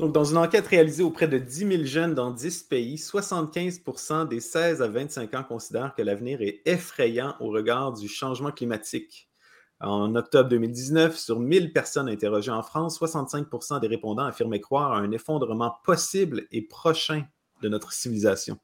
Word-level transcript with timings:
Donc, 0.00 0.12
dans 0.12 0.24
une 0.24 0.38
enquête 0.38 0.66
réalisée 0.66 1.02
auprès 1.02 1.28
de 1.28 1.36
10 1.36 1.58
000 1.58 1.84
jeunes 1.84 2.14
dans 2.14 2.30
10 2.30 2.62
pays, 2.62 2.94
75% 2.96 4.26
des 4.26 4.40
16 4.40 4.80
à 4.80 4.88
25 4.88 5.34
ans 5.34 5.44
considèrent 5.44 5.94
que 5.94 6.00
l'avenir 6.00 6.40
est 6.40 6.62
effrayant 6.64 7.34
au 7.38 7.48
regard 7.48 7.92
du 7.92 8.08
changement 8.08 8.50
climatique. 8.50 9.28
En 9.78 10.14
octobre 10.14 10.48
2019, 10.48 11.18
sur 11.18 11.38
1000 11.38 11.74
personnes 11.74 12.08
interrogées 12.08 12.50
en 12.50 12.62
France, 12.62 12.98
65% 12.98 13.78
des 13.80 13.88
répondants 13.88 14.24
affirmaient 14.24 14.60
croire 14.60 14.92
à 14.92 15.00
un 15.00 15.10
effondrement 15.10 15.74
possible 15.84 16.46
et 16.50 16.62
prochain 16.62 17.24
de 17.60 17.68
notre 17.68 17.92
civilisation. 17.92 18.58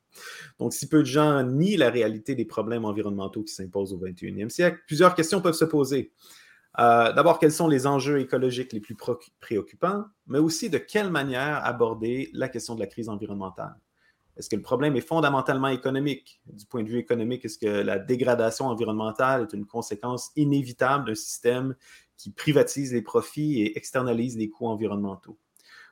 Donc, 0.59 0.73
si 0.73 0.89
peu 0.89 1.01
de 1.01 1.05
gens 1.05 1.43
nient 1.43 1.77
la 1.77 1.91
réalité 1.91 2.35
des 2.35 2.47
problèmes 2.47 2.87
environnementaux 2.87 3.43
qui 3.43 3.53
s'imposent 3.53 3.93
au 3.93 3.99
21e 3.99 4.49
siècle, 4.49 4.79
plusieurs 4.87 5.15
questions 5.15 5.43
peuvent 5.43 5.53
se 5.53 5.67
poser. 5.67 6.15
Euh, 6.79 7.13
d'abord, 7.13 7.39
quels 7.39 7.53
sont 7.53 7.69
les 7.69 7.87
enjeux 7.87 8.21
écologiques 8.21 8.73
les 8.73 8.81
plus 8.81 8.97
préoccupants, 9.41 10.05
mais 10.27 10.39
aussi 10.39 10.69
de 10.69 10.79
quelle 10.79 11.11
manière 11.11 11.65
aborder 11.65 12.31
la 12.35 12.49
question 12.49 12.75
de 12.75 12.81
la 12.81 12.87
crise 12.87 13.09
environnementale? 13.09 13.77
Est-ce 14.37 14.51
que 14.51 14.57
le 14.57 14.63
problème 14.63 14.97
est 14.97 15.07
fondamentalement 15.07 15.69
économique? 15.69 16.43
Du 16.47 16.67
point 16.67 16.83
de 16.83 16.89
vue 16.89 16.99
économique, 16.99 17.47
est-ce 17.47 17.59
que 17.59 17.67
la 17.67 17.99
dégradation 17.99 18.67
environnementale 18.67 19.43
est 19.43 19.57
une 19.57 19.65
conséquence 19.65 20.31
inévitable 20.37 21.07
d'un 21.07 21.15
système 21.15 21.75
qui 22.19 22.31
privatise 22.31 22.93
les 22.93 23.01
profits 23.01 23.63
et 23.63 23.79
externalise 23.79 24.37
les 24.37 24.51
coûts 24.51 24.69
environnementaux? 24.69 25.39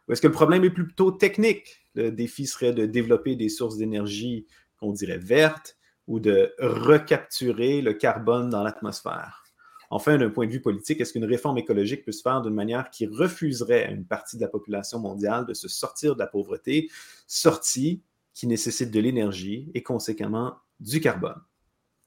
Ou 0.07 0.13
est-ce 0.13 0.21
que 0.21 0.27
le 0.27 0.35
problème 0.35 0.65
est 0.65 0.71
plutôt 0.71 1.11
technique? 1.13 1.87
Le 1.95 2.11
défi 2.11 2.47
serait 2.47 2.75
de 2.75 2.85
développer 2.85 3.37
des 3.37 3.49
sources 3.49 3.79
d'énergie 3.79 4.47
qu'on 4.79 4.93
dirait 4.93 5.17
vertes 5.17 5.79
ou 6.07 6.21
de 6.21 6.53
recapturer 6.59 7.81
le 7.81 7.95
carbone 7.95 8.51
dans 8.51 8.63
l'atmosphère. 8.63 9.44
Enfin, 9.95 10.19
d'un 10.19 10.29
point 10.29 10.49
de 10.49 10.51
vue 10.51 10.61
politique, 10.61 11.01
est-ce 11.01 11.13
qu'une 11.13 11.25
réforme 11.25 11.57
écologique 11.57 12.05
peut 12.05 12.11
se 12.11 12.21
faire 12.21 12.43
d'une 12.43 12.53
manière 12.53 12.91
qui 12.91 13.07
refuserait 13.07 13.85
à 13.85 13.91
une 13.93 14.05
partie 14.05 14.37
de 14.37 14.43
la 14.43 14.49
population 14.49 14.99
mondiale 14.99 15.47
de 15.47 15.55
se 15.55 15.69
sortir 15.69 16.17
de 16.17 16.19
la 16.19 16.27
pauvreté, 16.27 16.91
sortie 17.29 18.03
qui 18.33 18.49
nécessite 18.49 18.91
de 18.91 18.99
l'énergie 18.99 19.71
et 19.73 19.85
conséquemment 19.85 20.57
du 20.81 21.01
carbone? 21.01 21.41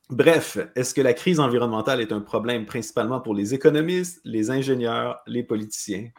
Bref, 0.09 0.57
est-ce 0.75 0.93
que 0.93 0.99
la 0.99 1.13
crise 1.13 1.39
environnementale 1.39 2.01
est 2.01 2.11
un 2.11 2.19
problème 2.19 2.65
principalement 2.65 3.21
pour 3.21 3.33
les 3.33 3.53
économistes, 3.53 4.19
les 4.25 4.51
ingénieurs, 4.51 5.21
les 5.25 5.43
politiciens? 5.43 6.09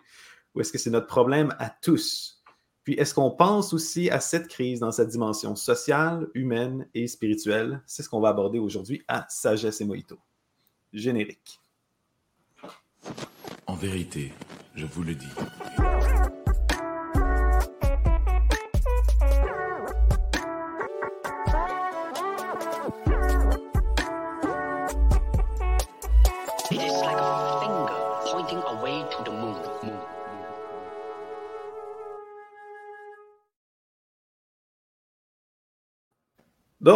Ou 0.55 0.63
est-ce 0.63 0.73
que 0.73 0.79
c'est 0.79 0.89
notre 0.89 1.07
problème 1.07 1.55
à 1.59 1.69
tous? 1.69 2.43
Puis, 2.83 2.95
est-ce 2.95 3.13
qu'on 3.13 3.31
pense 3.31 3.75
aussi 3.75 4.09
à 4.09 4.21
cette 4.21 4.49
crise 4.49 4.81
dans 4.81 4.93
sa 4.93 5.05
dimension 5.05 5.55
sociale, 5.55 6.29
humaine 6.33 6.89
et 6.95 7.07
spirituelle? 7.09 7.83
C'est 7.85 8.03
ce 8.03 8.09
qu'on 8.09 8.21
va 8.21 8.31
aborder 8.31 8.59
aujourd'hui 8.59 9.03
à 9.07 9.27
Sagesse 9.29 9.83
et 9.83 9.85
Mojito 9.85 10.19
générique. 10.93 11.61
En 13.67 13.75
vérité, 13.75 14.33
je 14.75 14.87
vous 14.87 15.03
le 15.03 15.15
dis. 15.15 15.27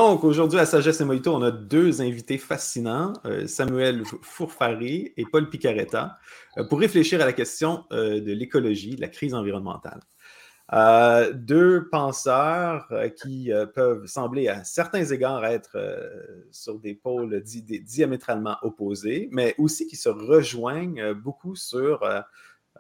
Donc, 0.03 0.25
aujourd'hui, 0.25 0.59
à 0.59 0.67
Sagesse 0.67 1.01
et 1.01 1.05
Mojito, 1.05 1.33
on 1.33 1.43
a 1.43 1.53
deux 1.53 2.03
invités 2.03 2.37
fascinants, 2.37 3.13
euh, 3.25 3.47
Samuel 3.47 4.03
Fourfari 4.23 5.13
et 5.17 5.25
Paul 5.25 5.49
Picaretta, 5.49 6.19
euh, 6.59 6.65
pour 6.65 6.81
réfléchir 6.81 7.23
à 7.23 7.25
la 7.25 7.33
question 7.33 7.85
euh, 7.93 8.21
de 8.21 8.33
l'écologie, 8.33 8.97
de 8.97 9.01
la 9.01 9.07
crise 9.07 9.33
environnementale. 9.33 10.01
deux 11.35 11.89
penseurs 11.89 12.93
qui 13.23 13.53
peuvent 13.75 14.07
sembler 14.07 14.49
à 14.49 14.65
certains 14.65 15.05
égards 15.05 15.45
être 15.45 15.77
sur 16.51 16.81
des 16.81 16.95
pôles 16.95 17.41
diamétralement 17.41 18.57
opposés, 18.63 19.29
mais 19.31 19.55
aussi 19.57 19.87
qui 19.87 19.97
se 19.97 20.09
rejoignent 20.09 21.15
beaucoup 21.15 21.55
sur 21.55 22.01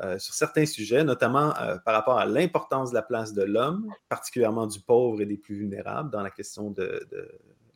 euh, 0.00 0.18
sur 0.18 0.32
certains 0.32 0.64
sujets, 0.64 1.04
notamment 1.04 1.54
euh, 1.60 1.76
par 1.84 1.92
rapport 1.94 2.18
à 2.18 2.24
l'importance 2.24 2.90
de 2.90 2.94
la 2.94 3.02
place 3.02 3.34
de 3.34 3.42
l'homme, 3.42 3.92
particulièrement 4.08 4.66
du 4.66 4.80
pauvre 4.80 5.20
et 5.20 5.26
des 5.26 5.36
plus 5.36 5.54
vulnérables 5.54 6.10
dans 6.10 6.22
la 6.22 6.30
question 6.30 6.70
de, 6.70 7.06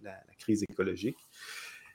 la, 0.03 0.15
crise 0.39 0.65
écologique. 0.67 1.19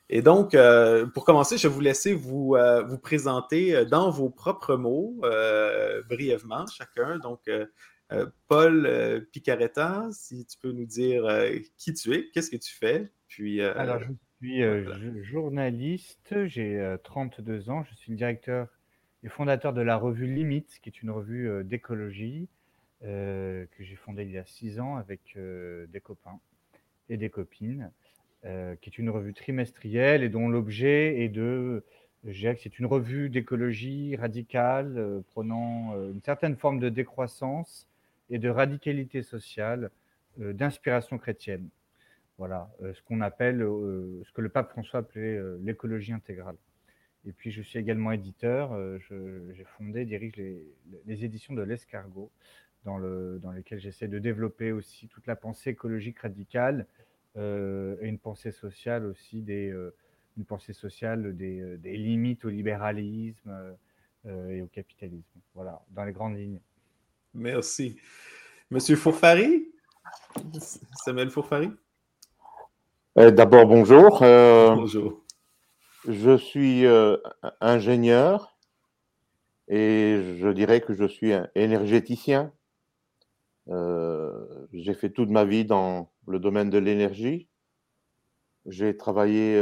Et 0.09 0.21
donc, 0.21 0.53
euh, 0.53 1.07
pour 1.07 1.25
commencer, 1.25 1.57
je 1.57 1.67
vais 1.67 1.73
vous 1.73 1.81
laisser 1.81 2.13
vous, 2.13 2.55
vous 2.85 2.97
présenter 2.99 3.83
dans 3.85 4.11
vos 4.11 4.29
propres 4.29 4.75
mots, 4.75 5.19
brièvement, 6.07 6.67
chacun. 6.67 7.17
Donc, 7.17 7.49
Paul 8.47 9.25
Picaretta, 9.31 10.07
si 10.11 10.45
tu 10.45 10.57
peux 10.59 10.71
nous 10.71 10.85
dire 10.85 11.25
qui 11.77 11.95
tu 11.95 12.13
es, 12.13 12.29
qu'est-ce 12.29 12.51
que 12.51 12.57
tu 12.57 12.75
fais, 12.75 13.11
puis... 13.27 13.61
Alors, 13.61 13.99
je 13.99 14.11
suis 14.45 15.23
journaliste, 15.23 16.45
j'ai 16.45 16.95
32 17.03 17.71
ans, 17.71 17.83
je 17.89 17.95
suis 17.95 18.11
le 18.11 18.17
directeur 18.17 18.67
et 19.23 19.29
fondateur 19.29 19.73
de 19.73 19.81
la 19.81 19.97
revue 19.97 20.27
Limite, 20.27 20.79
qui 20.81 20.89
est 20.89 21.01
une 21.01 21.11
revue 21.11 21.49
euh, 21.49 21.63
d'écologie 21.63 22.47
euh, 23.03 23.65
que 23.77 23.83
j'ai 23.83 23.95
fondée 23.95 24.23
il 24.23 24.31
y 24.31 24.37
a 24.37 24.45
six 24.45 24.79
ans 24.79 24.95
avec 24.97 25.21
euh, 25.37 25.85
des 25.87 25.99
copains 25.99 26.39
et 27.09 27.17
des 27.17 27.29
copines, 27.29 27.91
qui 28.43 28.89
est 28.89 28.97
une 28.97 29.11
revue 29.11 29.33
trimestrielle 29.33 30.23
et 30.23 30.29
dont 30.29 30.49
l'objet 30.49 31.21
est 31.21 31.29
de 31.29 31.83
c'est 32.23 32.79
une 32.79 32.85
revue 32.87 33.29
d'écologie 33.29 34.15
radicale, 34.15 35.21
prenant 35.31 35.93
une 36.11 36.21
certaine 36.21 36.55
forme 36.55 36.79
de 36.79 36.89
décroissance 36.89 37.87
et 38.31 38.39
de 38.39 38.49
radicalité 38.49 39.23
sociale, 39.23 39.91
d'inspiration 40.37 41.17
chrétienne. 41.17 41.67
Voilà, 42.37 42.71
ce 42.81 43.01
qu'on 43.03 43.21
appelle, 43.21 43.59
ce 43.59 44.31
que 44.31 44.41
le 44.41 44.49
pape 44.49 44.71
François 44.71 45.01
appelait 45.01 45.39
l'écologie 45.61 46.13
intégrale. 46.13 46.55
Et 47.27 47.31
puis, 47.31 47.51
je 47.51 47.61
suis 47.61 47.77
également 47.79 48.11
éditeur. 48.11 48.73
Euh, 48.73 48.97
j'ai 49.53 49.63
fondé, 49.77 50.05
dirige 50.05 50.35
les, 50.37 50.63
les 51.05 51.25
éditions 51.25 51.53
de 51.53 51.61
l'Escargot, 51.61 52.31
dans, 52.83 52.97
le, 52.97 53.39
dans 53.41 53.51
lesquelles 53.51 53.79
j'essaie 53.79 54.07
de 54.07 54.19
développer 54.19 54.71
aussi 54.71 55.07
toute 55.07 55.27
la 55.27 55.35
pensée 55.35 55.71
écologique 55.71 56.19
radicale 56.19 56.87
euh, 57.37 57.95
et 58.01 58.07
une 58.07 58.17
pensée 58.17 58.51
sociale 58.51 59.05
aussi, 59.05 59.41
des, 59.41 59.69
euh, 59.69 59.93
une 60.37 60.45
pensée 60.45 60.73
sociale 60.73 61.35
des, 61.35 61.77
des, 61.77 61.95
limites 61.95 62.43
au 62.45 62.49
libéralisme 62.49 63.75
et 64.25 64.61
au 64.61 64.67
capitalisme. 64.67 65.39
Voilà, 65.55 65.81
dans 65.91 66.05
les 66.05 66.13
grandes 66.13 66.37
lignes. 66.37 66.59
Merci. 67.33 67.97
Monsieur 68.69 68.95
Fourfari? 68.95 69.67
Samuel 71.03 71.29
Fourfari? 71.29 71.71
D'abord, 73.15 73.67
bonjour. 73.67 74.19
bonjour. 74.19 75.20
Je 76.07 76.35
suis 76.35 76.87
euh, 76.87 77.17
ingénieur 77.59 78.57
et 79.67 80.19
je 80.39 80.47
dirais 80.49 80.81
que 80.81 80.95
je 80.95 81.05
suis 81.05 81.31
énergéticien. 81.53 82.51
Euh, 83.67 84.65
j'ai 84.73 84.95
fait 84.95 85.11
toute 85.11 85.29
ma 85.29 85.45
vie 85.45 85.63
dans 85.63 86.11
le 86.27 86.39
domaine 86.39 86.71
de 86.71 86.79
l'énergie. 86.79 87.47
J'ai 88.65 88.97
travaillé 88.97 89.61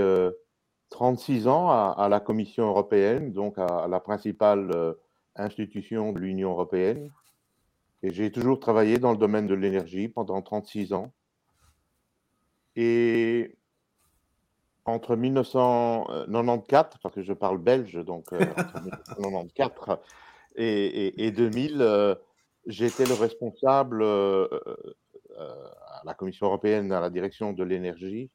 36 0.92 1.46
euh, 1.46 1.50
ans 1.50 1.70
à, 1.70 2.08
la 2.10 2.22
Commission 2.22 2.68
européenne, 2.70 3.34
donc 3.34 3.58
à, 3.58 3.88
la 3.90 4.00
principale 4.00 4.96
institution 5.36 6.14
de 6.14 6.20
l'Union 6.20 6.52
européenne. 6.52 7.12
Et 8.02 8.14
j'ai 8.14 8.32
toujours 8.32 8.62
travaillé 8.62 8.98
dans 8.98 9.12
le 9.12 9.18
domaine 9.18 9.48
de 9.48 9.56
l'énergie 9.56 10.08
pendant 10.08 10.42
36 10.42 10.94
ans. 10.94 11.12
Et 12.78 13.59
entre 14.89 15.15
1994, 15.15 16.97
parce 17.01 17.15
que 17.15 17.24
je 17.24 17.33
parle 17.33 17.57
belge, 17.57 17.94
donc 18.03 18.31
euh, 18.33 18.41
entre 18.41 18.81
1994 18.81 20.00
et, 20.56 21.31
2000, 21.31 21.77
euh, 21.81 22.15
j'étais 22.65 23.06
le 23.06 23.13
responsable 23.13 24.01
euh, 24.01 24.47
à 25.38 26.01
la 26.03 26.13
Commission 26.13 26.47
européenne, 26.47 26.91
à 26.91 27.00
la 27.00 27.09
direction 27.09 27.53
de 27.53 27.63
l'énergie, 27.63 28.30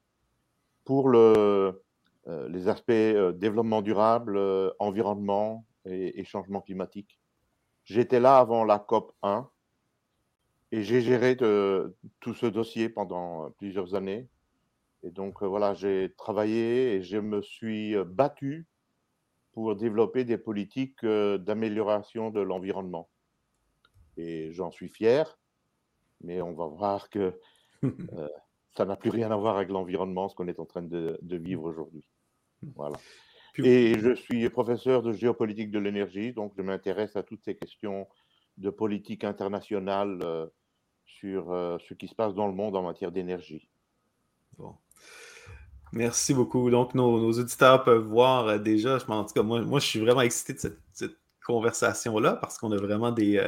pour 0.85 1.09
le, 1.09 1.83
les 2.49 2.69
aspects 2.69 2.93
développement 2.93 3.83
durable, 3.83 4.39
environnement 4.79 5.65
et, 5.87 6.25
changement 6.25 6.61
climatique. 6.61 7.19
J'étais 7.85 8.21
là 8.21 8.39
avant 8.39 8.65
la 8.65 8.79
COP 8.79 9.13
1 9.23 9.49
et 10.73 10.83
j'ai 10.83 11.01
géré 11.01 11.37
tout 11.37 12.35
ce 12.35 12.47
dossier 12.47 12.89
pendant 12.89 13.51
plusieurs 13.53 13.95
années. 13.95 14.29
Et 15.05 15.11
donc, 15.11 15.43
voilà, 15.43 15.75
j'ai 15.75 16.13
travaillé 16.17 16.95
et 16.95 17.03
je 17.03 17.19
me 17.19 17.43
suis 17.43 17.95
battu 18.05 18.67
pour 19.53 19.77
développer 19.77 20.25
des 20.25 20.39
politiques 20.39 21.05
d'amélioration 21.05 22.31
de 22.31 22.41
l'environnement. 22.41 23.09
Et 24.17 24.51
j'en 24.53 24.71
suis 24.71 24.89
fier, 24.89 25.39
mais 26.23 26.41
on 26.41 26.55
va 26.55 26.67
voir 26.67 27.11
que 27.11 27.39
ça 28.77 28.85
n'a 28.85 28.97
plus 28.97 29.11
rien 29.11 29.31
à 29.31 29.37
voir 29.37 29.57
avec 29.57 29.69
l'environnement, 29.69 30.29
ce 30.29 30.35
qu'on 30.35 30.49
est 30.49 30.59
en 30.59 30.67
train 30.67 30.83
de, 30.83 31.19
vivre 31.23 31.65
aujourd'hui. 31.65 32.05
Voilà. 32.75 32.97
Et 33.59 33.99
je 33.99 34.15
suis 34.15 34.49
professeur 34.51 35.03
de 35.03 35.13
géopolitique 35.13 35.71
de 35.71 35.79
l'énergie, 35.79 36.33
donc 36.33 36.53
je 36.57 36.63
m'intéresse 36.63 37.15
à 37.15 37.23
toutes 37.23 37.45
ces 37.45 37.55
questions 37.55 38.09
de 38.57 38.71
politique 38.71 39.23
internationale 39.23 40.19
euh, 40.25 40.47
sur 41.05 41.53
euh, 41.53 41.77
ce 41.89 41.95
qui 41.95 42.09
se 42.09 42.15
passe 42.15 42.35
dans 42.35 42.49
le 42.49 42.55
monde 42.55 42.75
en 42.75 42.83
matière 42.83 43.13
d'énergie. 43.13 43.69
Bon. 44.59 44.75
Merci 45.93 46.35
beaucoup. 46.35 46.71
Donc, 46.71 46.95
nos, 46.95 47.33
auditeurs 47.39 47.85
peuvent 47.85 48.05
voir 48.05 48.49
euh, 48.49 48.59
déjà, 48.59 48.99
je, 48.99 49.05
en 49.07 49.25
tout 49.25 49.35
cas, 49.35 49.43
moi, 49.43 49.81
je 49.81 49.87
suis 49.87 50.01
vraiment 50.01 50.23
excité 50.23 50.55
de 50.55 50.79
cette, 50.93 51.17
conversation-là 51.47 52.39
parce 52.41 52.57
qu'on 52.57 52.73
a 52.73 52.79
vraiment 52.79 53.13
des, 53.13 53.39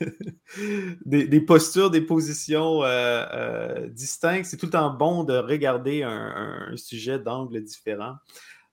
des, 1.06 1.40
postures, 1.40 1.90
des 1.90 2.02
positions 2.02 2.82
distinctes. 3.88 4.44
C'est 4.44 4.58
tout 4.58 4.66
le 4.66 4.72
temps 4.72 4.90
bon 4.90 5.24
de 5.24 5.32
regarder 5.32 6.02
un 6.02 6.76
sujet 6.76 7.18
d'angle 7.18 7.64
différent. 7.64 8.16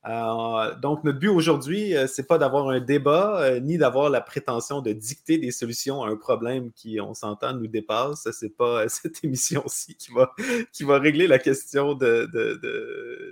Euh, 0.08 0.76
donc, 0.76 1.04
notre 1.04 1.18
but 1.18 1.30
aujourd'hui, 1.30 1.96
euh, 1.96 2.06
c'est 2.06 2.28
pas 2.28 2.38
d'avoir 2.38 2.70
un 2.70 2.80
débat, 2.80 3.42
euh, 3.42 3.60
ni 3.60 3.78
d'avoir 3.78 4.10
la 4.10 4.22
prétention 4.22 4.82
de 4.82 4.92
dicter 4.92 5.40
des 5.40 5.50
solutions 5.50 6.04
à 6.04 6.10
un 6.10 6.16
problème 6.16 6.72
qui, 6.74 7.00
on 7.02 7.16
s'entend, 7.16 7.54
nous 7.54 7.68
dépasse. 7.68 8.28
C'est 8.32 8.56
pas 8.56 8.88
cette 8.90 9.24
émission-ci 9.24 9.96
qui 9.96 10.12
va, 10.12 10.32
qui 10.72 10.84
va 10.84 11.00
régler 11.00 11.28
la 11.28 11.40
question 11.40 11.96
de, 11.96 12.30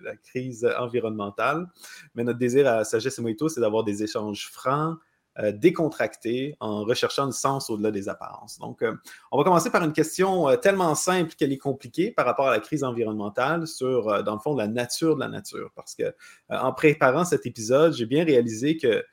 la 0.04 0.16
crise 0.16 0.68
environnementale. 0.80 1.68
Mais 2.16 2.24
notre 2.24 2.40
désir 2.40 2.68
à 2.68 2.84
Sagesse 2.84 3.20
et 3.20 3.22
Mojito, 3.22 3.50
c'est 3.50 3.62
d'avoir 3.62 3.84
des 3.84 4.04
échanges 4.04 4.50
francs, 4.52 4.98
euh, 5.40 5.52
décontracté 5.52 6.56
en 6.60 6.84
recherchant 6.84 7.26
le 7.26 7.32
sens 7.32 7.72
au-delà 7.72 7.90
des 7.90 8.08
apparences. 8.08 8.60
Donc, 8.60 8.84
euh, 8.84 8.94
on 9.32 9.40
va 9.40 9.44
commencer 9.44 9.72
par 9.72 9.84
une 9.84 9.92
question 9.92 10.48
euh, 10.48 10.58
tellement 10.58 10.94
simple 10.94 11.34
qu'elle 11.34 11.52
est 11.52 11.58
compliquée 11.58 12.12
par 12.12 12.28
rapport 12.28 12.50
à 12.50 12.52
la 12.52 12.60
crise 12.60 12.84
environnementale 12.84 13.66
sur, 13.66 14.24
dans 14.24 14.36
le 14.36 14.40
fond, 14.40 14.56
la 14.56 14.68
nature 14.68 15.16
de 15.16 15.22
la 15.22 15.30
nature. 15.30 15.72
Parce 15.76 15.96
que 15.96 16.14
en 16.50 16.72
préparant 16.72 17.26
cet 17.26 17.48
épisode, 17.48 17.96
j'ai 17.96 18.06
bien 18.06 18.24
réalisé 18.24 18.78
que 18.78 19.04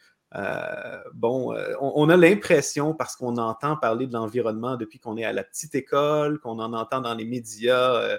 bon, 1.14 1.56
on, 1.80 2.08
a 2.10 2.16
l'impression, 2.18 2.94
parce 2.94 3.16
qu'on 3.16 3.38
entend 3.38 3.78
parler 3.78 4.06
de 4.06 4.12
l'environnement 4.12 4.76
depuis 4.76 4.98
qu'on 4.98 5.16
est 5.16 5.24
à 5.24 5.32
la 5.32 5.42
petite 5.42 5.74
école, 5.74 6.38
qu'on 6.38 6.58
en 6.58 6.74
entend 6.74 7.00
dans 7.00 7.14
les 7.14 7.24
médias 7.24 8.18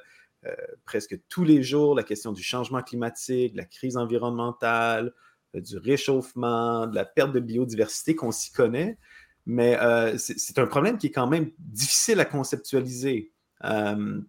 presque 0.85 1.19
tous 1.29 1.43
les 1.43 1.61
jours, 1.61 1.93
la 1.95 2.03
question 2.03 2.31
du 2.31 2.41
changement 2.41 2.81
climatique, 2.81 3.53
la 3.55 3.65
crise 3.65 3.95
environnementale, 3.95 5.13
du 5.53 5.77
réchauffement, 5.77 6.87
de 6.87 6.95
la 6.95 7.05
perte 7.05 7.33
de 7.33 7.39
biodiversité 7.39 8.15
qu'on 8.15 8.31
s'y 8.31 8.51
connaît, 8.51 8.97
mais 9.45 9.77
euh, 9.81 10.17
c'est 10.17 10.59
un 10.59 10.67
problème 10.67 10.97
qui 10.97 11.07
est 11.07 11.11
quand 11.11 11.27
même 11.27 11.51
difficile 11.57 12.19
à 12.19 12.25
conceptualiser. 12.25 13.31
Euh, 13.63 14.21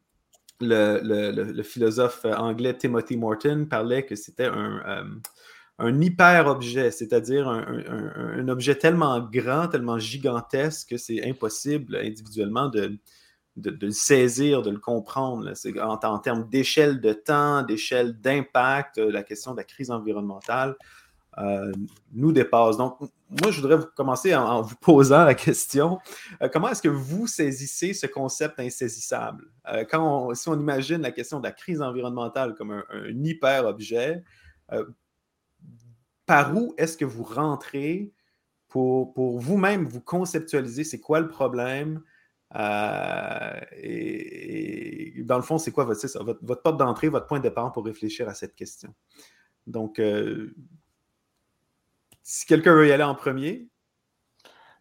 le, 0.61 1.63
philosophe 1.63 2.25
anglais 2.25 2.77
Timothy 2.77 3.17
Morton 3.17 3.67
parlait 3.69 4.07
que 4.07 4.15
c'était 4.15 4.47
un, 4.47 6.01
hyper-objet, 6.01 6.93
c'est-à-dire 6.93 7.49
un, 7.49 8.47
objet 8.49 8.77
tellement 8.77 9.21
grand, 9.21 9.67
tellement 9.69 9.99
gigantesque 9.99 10.91
que 10.91 10.97
c'est 10.97 11.29
impossible 11.29 11.97
individuellement 11.97 12.69
de, 12.69 12.97
le 13.57 13.91
saisir, 13.91 14.63
de 14.63 14.71
le 14.71 14.79
comprendre. 14.79 15.53
En, 15.81 15.99
en, 16.01 16.19
termes 16.21 16.49
d'échelle 16.49 17.01
de 17.01 17.13
temps, 17.13 17.65
d'échelle 17.65 18.21
d'impact, 18.21 18.99
la 18.99 19.25
question 19.25 19.53
de 19.53 19.57
la 19.57 19.65
crise 19.65 19.91
environnementale, 19.91 20.77
euh, 21.39 21.73
nous 22.13 22.31
dépasse. 22.31 22.77
Donc, 22.77 22.99
moi, 23.01 23.51
je 23.51 23.63
voudrais 23.63 23.79
commencer 23.97 24.35
en, 24.35 24.61
vous 24.61 24.77
posant 24.77 25.25
la 25.25 25.35
question 25.35 25.99
euh, 26.43 26.51
comment 26.53 26.69
est-ce 26.69 26.83
que 26.83 26.89
vous 26.89 27.27
saisissez 27.27 27.95
ce 27.95 28.07
concept 28.07 28.61
insaisissable? 28.61 29.47
Euh, 29.69 29.87
quand 29.91 30.35
Si 30.35 30.51
on 30.51 30.61
imagine 30.61 31.01
la 31.01 31.11
question 31.11 31.41
de 31.41 31.45
la 31.45 31.53
crise 31.53 31.81
environnementale 31.81 32.55
comme 32.55 32.73
un, 32.73 32.85
hyper-objet, 33.09 34.23
par 36.27 36.55
où 36.57 36.75
est-ce 36.77 36.97
que 36.97 37.05
vous 37.05 37.25
rentrez 37.25 38.13
pour, 38.69 39.13
pour 39.13 39.39
vous-même 39.39 39.87
vous 39.87 40.01
conceptualiser 40.01 40.85
c'est 40.85 41.01
quoi 41.01 41.21
le 41.21 41.29
problème 41.29 42.03
et, 43.77 45.23
dans 45.25 45.37
le 45.37 45.43
fond, 45.43 45.59
c'est 45.59 45.73
quoi 45.73 45.85
votre, 45.85 46.07
votre, 46.23 46.41
votre 46.43 46.63
porte 46.63 46.77
d'entrée, 46.79 47.09
votre 47.09 47.27
point 47.27 47.39
de 47.39 47.45
départ 47.45 47.73
pour 47.73 47.85
réfléchir 47.85 48.29
à 48.29 48.35
cette 48.35 48.55
question? 48.55 48.95
Donc, 49.67 49.99
si 52.23 52.47
quelqu'un 52.47 52.75
veut 52.75 52.89
y 52.89 52.93
aller 52.93 53.03
en 53.03 53.15
premier. 53.15 53.69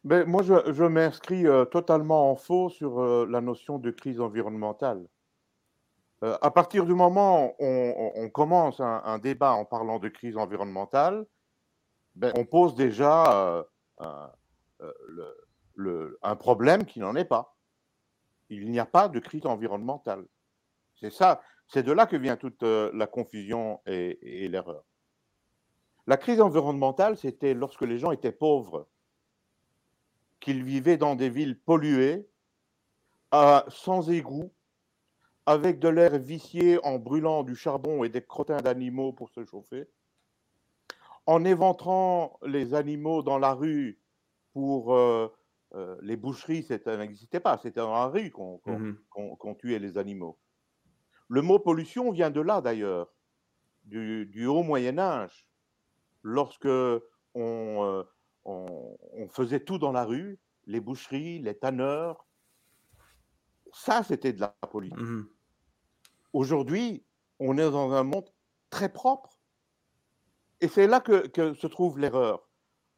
Ben, 0.04 0.26
moi, 0.26 0.42
je, 0.42 0.84
m'inscris 0.84 1.46
euh, 1.46 1.66
totalement 1.66 2.32
en 2.32 2.36
faux 2.36 2.70
sur 2.70 3.00
euh, 3.00 3.28
la 3.30 3.40
notion 3.40 3.78
de 3.78 3.92
crise 3.92 4.20
environnementale. 4.20 5.06
Euh, 6.24 6.38
à 6.42 6.50
partir 6.50 6.86
du 6.86 6.94
moment 6.94 7.54
où 7.60 7.94
on, 8.16 8.30
commence 8.30 8.80
un, 8.80 9.20
débat 9.20 9.54
en 9.54 9.66
parlant 9.66 10.00
de 10.00 10.10
crise 10.10 10.38
environnementale, 10.38 11.26
ben, 12.16 12.32
on 12.36 12.46
pose 12.46 12.76
déjà 12.76 13.66
un, 14.00 14.32
problème 16.36 16.86
qui 16.86 17.00
n'en 17.00 17.16
est 17.16 17.26
pas. 17.26 17.56
Il 18.50 18.70
n'y 18.70 18.80
a 18.80 18.86
pas 18.86 19.08
de 19.08 19.20
crise 19.20 19.46
environnementale. 19.46 20.26
C'est 21.00 21.12
ça, 21.12 21.42
c'est 21.68 21.84
de 21.84 21.92
là 21.92 22.06
que 22.06 22.18
vient 22.18 22.38
toute 22.38 22.62
la 22.62 23.08
confusion 23.08 23.82
et 23.88 24.48
l'erreur. 24.48 24.84
La 26.08 26.18
crise 26.18 26.42
environnementale, 26.42 27.18
c'était 27.18 27.54
lorsque 27.54 27.84
les 27.84 28.00
gens 28.00 28.12
étaient 28.12 28.32
pauvres, 28.32 28.88
qu'ils 30.40 30.64
vivaient 30.64 30.98
dans 30.98 31.16
des 31.16 31.30
villes 31.30 31.60
polluées, 31.60 32.28
sans 33.32 34.10
égouts, 34.10 34.52
avec 35.46 35.80
de 35.80 35.88
l'air 35.88 36.18
vicié 36.18 36.84
en 36.86 37.00
brûlant 37.00 37.44
du 37.44 37.56
charbon 37.56 38.04
et 38.04 38.10
des 38.10 38.22
crottins 38.22 38.62
d'animaux 38.62 39.14
pour 39.14 39.30
se 39.30 39.46
chauffer, 39.46 39.88
en 41.26 41.46
éventrant 41.46 42.40
les 42.44 42.74
animaux 42.74 43.22
dans 43.22 43.38
la 43.38 43.54
rue 43.54 44.00
pour 44.54 44.96
euh, 44.96 45.28
euh, 45.76 45.98
les 46.02 46.16
boucheries, 46.16 46.64
ça 46.64 46.98
n'existait 46.98 47.40
pas, 47.40 47.58
c'était 47.58 47.80
dans 47.80 47.94
la 47.94 48.08
rue 48.08 48.32
mmh 48.66 48.94
qu'on 49.10 49.56
tuait 49.56 49.80
les 49.80 49.98
animaux. 49.98 50.38
Le 51.28 51.42
mot 51.42 51.60
pollution 51.60 52.12
vient 52.12 52.32
de 52.32 52.42
là 52.42 52.60
d'ailleurs, 52.60 53.14
du 53.86 54.46
haut 54.46 54.64
Moyen 54.64 55.00
Âge 55.00 55.51
lorsque 56.24 56.66
euh, 56.66 57.00
on, 57.36 58.06
on, 58.46 59.28
faisait 59.30 59.60
tout 59.60 59.78
dans 59.78 59.92
la 59.92 60.06
rue, 60.06 60.40
les 60.66 60.80
boucheries, 60.80 61.40
les 61.40 61.56
tanneurs, 61.56 62.26
ça 63.74 64.04
c'était 64.04 64.34
de 64.34 64.42
la 64.42 64.50
politique. 64.70 65.00
Mmh 65.00 65.24
Aujourd'hui, 66.34 67.04
on 67.40 67.58
est 67.58 67.70
dans 67.70 67.92
un 67.92 68.04
monde 68.04 68.30
très 68.70 68.88
propre. 68.88 69.38
Et 70.62 70.68
c'est 70.68 70.88
là 70.88 71.02
que, 71.02 71.54
se 71.54 71.68
trouve 71.68 72.00
l'erreur. 72.00 72.48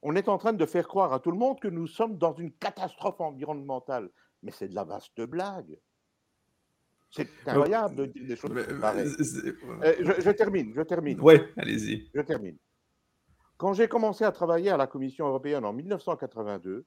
On 0.02 0.16
est 0.16 0.28
en 0.28 0.38
train 0.38 0.54
de 0.54 0.66
faire 0.66 0.88
croire 0.88 1.14
à 1.14 1.20
tout 1.20 1.32
le 1.32 1.38
monde 1.38 1.60
que 1.60 1.68
nous 1.68 1.88
sommes 1.88 2.18
dans 2.18 2.34
une 2.34 2.52
catastrophe 2.52 3.20
environnementale. 3.22 4.10
Mais 4.44 4.52
c'est 4.52 4.68
de 4.68 4.76
la 4.76 4.84
vaste 4.84 5.20
blague. 5.22 5.80
C'est 7.10 7.28
incroyable 7.46 7.96
de 7.96 8.06
dire 8.06 8.28
des 8.28 8.36
choses 8.36 8.68
pareilles. 8.80 9.08
Euh, 9.08 9.96
je, 10.00 10.22
je, 10.22 10.30
termine, 10.32 10.74
je 10.76 10.82
termine. 10.82 11.20
Oui, 11.22 11.36
allez-y. 11.58 12.10
Je 12.14 12.22
termine. 12.22 12.58
Quand 13.64 13.72
j'ai 13.72 13.88
commencé 13.88 14.26
à 14.26 14.34
travailler 14.34 14.72
à 14.72 14.76
la 14.76 14.88
Commission 14.88 15.26
européenne 15.26 15.64
en 15.64 15.72
1982, 15.72 16.86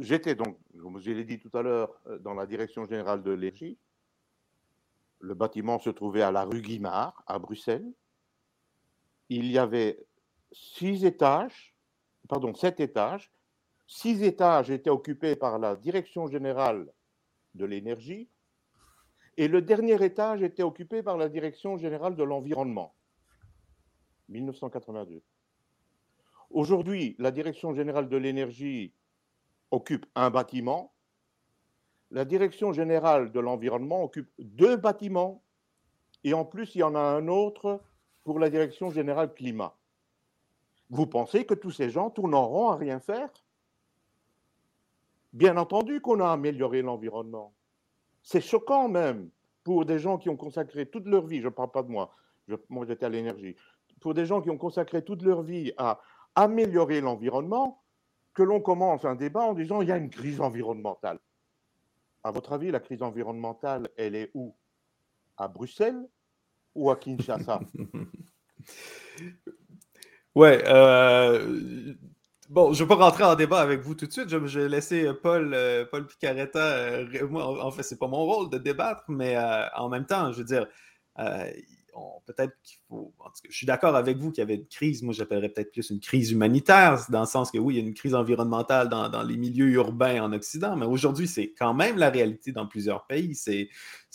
j'étais 0.00 0.34
donc, 0.34 0.58
comme 0.82 0.98
je 0.98 1.12
l'ai 1.12 1.22
dit 1.22 1.38
tout 1.38 1.56
à 1.56 1.62
l'heure, 1.62 1.94
euh, 2.08 2.18
dans 2.18 2.34
la 2.34 2.44
direction 2.44 2.84
générale 2.86 3.22
de 3.22 3.30
l'énergie. 3.30 3.78
Le 5.20 5.34
bâtiment 5.34 5.78
se 5.78 5.90
trouvait 5.90 6.22
à 6.22 6.32
la 6.32 6.42
rue 6.42 6.60
Guimard, 6.60 7.22
à 7.28 7.38
Bruxelles. 7.38 7.88
Il 9.28 9.46
y 9.46 9.58
avait 9.58 10.04
six 10.50 11.04
étages, 11.04 11.76
pardon, 12.28 12.52
sept 12.52 12.80
étages. 12.80 13.30
Six 13.86 14.24
étages 14.24 14.72
étaient 14.72 14.90
occupés 14.90 15.36
par 15.36 15.60
la 15.60 15.76
direction 15.76 16.26
générale 16.26 16.92
de 17.54 17.64
l'énergie 17.64 18.28
et 19.36 19.46
le 19.46 19.62
dernier 19.62 20.04
étage 20.04 20.42
était 20.42 20.64
occupé 20.64 21.00
par 21.00 21.16
la 21.16 21.28
direction 21.28 21.76
générale 21.76 22.16
de 22.16 22.24
l'environnement. 22.24 22.92
1982. 24.30 25.22
Aujourd'hui, 26.50 27.14
la 27.18 27.30
Direction 27.30 27.74
générale 27.74 28.08
de 28.08 28.16
l'énergie 28.16 28.92
occupe 29.70 30.06
un 30.14 30.30
bâtiment. 30.30 30.92
La 32.10 32.24
Direction 32.24 32.72
générale 32.72 33.30
de 33.30 33.40
l'environnement 33.40 34.02
occupe 34.02 34.30
deux 34.38 34.76
bâtiments. 34.76 35.42
Et 36.24 36.34
en 36.34 36.44
plus, 36.44 36.74
il 36.74 36.78
y 36.78 36.82
en 36.82 36.94
a 36.94 37.00
un 37.00 37.28
autre 37.28 37.80
pour 38.24 38.38
la 38.38 38.50
Direction 38.50 38.90
générale 38.90 39.32
climat. 39.32 39.76
Vous 40.90 41.06
pensez 41.06 41.46
que 41.46 41.54
tous 41.54 41.70
ces 41.70 41.90
gens 41.90 42.10
tournent 42.10 42.34
en 42.34 42.48
rond 42.48 42.70
à 42.70 42.76
rien 42.76 42.98
faire? 42.98 43.30
Bien 45.32 45.56
entendu 45.56 46.00
qu'on 46.00 46.20
a 46.20 46.30
amélioré 46.30 46.82
l'environnement. 46.82 47.54
C'est 48.22 48.40
choquant 48.40 48.88
même 48.88 49.30
pour 49.62 49.84
des 49.84 49.98
gens 49.98 50.18
qui 50.18 50.28
ont 50.28 50.36
consacré 50.36 50.86
toute 50.86 51.06
leur 51.06 51.26
vie, 51.26 51.40
je 51.40 51.46
ne 51.46 51.50
parle 51.50 51.70
pas 51.70 51.82
de 51.82 51.88
moi, 51.88 52.10
je, 52.48 52.56
moi 52.68 52.84
j'étais 52.86 53.06
à 53.06 53.08
l'énergie, 53.08 53.54
pour 54.00 54.14
des 54.14 54.26
gens 54.26 54.40
qui 54.40 54.50
ont 54.50 54.58
consacré 54.58 55.04
toute 55.04 55.22
leur 55.22 55.42
vie 55.42 55.72
à 55.76 56.00
améliorer 56.34 57.00
l'environnement, 57.00 57.82
que 58.34 58.42
l'on 58.42 58.60
commence 58.60 59.04
un 59.04 59.14
débat 59.14 59.42
en 59.42 59.54
disant 59.54 59.82
il 59.82 59.88
y 59.88 59.92
a 59.92 59.96
une 59.96 60.10
crise 60.10 60.40
environnementale. 60.40 61.18
À 62.22 62.30
votre 62.30 62.52
avis, 62.52 62.70
la 62.70 62.80
crise 62.80 63.02
environnementale, 63.02 63.88
elle 63.96 64.14
est 64.14 64.30
où? 64.34 64.54
À 65.36 65.48
Bruxelles 65.48 66.06
ou 66.74 66.90
à 66.90 66.96
Kinshasa? 66.96 67.60
Ouais, 70.36 70.62
euh, 70.68 71.92
bon, 72.48 72.72
je 72.72 72.84
ne 72.84 72.88
vais 72.88 72.96
pas 72.96 73.04
rentrer 73.04 73.24
en 73.24 73.34
débat 73.34 73.60
avec 73.60 73.80
vous 73.80 73.96
tout 73.96 74.06
de 74.06 74.12
suite. 74.12 74.28
Je, 74.28 74.36
vais 74.36 74.68
laisser 74.68 75.12
Paul, 75.12 75.56
Paul 75.90 76.06
Picaretta. 76.06 77.00
moi, 77.28 77.64
en 77.64 77.70
fait, 77.72 77.82
c'est 77.82 77.98
pas 77.98 78.06
mon 78.06 78.24
rôle 78.24 78.48
de 78.48 78.58
débattre, 78.58 79.02
mais 79.08 79.36
en 79.74 79.88
même 79.88 80.06
temps, 80.06 80.30
je 80.32 80.38
veux 80.38 80.44
dire, 80.44 80.68
peut-être 82.26 82.54
qu'il 82.62 82.78
faut. 82.88 83.12
je 83.48 83.56
suis 83.56 83.66
d'accord 83.66 83.96
avec 83.96 84.18
vous 84.18 84.30
qu'il 84.30 84.42
y 84.42 84.42
avait 84.42 84.56
une 84.56 84.66
crise. 84.66 85.02
Moi, 85.02 85.14
j'appellerais 85.14 85.48
peut-être 85.48 85.72
plus 85.72 85.90
une 85.90 86.00
crise 86.00 86.30
humanitaire, 86.30 87.04
dans 87.10 87.20
le 87.20 87.26
sens 87.26 87.50
que 87.50 87.58
oui, 87.58 87.74
il 87.74 87.80
y 87.80 87.84
a 87.84 87.86
une 87.86 87.94
crise 87.94 88.14
environnementale 88.14 88.88
dans, 88.88 89.22
les 89.22 89.36
milieux 89.36 89.68
urbains 89.68 90.22
en 90.22 90.32
Occident, 90.32 90.76
mais 90.76 90.86
aujourd'hui, 90.86 91.28
c'est 91.28 91.52
quand 91.52 91.74
même 91.74 91.96
la 91.96 92.10
réalité 92.10 92.52
dans 92.52 92.66
plusieurs 92.66 93.06
pays. 93.06 93.34
C'est 93.34 93.68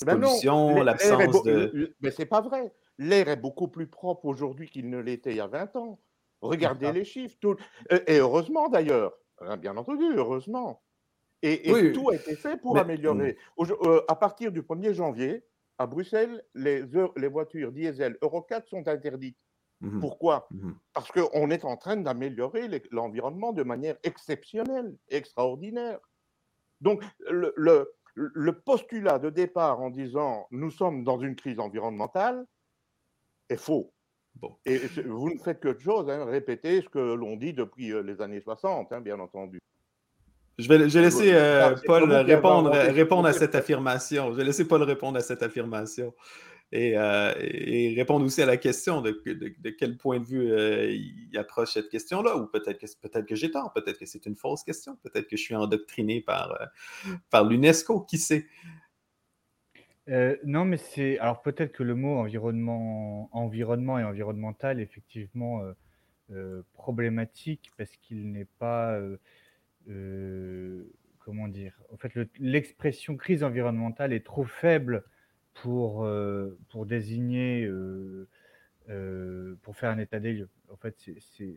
la 0.05 0.15
ben 0.15 0.21
pollution, 0.21 0.81
l'absence 0.81 1.43
de. 1.43 1.95
Mais 2.01 2.11
c'est 2.11 2.25
pas 2.25 2.41
vrai. 2.41 2.73
L'air 2.97 3.27
est 3.27 3.35
beaucoup 3.35 3.67
plus 3.67 3.87
propre 3.87 4.25
aujourd'hui 4.25 4.69
qu'il 4.69 4.89
ne 4.89 4.99
l'était 4.99 5.31
il 5.31 5.37
y 5.37 5.41
a 5.41 5.47
20 5.47 5.75
ans. 5.75 5.99
Regardez 6.41 6.91
les 6.91 7.03
chiffres. 7.03 7.35
Et 8.07 8.17
heureusement 8.19 8.69
d'ailleurs, 8.69 9.13
hein, 9.41 9.57
bien 9.57 9.75
entendu, 9.75 10.05
heureusement. 10.15 10.81
Et, 11.41 11.91
tout 11.93 12.09
a 12.09 12.15
été 12.15 12.35
fait 12.35 12.57
pour 12.57 12.77
améliorer. 12.77 13.37
Euh, 13.59 14.01
à 14.07 14.15
partir 14.15 14.51
du 14.51 14.61
1er 14.61 14.93
janvier, 14.93 15.43
à 15.77 15.87
Bruxelles, 15.87 16.43
les, 16.53 16.83
les 17.17 17.27
voitures 17.27 17.71
diesel 17.71 18.17
Euro 18.21 18.41
4 18.41 18.67
sont 18.67 18.87
interdites. 18.87 19.37
Mmh 19.81 19.99
Pourquoi? 19.99 20.47
Mmh 20.51 20.71
Parce 20.93 21.11
qu'on 21.11 21.49
est 21.49 21.65
en 21.65 21.77
train 21.77 21.97
d'améliorer 21.97 22.69
l'environnement 22.91 23.53
de 23.53 23.63
manière 23.63 23.97
exceptionnelle, 24.03 24.95
extraordinaire. 25.09 25.99
Donc, 26.81 27.03
le, 27.29 27.53
le, 28.15 28.59
postulat 28.59 29.19
de 29.19 29.29
départ 29.29 29.81
en 29.81 29.89
disant 29.89 30.47
nous 30.51 30.71
sommes 30.71 31.03
dans 31.03 31.19
une 31.19 31.35
crise 31.35 31.59
environnementale 31.59 32.45
est 33.49 33.57
faux. 33.57 33.93
Bon. 34.35 34.57
Et 34.65 34.77
vous 35.05 35.29
ne 35.29 35.39
faites 35.39 35.59
que 35.59 35.69
de 35.69 35.79
chose, 35.79 36.09
hein, 36.09 36.25
répéter 36.25 36.81
ce 36.81 36.89
que 36.89 36.99
l'on 36.99 37.37
dit 37.37 37.53
depuis 37.53 37.93
euh, 37.93 38.01
les 38.01 38.21
années 38.21 38.41
60, 38.41 38.91
hein, 38.91 39.01
bien 39.01 39.19
entendu. 39.19 39.59
Je 40.57 40.69
vais, 40.69 40.77
laisser 40.77 41.33
euh, 41.33 41.75
Paul 41.85 42.11
répondre, 42.11 42.71
répondre 42.71 43.27
à 43.27 43.33
cette 43.33 43.55
affirmation. 43.55 44.31
Je 44.31 44.37
vais 44.37 44.45
laisser 44.45 44.65
Paul 44.65 44.83
répondre 44.83 45.17
à 45.17 45.21
cette 45.21 45.43
affirmation 45.43 46.13
et, 46.71 46.97
euh, 46.97 47.33
répondre 47.95 48.25
aussi 48.25 48.41
à 48.41 48.45
la 48.45 48.55
question 48.55 49.01
de, 49.01 49.11
quel 49.77 49.97
point 49.97 50.19
de 50.19 50.25
vue 50.25 50.51
euh, 50.51 50.91
il 50.91 51.37
approche 51.37 51.73
cette 51.73 51.89
question-là. 51.89 52.37
Ou 52.37 52.47
peut-être 52.47 52.79
que, 52.79 52.85
peut 53.01 53.21
que 53.21 53.35
j'ai 53.35 53.51
tort, 53.51 53.73
peut-être 53.73 53.99
que 53.99 54.05
c'est 54.05 54.25
une 54.25 54.35
fausse 54.35 54.63
question, 54.63 54.97
peut-être 55.03 55.27
que 55.27 55.35
je 55.35 55.41
suis 55.41 55.55
endoctriné 55.55 56.21
par, 56.21 56.57
par 57.29 57.43
l'UNESCO, 57.43 58.01
qui 58.01 58.17
sait? 58.17 58.47
non, 60.45 60.65
mais 60.65 60.77
c'est. 60.77 61.17
Alors 61.19 61.41
peut-être 61.41 61.73
que 61.73 61.83
le 61.83 61.95
mot 61.95 62.17
environnement, 62.19 63.29
environnement 63.33 63.99
et 63.99 64.03
environnemental 64.03 64.79
est 64.79 64.83
effectivement 64.83 65.63
problématique 66.73 67.71
parce 67.77 67.95
qu'il 67.97 68.31
n'est 68.31 68.47
pas 68.59 68.93
euh, 68.93 69.17
comment 71.25 71.47
dire 71.47 71.73
En 71.91 71.97
fait, 71.97 72.13
l'expression 72.39 73.17
crise 73.17 73.43
environnementale 73.43 74.13
est 74.13 74.25
trop 74.25 74.45
faible 74.45 75.03
pour, 75.55 76.05
euh, 76.05 76.57
pour 76.69 76.85
désigner, 76.85 77.65
euh, 77.65 78.27
pour 79.63 79.75
faire 79.75 79.89
un 79.89 79.97
état 79.97 80.19
des 80.19 80.33
lieux. 80.33 80.49
En 80.69 80.77
fait, 80.77 80.95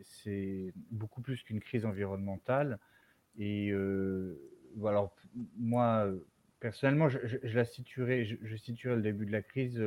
c'est 0.03 0.73
beaucoup 0.91 1.21
plus 1.21 1.43
qu'une 1.43 1.59
crise 1.59 1.85
environnementale. 1.85 2.79
Et 3.37 3.71
alors, 4.83 5.15
moi, 5.57 6.07
personnellement, 6.59 7.09
je, 7.09 7.37
la 7.43 7.65
situerais, 7.65 8.25
je, 8.25 8.55
situerais 8.55 8.95
le 8.95 9.01
début 9.01 9.25
de 9.25 9.31
la 9.31 9.41
crise 9.41 9.83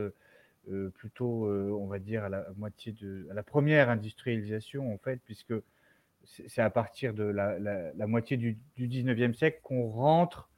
plutôt, 0.94 1.48
on 1.48 1.86
va 1.86 1.98
dire, 1.98 2.24
à 2.24 2.28
la 2.28 2.46
moitié 2.56 2.92
de, 2.92 3.26
à 3.30 3.34
la 3.34 3.42
première 3.42 3.90
industrialisation, 3.90 4.92
en 4.92 4.98
fait, 4.98 5.20
puisque 5.24 5.54
c'est 6.24 6.62
à 6.62 6.70
partir 6.70 7.14
de 7.14 7.24
la, 7.24 8.06
moitié 8.06 8.36
du, 8.36 8.58
du, 8.76 8.88
19e 8.88 9.34
siècle 9.34 9.60
qu'on 9.62 9.88
rentre 9.88 10.48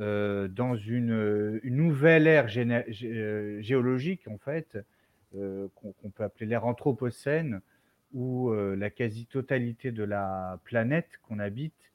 euh, 0.00 0.46
dans 0.46 0.76
une, 0.76 1.60
nouvelle 1.64 2.28
ère 2.28 2.46
euh, 2.56 3.60
géologique, 3.60 4.28
en 4.28 4.38
fait, 4.38 4.78
euh, 5.34 5.66
qu'on 5.74 6.10
peut 6.10 6.22
appeler 6.22 6.46
l'ère 6.46 6.66
anthropocène, 6.66 7.60
où 8.14 8.50
la 8.52 8.88
quasi-totalité 8.88 9.92
de 9.92 10.02
la 10.02 10.58
planète 10.64 11.08
qu'on 11.22 11.38
habite 11.38 11.92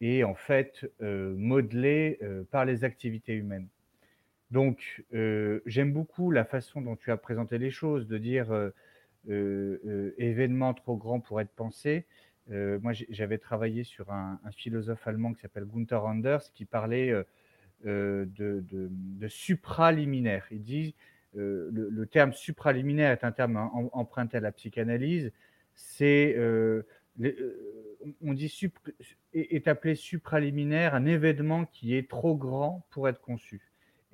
est 0.00 0.24
en 0.24 0.34
fait 0.34 0.90
modelée 0.98 2.18
par 2.50 2.64
les 2.64 2.82
activités 2.82 3.34
humaines. 3.34 3.68
Donc, 4.50 5.04
j'aime 5.12 5.92
beaucoup 5.92 6.32
la 6.32 6.44
façon 6.44 6.80
dont 6.80 6.96
tu 6.96 7.12
as 7.12 7.16
présenté 7.16 7.58
les 7.58 7.70
choses, 7.70 8.08
de 8.08 8.18
dire 8.18 8.72
événement 9.28 10.74
trop 10.74 10.96
grand 10.96 11.20
pour 11.20 11.40
être 11.40 11.52
pensé. 11.54 12.06
Euh, 12.50 12.78
moi, 12.82 12.92
j'avais 13.08 13.38
travaillé 13.38 13.84
sur 13.84 14.10
un, 14.10 14.38
philosophe 14.56 15.06
allemand 15.06 15.32
qui 15.32 15.40
s'appelle 15.40 15.64
Gunther 15.64 16.04
Anders 16.04 16.52
qui 16.52 16.64
parlait 16.64 17.10
euh, 17.10 17.22
euh, 17.86 18.26
de, 18.36 18.64
de, 18.70 19.28
supraliminaire. 19.28 20.46
Il 20.50 20.62
dit 20.62 20.94
le, 21.34 22.04
terme 22.06 22.32
supraliminaire 22.32 23.12
est 23.12 23.24
un 23.24 23.32
terme 23.32 23.56
emprunté 23.92 24.36
à 24.36 24.40
la 24.40 24.52
psychanalyse. 24.52 25.32
C'est 25.74 26.36
on 28.20 28.32
dit 28.34 28.52
est 29.32 29.68
appelé 29.68 29.94
supraliminaire 29.94 30.94
un 30.94 31.06
événement 31.06 31.64
qui 31.66 31.94
est 31.96 32.08
trop 32.08 32.36
grand 32.36 32.84
pour 32.90 33.08
être 33.08 33.20
conçu. 33.20 33.62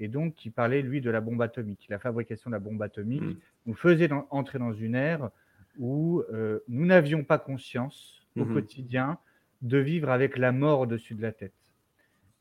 Et 0.01 0.07
donc, 0.07 0.35
qui 0.35 0.51
parlait, 0.51 0.81
lui, 0.81 1.01
de 1.01 1.11
la 1.11 1.21
bombe 1.21 1.43
atomique. 1.43 1.87
La 1.89 1.99
fabrication 1.99 2.51
de 2.51 2.55
la 2.55 2.61
bombe 2.61 2.81
atomique 2.83 3.21
mmh. 3.21 3.37
nous 3.67 3.75
faisait 3.75 4.11
entrer 4.31 4.61
dans 4.61 4.73
une 4.73 4.95
ère 4.95 5.31
où 5.77 6.23
nous 6.69 6.87
n'avions 6.87 7.25
pas 7.25 7.39
conscience 7.39 8.18
au 8.41 8.45
mmh 8.45 8.53
quotidien 8.53 9.19
de 9.63 9.79
vivre 9.79 10.11
avec 10.11 10.39
la 10.39 10.53
mort 10.53 10.81
au-dessus 10.81 11.15
de 11.15 11.23
la 11.23 11.33
tête. 11.33 11.53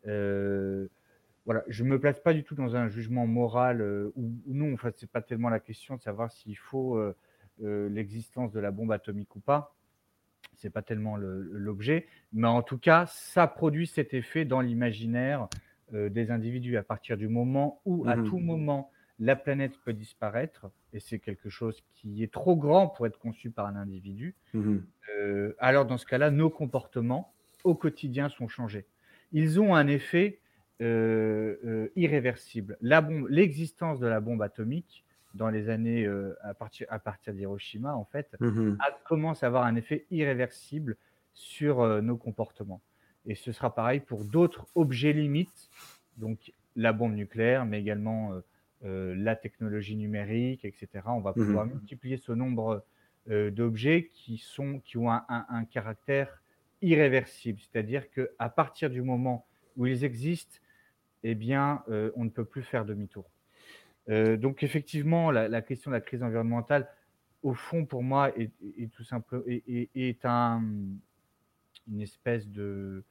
Euh, 0.08 0.88
voilà, 1.46 1.63
je 1.68 1.84
ne 1.84 1.89
me 1.89 2.00
place 2.00 2.20
pas 2.20 2.34
du 2.34 2.44
tout 2.44 2.56
dans 2.56 2.75
un 2.75 2.89
jugement 2.89 3.25
moral 3.25 3.82
euh, 3.82 4.12
ou, 4.16 4.32
non. 4.48 4.74
Enfin, 4.74 4.92
c'est 4.96 5.10
pas 5.10 5.22
tellement 5.22 5.50
la 5.50 5.60
question 5.60 5.96
de 5.96 6.01
savoir 6.01 6.32
s'il 6.32 6.58
faut 6.58 6.98
euh, 6.98 7.89
l'existence 7.89 8.51
de 8.51 8.60
la 8.60 8.72
bombe 8.72 8.92
atomique 8.92 9.36
ou 9.36 9.39
pas. 9.39 9.74
C'est 10.56 10.70
pas 10.70 10.82
tellement 10.82 11.18
l'objet, 11.18 12.08
mais 12.34 12.48
en 12.48 12.63
tout 12.63 12.80
cas, 12.80 13.06
ça 13.08 13.46
produit 13.46 13.86
cet 13.86 14.16
effet 14.16 14.44
dans 14.44 14.62
l'imaginaire 14.62 15.48
des 15.92 16.32
individus 16.32 16.77
à 16.77 16.84
partir 16.84 17.16
du 17.16 17.27
moment 17.27 17.80
où, 17.86 18.08
à 18.08 18.16
mmh 18.16 18.24
tout 18.24 18.39
moment, 18.39 18.92
la 19.20 19.36
planète 19.36 19.80
peut 19.84 19.94
disparaître, 19.94 20.70
et 20.94 21.00
c'est 21.00 21.20
quelque 21.20 21.50
chose 21.50 21.84
qui 21.96 22.24
est 22.24 22.32
trop 22.32 22.56
grand 22.56 22.88
pour 22.88 23.08
être 23.08 23.18
conçu 23.18 23.50
par 23.50 23.66
un 23.66 23.76
individu, 23.76 24.36
mmh 24.54 24.78
euh, 25.20 25.56
alors 25.58 25.86
dans 25.86 25.98
ce 25.98 26.06
cas-là, 26.06 26.32
nos 26.32 26.50
comportements 26.50 27.34
au 27.64 27.76
quotidien 27.76 28.28
sont 28.28 28.50
changés. 28.50 28.86
Ils 29.32 29.60
ont 29.60 29.74
un 29.74 29.88
effet 29.88 30.40
euh, 30.82 31.56
euh, 31.66 31.88
irréversible. 31.96 32.78
L'existence 32.82 34.00
de 34.00 34.06
la 34.06 34.20
bombe 34.20 34.42
atomique 34.42 35.06
dans 35.34 35.50
les 35.50 35.70
années 35.70 36.06
à 36.42 36.54
partir, 36.54 36.88
à 36.90 37.00
partir 37.00 37.34
d'Hiroshima, 37.34 37.96
en 37.96 38.06
fait, 38.06 38.36
mmh 38.40 38.78
commence 39.06 39.44
à 39.44 39.48
avoir 39.48 39.64
un 39.64 39.76
effet 39.76 40.06
irréversible 40.12 40.98
sur 41.34 42.02
nos 42.02 42.18
comportements. 42.18 42.82
Et 43.26 43.36
ce 43.36 43.52
sera 43.54 43.74
pareil 43.74 44.02
pour 44.02 44.26
d'autres 44.26 44.68
objets 44.76 45.14
limites, 45.14 45.70
donc 46.18 46.52
la 46.76 46.92
bombe 46.92 47.14
nucléaire, 47.14 47.66
mais 47.66 47.80
également 47.80 48.34
la 48.84 49.36
technologie 49.36 49.96
numérique, 49.96 50.63
etc. 50.63 50.88
On 51.07 51.19
va 51.19 51.34
pouvoir 51.34 51.65
mmh 51.65 51.74
multiplier 51.74 52.17
ce 52.17 52.31
nombre 52.31 52.84
euh, 53.29 53.51
d'objets 53.51 54.10
qui, 54.13 54.38
sont, 54.38 54.79
qui 54.79 54.98
ont 54.98 55.12
un, 55.12 55.65
caractère 55.65 56.41
irréversible, 56.81 57.60
c'est-à-dire 57.60 58.10
qu'à 58.10 58.50
partir 58.50 58.89
du 58.89 59.01
moment 59.01 59.46
où 59.75 59.86
ils 59.86 60.05
existent, 60.05 60.60
eh 61.24 61.36
bien, 61.36 61.84
euh, 61.89 62.12
on 62.15 62.24
ne 62.24 62.29
peut 62.29 62.46
plus 62.46 62.63
faire 62.63 62.86
demi-tour. 62.86 63.29
donc 64.07 64.63
effectivement, 64.63 65.29
la, 65.31 65.62
question 65.62 65.91
de 65.91 65.96
la 65.96 66.01
crise 66.01 66.24
environnementale, 66.24 66.88
au 67.43 67.53
fond, 67.53 67.86
pour 67.86 68.01
moi, 68.01 68.31
est, 68.38 68.51
tout 68.93 69.03
simple, 69.03 69.43
est, 69.48 70.25
un, 70.25 70.63
une 71.89 72.01
espèce 72.01 72.48
de, 72.48 73.03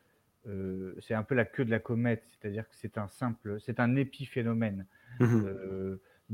c'est 1.01 1.15
un 1.15 1.23
peu 1.23 1.35
la 1.35 1.45
queue 1.45 1.65
de 1.65 1.71
la 1.71 1.81
comète, 1.81 2.25
c'est-à-dire 2.31 2.69
que 2.69 2.75
c'est 2.77 2.99
un 2.99 3.09
simple, 3.09 3.59
c'est 3.61 3.81
un 3.81 3.97
épiphénomène. 3.97 4.87
Mmh 5.21 5.47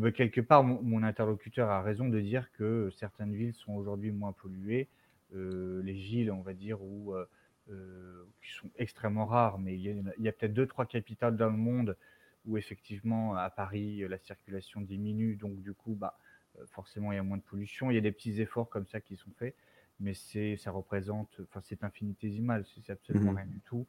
euh, 0.00 0.11
quelque 0.12 0.40
part, 0.40 0.64
mon, 0.64 1.02
interlocuteur 1.02 1.71
a 1.71 1.83
raison 1.83 2.09
de 2.09 2.21
dire 2.21 2.50
que 2.52 2.90
certaines 2.97 3.35
villes 3.35 3.54
sont 3.54 3.75
aujourd'hui 3.75 4.11
moins 4.11 4.33
polluées. 4.33 4.88
Euh, 5.35 5.83
les 5.83 5.92
villes, 5.92 6.31
on 6.31 6.40
va 6.40 6.54
dire, 6.54 6.83
où, 6.83 7.14
euh, 7.14 8.25
qui 8.42 8.52
sont 8.52 8.71
extrêmement 8.76 9.26
rares, 9.26 9.59
mais 9.59 9.78
il 9.78 10.02
y 10.19 10.28
a, 10.28 10.33
peut-être 10.33 10.54
deux, 10.54 10.66
trois 10.66 10.87
capitales 10.87 11.37
dans 11.37 11.50
le 11.50 11.57
monde 11.57 11.97
où 12.45 12.57
effectivement, 12.57 13.37
à 13.37 13.50
Paris, 13.50 14.02
la 14.09 14.19
circulation 14.19 14.81
diminue, 14.81 15.37
donc 15.37 15.61
du 15.61 15.75
coup, 15.75 15.95
bah, 15.95 16.19
forcément, 16.66 17.12
il 17.12 17.16
y 17.16 17.19
a 17.19 17.23
moins 17.23 17.37
de 17.37 17.42
pollution. 17.42 17.90
Il 17.90 17.95
y 17.95 17.99
a 17.99 18.00
des 18.00 18.12
petits 18.12 18.40
efforts 18.40 18.69
comme 18.69 18.87
ça 18.87 19.00
qui 19.00 19.16
sont 19.16 19.31
faits, 19.38 19.54
mais 20.00 20.14
c'est, 20.14 20.57
ça 20.57 20.71
représente, 20.71 21.40
enfin, 21.42 21.61
c'est 21.62 21.85
infinitésimal, 21.85 22.64
c'est 22.75 22.90
absolument 22.90 23.33
mmh 23.33 23.37
rien 23.37 23.47
du 23.47 23.61
tout. 23.61 23.87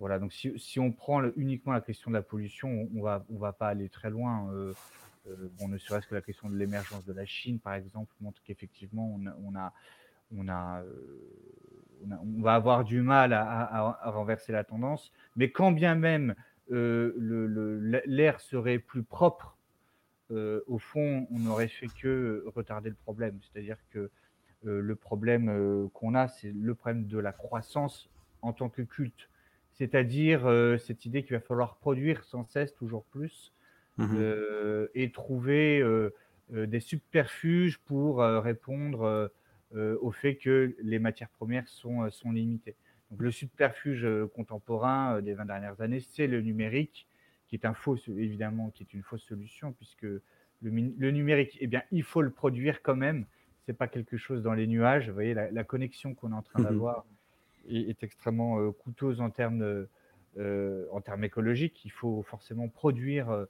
Voilà, 0.00 0.18
donc 0.18 0.32
si, 0.32 0.80
on 0.80 0.92
prend 0.92 1.22
uniquement 1.36 1.74
la 1.74 1.82
question 1.82 2.10
de 2.10 2.16
la 2.16 2.22
pollution, 2.22 2.88
on 2.96 3.02
va, 3.02 3.22
va 3.28 3.52
pas 3.52 3.68
aller 3.68 3.90
très 3.90 4.08
loin. 4.08 4.50
Euh, 4.50 4.72
euh, 5.28 5.50
bon, 5.58 5.68
ne 5.68 5.76
serait-ce 5.76 6.06
que 6.06 6.14
la 6.14 6.22
question 6.22 6.48
de 6.48 6.56
l'émergence 6.56 7.04
de 7.04 7.12
la 7.12 7.26
Chine, 7.26 7.58
par 7.58 7.74
exemple, 7.74 8.10
montre 8.22 8.40
qu'effectivement, 8.42 9.20
on, 10.32 10.40
va 12.40 12.54
avoir 12.54 12.84
du 12.84 13.02
mal 13.02 13.34
à, 13.34 14.10
renverser 14.10 14.52
la 14.52 14.64
tendance. 14.64 15.12
Mais 15.36 15.50
quand 15.50 15.70
bien 15.70 15.96
même 15.96 16.34
l'air 16.70 18.40
serait 18.40 18.78
plus 18.78 19.02
propre, 19.02 19.58
au 20.30 20.78
fond, 20.78 21.26
on 21.30 21.38
n'aurait 21.40 21.68
fait 21.68 21.88
que 21.88 22.42
retarder 22.56 22.88
le 22.88 22.96
problème. 22.96 23.38
C'est-à-dire 23.42 23.76
que 23.90 24.10
le 24.62 24.96
problème 24.96 25.90
qu'on 25.92 26.14
a, 26.14 26.28
c'est 26.28 26.52
le 26.52 26.74
problème 26.74 27.06
de 27.06 27.18
la 27.18 27.32
croissance 27.32 28.08
en 28.42 28.52
tant 28.52 28.68
que 28.68 28.82
culte. 28.82 29.28
C'est-à-dire 29.72 30.42
cette 30.78 31.06
idée 31.06 31.22
qu'il 31.22 31.34
va 31.34 31.40
falloir 31.40 31.76
produire 31.76 32.24
sans 32.24 32.44
cesse 32.44 32.74
toujours 32.74 33.04
plus 33.04 33.52
mmh 33.96 34.18
et 34.94 35.10
trouver 35.12 35.84
des 36.50 36.80
subterfuges 36.80 37.78
pour 37.78 38.18
répondre 38.18 39.30
au 39.74 40.10
fait 40.10 40.36
que 40.36 40.74
les 40.82 40.98
matières 40.98 41.30
premières 41.30 41.68
sont, 41.68 42.10
sont 42.10 42.32
limitées. 42.32 42.76
Donc, 43.10 43.22
le 43.22 43.30
subterfuge 43.30 44.06
contemporain 44.34 45.20
des 45.22 45.34
20 45.34 45.44
dernières 45.46 45.80
années, 45.80 46.00
c'est 46.00 46.26
le 46.26 46.40
numérique, 46.40 47.06
qui 47.48 47.56
est 47.56 47.66
un 47.66 47.74
faux, 47.74 47.96
évidemment, 48.08 48.70
qui 48.70 48.84
est 48.84 48.94
une 48.94 49.02
fausse 49.02 49.24
solution, 49.24 49.72
puisque 49.72 50.02
le, 50.02 50.22
le 50.62 51.10
numérique, 51.10 51.58
eh 51.60 51.66
bien, 51.66 51.82
il 51.90 52.04
faut 52.04 52.22
le 52.22 52.30
produire 52.30 52.82
quand 52.82 52.96
même. 52.96 53.26
C'est 53.66 53.76
pas 53.76 53.88
quelque 53.88 54.16
chose 54.16 54.42
dans 54.42 54.54
les 54.54 54.66
nuages. 54.66 55.08
Vous 55.08 55.14
voyez, 55.14 55.34
la, 55.34 55.64
connexion 55.64 56.14
qu'on 56.14 56.30
est 56.32 56.34
en 56.34 56.42
train 56.42 56.62
mmh 56.62 57.02
est, 57.68 58.02
extrêmement 58.02 58.72
coûteuse 58.72 59.20
en 59.20 59.30
termes, 59.30 59.86
en 60.38 61.00
termes 61.00 61.24
écologiques. 61.24 61.84
Il 61.84 61.92
faut 61.92 62.22
forcément 62.22 62.68
produire 62.68 63.46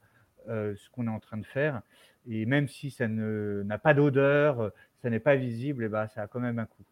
ce 0.47 0.89
qu'on 0.91 1.07
est 1.07 1.11
en 1.11 1.19
train 1.19 1.37
de 1.37 1.45
faire. 1.45 1.81
Et 2.27 2.45
même 2.45 2.67
si 2.67 2.91
ça 2.91 3.07
n'a 3.07 3.77
pas 3.77 3.93
d'odeur, 3.93 4.71
ça 5.01 5.09
n'est 5.09 5.19
pas 5.19 5.35
visible, 5.35 5.83
et 5.83 5.85
eh 5.87 5.89
ben, 5.89 6.07
ça 6.07 6.23
a 6.23 6.27
quand 6.27 6.39
même 6.39 6.59
un 6.59 6.65
coût. 6.65 6.85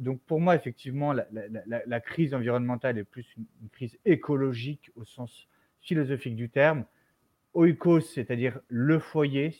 donc 0.00 0.20
pour 0.22 0.40
moi, 0.40 0.54
effectivement, 0.54 1.12
la, 1.12 2.00
crise 2.00 2.34
environnementale 2.34 2.98
est 2.98 3.04
plus 3.04 3.26
une, 3.36 3.68
crise 3.70 3.98
écologique 4.04 4.90
au 4.96 5.04
sens 5.04 5.48
philosophique 5.80 6.36
du 6.36 6.50
terme. 6.50 6.84
Oikos, 7.54 8.00
c'est-à-dire 8.00 8.60
le 8.68 8.98
foyer, 8.98 9.52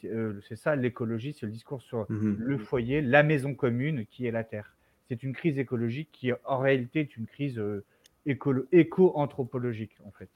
c'est 0.48 0.56
ça 0.56 0.76
l'écologie, 0.76 1.32
c'est 1.32 1.46
le 1.46 1.52
discours 1.52 1.80
sur 1.80 2.06
mmh 2.10 2.36
le 2.38 2.58
foyer, 2.58 3.00
la 3.00 3.22
maison 3.22 3.54
commune 3.54 4.04
qui 4.06 4.26
est 4.26 4.30
la 4.30 4.44
Terre 4.44 4.75
c'est 5.08 5.22
une 5.22 5.32
crise 5.32 5.58
écologique 5.58 6.10
qui 6.12 6.32
en 6.44 6.58
réalité 6.58 7.00
est 7.00 7.16
une 7.16 7.26
crise 7.26 7.58
euh, 7.58 7.84
éco-anthropologique 8.26 9.96
en 10.04 10.10
fait. 10.10 10.28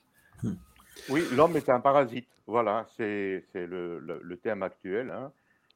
Hmm. 0.43 0.55
Oui, 1.09 1.23
l'homme 1.35 1.57
est 1.57 1.69
un 1.69 1.81
parasite. 1.81 2.29
Voilà, 2.47 2.87
c'est 2.97 3.45
le, 3.55 3.99
le, 3.99 4.37
thème 4.37 4.63
actuel. 4.63 5.11
Hein. 5.11 5.33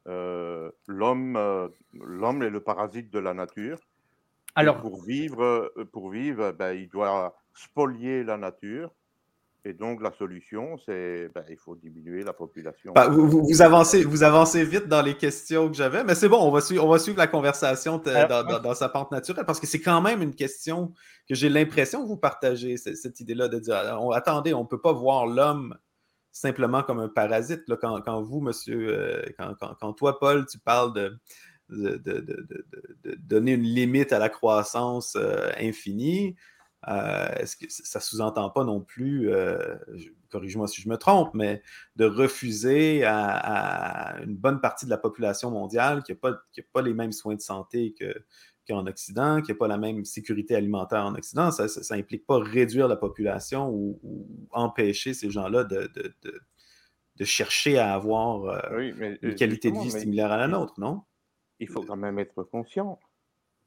Euh, 0.07 0.71
l'homme 0.87 1.37
euh, 1.37 1.69
l'homme 1.93 2.43
est 2.43 2.51
le 2.51 2.61
parasite 2.61 3.11
de 3.11 3.19
la 3.19 3.33
nature. 3.33 3.79
Alors, 4.57 4.81
pour 4.81 5.03
vivre, 5.03 5.73
pour 5.93 6.11
vivre 6.11 6.53
ben, 6.53 6.73
il 6.73 6.89
doit 6.89 7.37
spolier 7.55 8.23
la 8.23 8.37
nature 8.37 8.93
et 9.67 9.73
donc, 9.73 10.03
la 10.03 10.13
solution, 10.13 10.77
c'est 10.85 11.31
ben, 11.35 11.43
il 11.49 11.57
faut 11.57 11.75
diminuer 11.75 12.23
la 12.23 12.35
population. 12.35 12.93
Bah, 12.95 13.09
vous, 13.09 13.63
avancez, 13.63 14.05
vous 14.05 14.23
avancez 14.23 14.63
vite 14.63 14.89
dans 14.89 15.01
les 15.01 15.15
questions 15.15 15.71
que 15.71 15.75
j'avais, 15.75 16.05
mais 16.05 16.15
c'est 16.15 16.29
bon, 16.29 16.39
on 16.39 16.51
va, 16.51 16.61
suivre, 16.61 16.85
on 16.85 16.89
va 16.89 16.99
suivre 16.99 17.17
la 17.17 17.27
conversation 17.27 17.97
dans, 17.99 18.75
sa 18.75 18.91
pente 18.91 19.11
naturelle 19.11 19.47
parce 19.47 19.61
que 19.61 19.67
c'est 19.67 19.81
quand 19.81 20.03
même 20.03 20.21
une 20.21 20.35
question 20.35 20.93
que 21.27 21.35
j'ai 21.35 21.49
l'impression 21.49 22.03
que 22.03 22.09
vous 22.09 22.19
partagez, 22.19 22.77
cette, 22.77 23.21
idée-là 23.21 23.49
de 23.49 23.59
dire 23.59 23.77
attendez, 24.13 24.53
on 24.53 24.65
ne 24.65 24.69
peut 24.69 24.81
pas 24.81 24.93
voir 24.93 25.27
l'homme 25.27 25.75
simplement 26.31 26.83
comme 26.83 26.99
un 26.99 27.09
parasite. 27.09 27.63
Là, 27.69 27.77
quand, 27.77 28.23
vous, 28.23 28.41
monsieur, 28.41 28.89
euh, 28.91 29.23
quand, 29.81 29.95
toi, 29.95 30.19
Paul, 30.19 30.45
tu 30.45 30.59
parles 30.59 30.93
de, 30.93 31.19
de, 31.71 33.15
donner 33.19 33.53
une 33.53 33.63
limite 33.63 34.13
à 34.13 34.19
la 34.19 34.29
croissance 34.29 35.17
euh, 35.17 35.51
infinie. 35.59 36.37
Euh, 36.89 37.29
est-ce 37.37 37.57
que 37.57 37.67
ça 37.69 38.01
sous-entend 38.01 38.51
pas 38.51 38.65
non 38.65 38.81
plus, 38.81 39.31
euh, 39.31 39.77
corrige-moi 40.31 40.69
si 40.69 40.83
je 40.83 40.89
me 40.89 40.97
trompe, 40.97 41.33
mais 41.35 41.63
de 41.97 42.05
refuser 42.05 43.05
à, 43.05 44.17
une 44.23 44.37
bonne 44.37 44.61
partie 44.61 44.85
de 44.85 44.91
la 44.91 44.99
population 44.99 45.51
mondiale 45.51 46.03
qui 46.03 46.13
n'a 46.13 46.17
pas, 46.17 46.33
pas, 46.73 46.83
les 46.83 46.95
mêmes 46.95 47.13
soins 47.13 47.37
de 47.37 47.41
santé 47.41 47.95
qu'en 48.69 48.87
Occident, 48.87 49.41
qui 49.41 49.53
n'a 49.53 49.57
pas 49.57 49.69
la 49.69 49.79
même 49.79 50.05
sécurité 50.05 50.55
alimentaire 50.55 51.05
en 51.05 51.15
Occident, 51.15 51.51
ça 51.51 51.97
n'implique 51.97 52.27
pas 52.27 52.39
réduire 52.39 52.89
la 52.89 52.97
population 52.97 53.71
ou, 53.71 54.29
empêcher 54.53 55.15
ces 55.15 55.31
gens-là 55.31 55.65
de, 55.65 55.91
de, 57.17 57.25
chercher 57.25 57.79
à 57.79 57.95
avoir 57.95 58.45
euh, 58.45 59.19
une 59.23 59.35
qualité 59.35 59.71
de 59.71 59.79
vie 59.79 59.91
similaire 59.91 60.33
à 60.33 60.37
la 60.37 60.49
nôtre, 60.49 60.75
non? 60.79 61.03
Il 61.61 61.69
faut 61.69 61.83
quand 61.83 61.97
même 61.97 62.19
être 62.19 62.43
conscient 62.43 62.99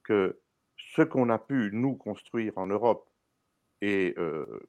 que 0.03 0.39
ce 0.97 1.03
qu'on 1.03 1.29
a 1.29 1.37
pu, 1.37 1.69
nous, 1.73 1.95
construire 1.95 2.57
en 2.57 2.65
Europe, 2.65 3.07
et 3.81 4.15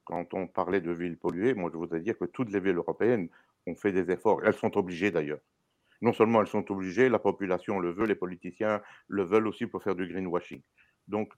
quand 0.05 0.35
on 0.35 0.47
parlait 0.47 0.83
de 0.83 0.93
villes 0.93 1.17
polluées, 1.17 1.55
moi, 1.55 1.71
je 1.73 1.79
voudrais 1.79 2.01
dire 2.01 2.19
que 2.19 2.27
toutes 2.27 2.51
les 2.51 2.61
villes 2.61 2.77
européennes 2.77 3.29
ont 3.67 3.75
fait 3.75 3.93
des 3.93 4.11
efforts. 4.11 4.45
Elles 4.45 4.55
sont 4.65 4.77
obligées, 4.77 5.11
d'ailleurs. 5.11 5.41
Non 6.03 6.13
seulement 6.13 6.41
elles 6.43 6.47
sont 6.47 6.71
obligées, 6.71 7.09
la 7.09 7.19
population 7.19 7.81
le 7.81 7.91
veut, 7.91 8.05
les 8.05 8.15
politiciens 8.15 8.83
le 9.09 9.25
veulent 9.25 9.49
aussi 9.49 9.67
pour 9.67 9.83
faire 9.83 9.97
du 9.97 10.07
greenwashing. 10.07 10.61
Donc, 11.09 11.33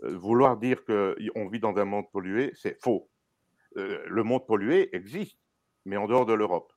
vouloir 0.00 0.56
dire 0.58 0.84
qu'on 0.84 1.48
vit 1.48 1.60
dans 1.60 1.76
un 1.76 1.84
monde 1.84 2.08
pollué, 2.12 2.52
c'est 2.54 2.80
faux. 2.80 3.10
le 3.74 4.22
monde 4.22 4.46
pollué 4.46 4.94
existe, 4.94 5.38
mais 5.84 5.96
en 5.96 6.06
dehors 6.06 6.26
de 6.26 6.34
l'Europe 6.34 6.72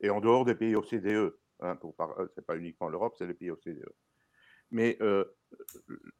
et 0.00 0.10
en 0.10 0.20
dehors 0.20 0.44
des 0.44 0.54
pays 0.54 0.76
OCDE. 0.76 1.36
Hein, 1.60 1.78
Ce 1.82 2.22
n'est 2.36 2.44
pas 2.46 2.56
uniquement 2.56 2.88
l'Europe, 2.88 3.14
c'est 3.18 3.26
les 3.26 3.34
pays 3.34 3.50
OCDE. 3.50 3.92
Mais 4.74 4.98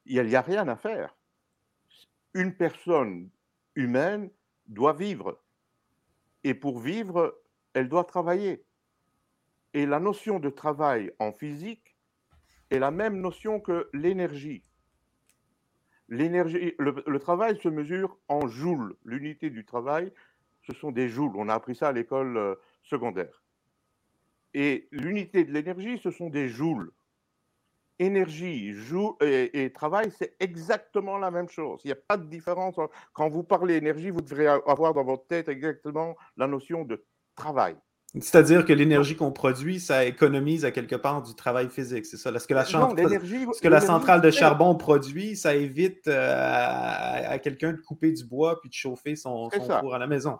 il 0.06 0.22
n'y 0.22 0.36
a, 0.36 0.40
rien 0.40 0.68
à 0.68 0.76
faire. 0.76 1.16
Une 2.34 2.54
personne 2.54 3.28
humaine 3.74 4.30
doit 4.68 4.92
vivre. 4.92 5.42
Et 6.44 6.54
pour 6.54 6.78
vivre, 6.78 7.36
elle 7.72 7.88
doit 7.88 8.04
travailler. 8.04 8.64
Et 9.72 9.86
la 9.86 9.98
notion 9.98 10.38
de 10.38 10.50
travail 10.50 11.12
en 11.18 11.32
physique 11.32 11.96
est 12.70 12.78
la 12.78 12.92
même 12.92 13.20
notion 13.20 13.58
que 13.58 13.90
l'énergie. 13.92 14.62
L'énergie, 16.08 16.76
le, 16.78 17.18
travail 17.18 17.58
se 17.60 17.68
mesure 17.68 18.16
en 18.28 18.46
joules. 18.46 18.94
L'unité 19.04 19.50
du 19.50 19.64
travail, 19.64 20.12
ce 20.62 20.72
sont 20.74 20.92
des 20.92 21.08
joules. 21.08 21.32
On 21.34 21.48
a 21.48 21.54
appris 21.54 21.74
ça 21.74 21.88
à 21.88 21.92
l'école 21.92 22.56
secondaire. 22.84 23.42
Et 24.52 24.86
l'unité 24.92 25.42
de 25.42 25.50
l'énergie, 25.50 25.98
ce 25.98 26.12
sont 26.12 26.30
des 26.30 26.48
joules 26.48 26.92
énergie 27.98 28.72
joue 28.74 29.16
et, 29.20 29.72
travail, 29.72 30.10
c'est 30.18 30.34
exactement 30.40 31.18
la 31.18 31.30
même 31.30 31.48
chose. 31.48 31.80
Il 31.84 31.88
n'y 31.88 31.92
a 31.92 31.98
pas 32.08 32.16
de 32.16 32.26
différence. 32.26 32.76
Quand 33.12 33.28
vous 33.28 33.42
parlez 33.42 33.74
énergie, 33.74 34.10
vous 34.10 34.20
devrez 34.20 34.46
avoir 34.46 34.94
dans 34.94 35.04
votre 35.04 35.26
tête 35.26 35.48
exactement 35.48 36.16
la 36.36 36.46
notion 36.46 36.84
de 36.84 37.04
travail. 37.34 37.76
C'est-à-dire 38.20 38.64
que 38.64 38.72
l'énergie 38.72 39.16
qu'on 39.16 39.32
produit, 39.32 39.80
ça 39.80 40.04
économise 40.04 40.64
à 40.64 40.70
quelque 40.70 40.94
part 40.94 41.20
du 41.22 41.34
travail 41.34 41.68
physique, 41.68 42.06
c'est 42.06 42.16
ça? 42.16 42.38
Ce 42.38 42.46
que 42.46 42.54
la, 42.54 42.64
ce 42.64 43.60
que 43.60 43.68
la 43.68 43.80
centrale 43.80 44.20
de 44.20 44.30
charbon 44.30 44.76
produit, 44.76 45.34
ça 45.34 45.56
évite 45.56 46.06
euh, 46.06 47.32
à, 47.32 47.38
quelqu'un 47.40 47.72
de 47.72 47.78
couper 47.78 48.12
du 48.12 48.24
bois 48.24 48.60
puis 48.60 48.68
de 48.68 48.74
chauffer 48.74 49.16
son, 49.16 49.50
four 49.50 49.94
à 49.94 49.98
la 49.98 50.06
maison. 50.06 50.38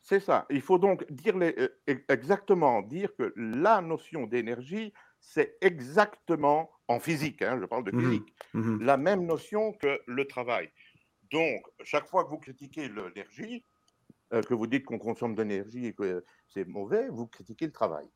C'est 0.00 0.18
ça. 0.18 0.46
Il 0.50 0.60
faut 0.60 0.78
donc 0.78 1.10
dire 1.12 1.38
les, 1.38 1.54
euh, 1.58 1.94
exactement 2.08 2.82
dire 2.82 3.14
que 3.16 3.32
la 3.36 3.80
notion 3.80 4.26
d'énergie, 4.26 4.92
c'est 5.20 5.56
exactement, 5.60 6.70
en 6.92 7.00
physique, 7.00 7.42
hein, 7.42 7.58
je 7.60 7.66
parle 7.66 7.84
de 7.84 7.94
mmh 7.94 8.00
physique, 8.00 8.34
mmh 8.54 8.82
la 8.82 8.96
même 8.96 9.26
notion 9.26 9.72
que 9.72 10.00
le 10.06 10.26
travail. 10.26 10.70
Donc, 11.30 11.66
chaque 11.82 12.06
fois 12.06 12.24
que 12.24 12.30
vous 12.30 12.38
critiquez 12.38 12.88
l'énergie, 12.88 13.64
euh, 14.32 14.42
que 14.42 14.54
vous 14.54 14.66
dites 14.66 14.84
qu'on 14.84 14.98
consomme 14.98 15.34
de 15.34 15.42
l'énergie 15.42 15.86
et 15.86 15.94
que 15.94 16.24
c'est 16.48 16.66
mauvais, 16.66 17.08
vous 17.08 17.26
critiquez 17.26 17.66
le 17.66 17.72
travail. 17.72 18.06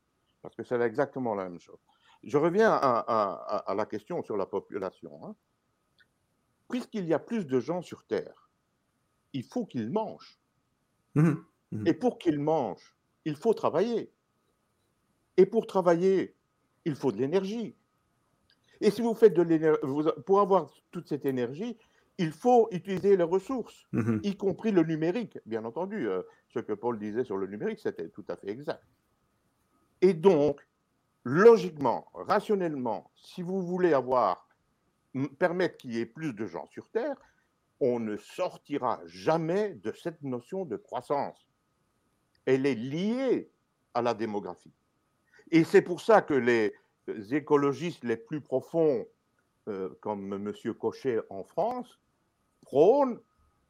Parce 0.43 0.55
que 0.55 0.63
c'est 0.63 0.81
exactement 0.81 1.35
la 1.35 1.49
même 1.49 1.59
chose. 1.59 1.81
Je 2.23 2.37
reviens 2.37 2.71
à, 2.73 3.75
la 3.77 3.87
question 3.87 4.23
sur 4.23 4.37
la 4.37 4.47
population. 4.47 5.25
Hein. 5.25 5.35
Puisqu'il 6.69 7.07
y 7.07 7.15
a 7.15 7.19
plus 7.19 7.47
de 7.47 7.61
gens 7.61 7.83
sur 7.83 8.05
Terre, 8.05 8.51
il 9.33 9.45
faut 9.45 9.67
qu'ils 9.67 9.91
mangent. 9.91 10.39
Mmh 11.15 11.35
et 11.85 11.95
pour 11.95 12.19
qu'ils 12.19 12.39
mangent, 12.39 12.97
il 13.25 13.35
faut 13.35 13.53
travailler. 13.53 14.13
Et 15.37 15.47
pour 15.47 15.67
travailler, 15.67 16.37
il 16.85 16.95
faut 16.95 17.11
de 17.11 17.19
l'énergie. 17.19 17.77
Et 18.81 18.91
si 18.91 19.03
vous 19.03 19.15
faites 19.15 19.35
de 19.35 19.43
l'énergie, 19.43 19.81
pour 20.27 20.41
avoir 20.41 20.71
toute 20.91 21.09
cette 21.09 21.25
énergie, 21.25 21.77
il 22.19 22.33
faut 22.33 22.69
utiliser 22.71 23.17
les 23.17 23.25
ressources, 23.25 23.87
mhm. 23.93 24.21
y 24.23 24.37
compris 24.37 24.73
le 24.73 24.83
numérique. 24.83 25.39
Bien 25.45 25.65
entendu, 25.65 26.09
euh, 26.09 26.23
ce 26.49 26.61
que 26.61 26.73
Paul 26.73 26.99
disait 26.99 27.25
sur 27.25 27.37
le 27.37 27.47
numérique, 27.47 27.81
c'était 27.81 28.09
tout 28.09 28.25
à 28.29 28.37
fait 28.37 28.49
exact. 28.49 28.83
Et 30.01 30.15
donc, 30.15 30.61
logiquement, 31.25 32.07
rationnellement, 32.15 33.11
si 33.17 33.43
vous 33.43 33.63
voulez 33.63 33.93
avoir, 33.93 34.49
permettre 35.39 35.77
qu'il 35.79 35.95
y 35.95 35.99
ait 35.99 36.07
plus 36.07 36.33
de 36.33 36.47
gens 36.47 36.67
sur 36.67 36.89
Terre, 36.91 37.17
on 37.81 38.01
ne 38.01 38.17
sortira 38.17 39.01
jamais 39.07 39.75
de 39.75 39.93
cette 39.93 40.23
notion 40.23 40.65
de 40.65 40.77
croissance. 40.77 41.47
Elle 42.47 42.65
est 42.67 42.75
liée 42.75 43.51
à 43.93 44.03
la 44.03 44.15
démographie. 44.15 44.73
Et 45.51 45.65
c'est 45.65 45.83
pour 45.83 46.01
ça 46.01 46.23
que 46.23 46.35
les 46.35 46.73
écologistes 47.31 48.05
les 48.05 48.17
plus 48.17 48.41
profonds 48.41 49.07
comme 50.01 50.33
M. 50.33 50.53
Cochet 50.75 51.21
en 51.29 51.43
France, 51.43 51.99
prônent 52.63 53.21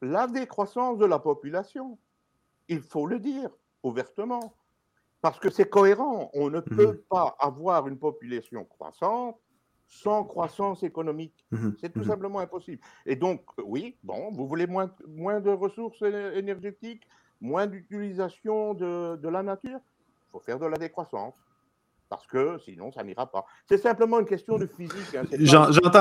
la 0.02 0.26
décroissance 0.26 0.98
de 0.98 1.06
la 1.06 1.18
population. 1.18 1.98
Il 2.68 2.82
faut 2.82 3.06
le 3.06 3.18
dire 3.18 3.50
ouvertement. 3.82 4.54
Parce 5.22 5.38
que 5.40 5.48
c'est 5.48 5.68
cohérent. 5.68 6.30
On 6.34 6.50
ne 6.50 6.60
peut 6.60 6.92
Mhm. 6.92 7.02
pas 7.08 7.34
avoir 7.38 7.88
une 7.88 7.98
population 7.98 8.64
croissante 8.64 9.40
sans 9.88 10.24
croissance 10.24 10.82
économique. 10.82 11.46
Mhm. 11.50 11.76
C'est 11.80 11.92
tout 11.92 12.00
Mhm. 12.00 12.06
simplement 12.06 12.40
impossible. 12.40 12.82
Et 13.06 13.16
donc, 13.16 13.42
euh, 13.58 13.62
oui, 13.64 13.96
bon, 14.02 14.30
vous 14.32 14.46
voulez 14.46 14.66
moins, 14.66 14.94
moins 15.08 15.40
de 15.40 15.50
ressources 15.50 16.02
éner- 16.02 16.36
énergétiques, 16.36 17.08
moins 17.40 17.66
d'utilisation 17.66 18.74
de, 18.74 19.16
de 19.16 19.28
la 19.28 19.42
nature 19.42 19.80
Il 19.80 20.30
faut 20.32 20.40
faire 20.40 20.58
de 20.58 20.66
la 20.66 20.76
décroissance. 20.76 21.34
Parce 22.08 22.26
que 22.26 22.56
sinon, 22.64 22.92
ça 22.92 23.02
n'ira 23.02 23.30
pas. 23.30 23.44
C'est 23.68 23.78
simplement 23.78 24.20
une 24.20 24.26
question 24.26 24.58
de 24.58 24.66
physique. 24.66 25.14
hein, 25.16 25.24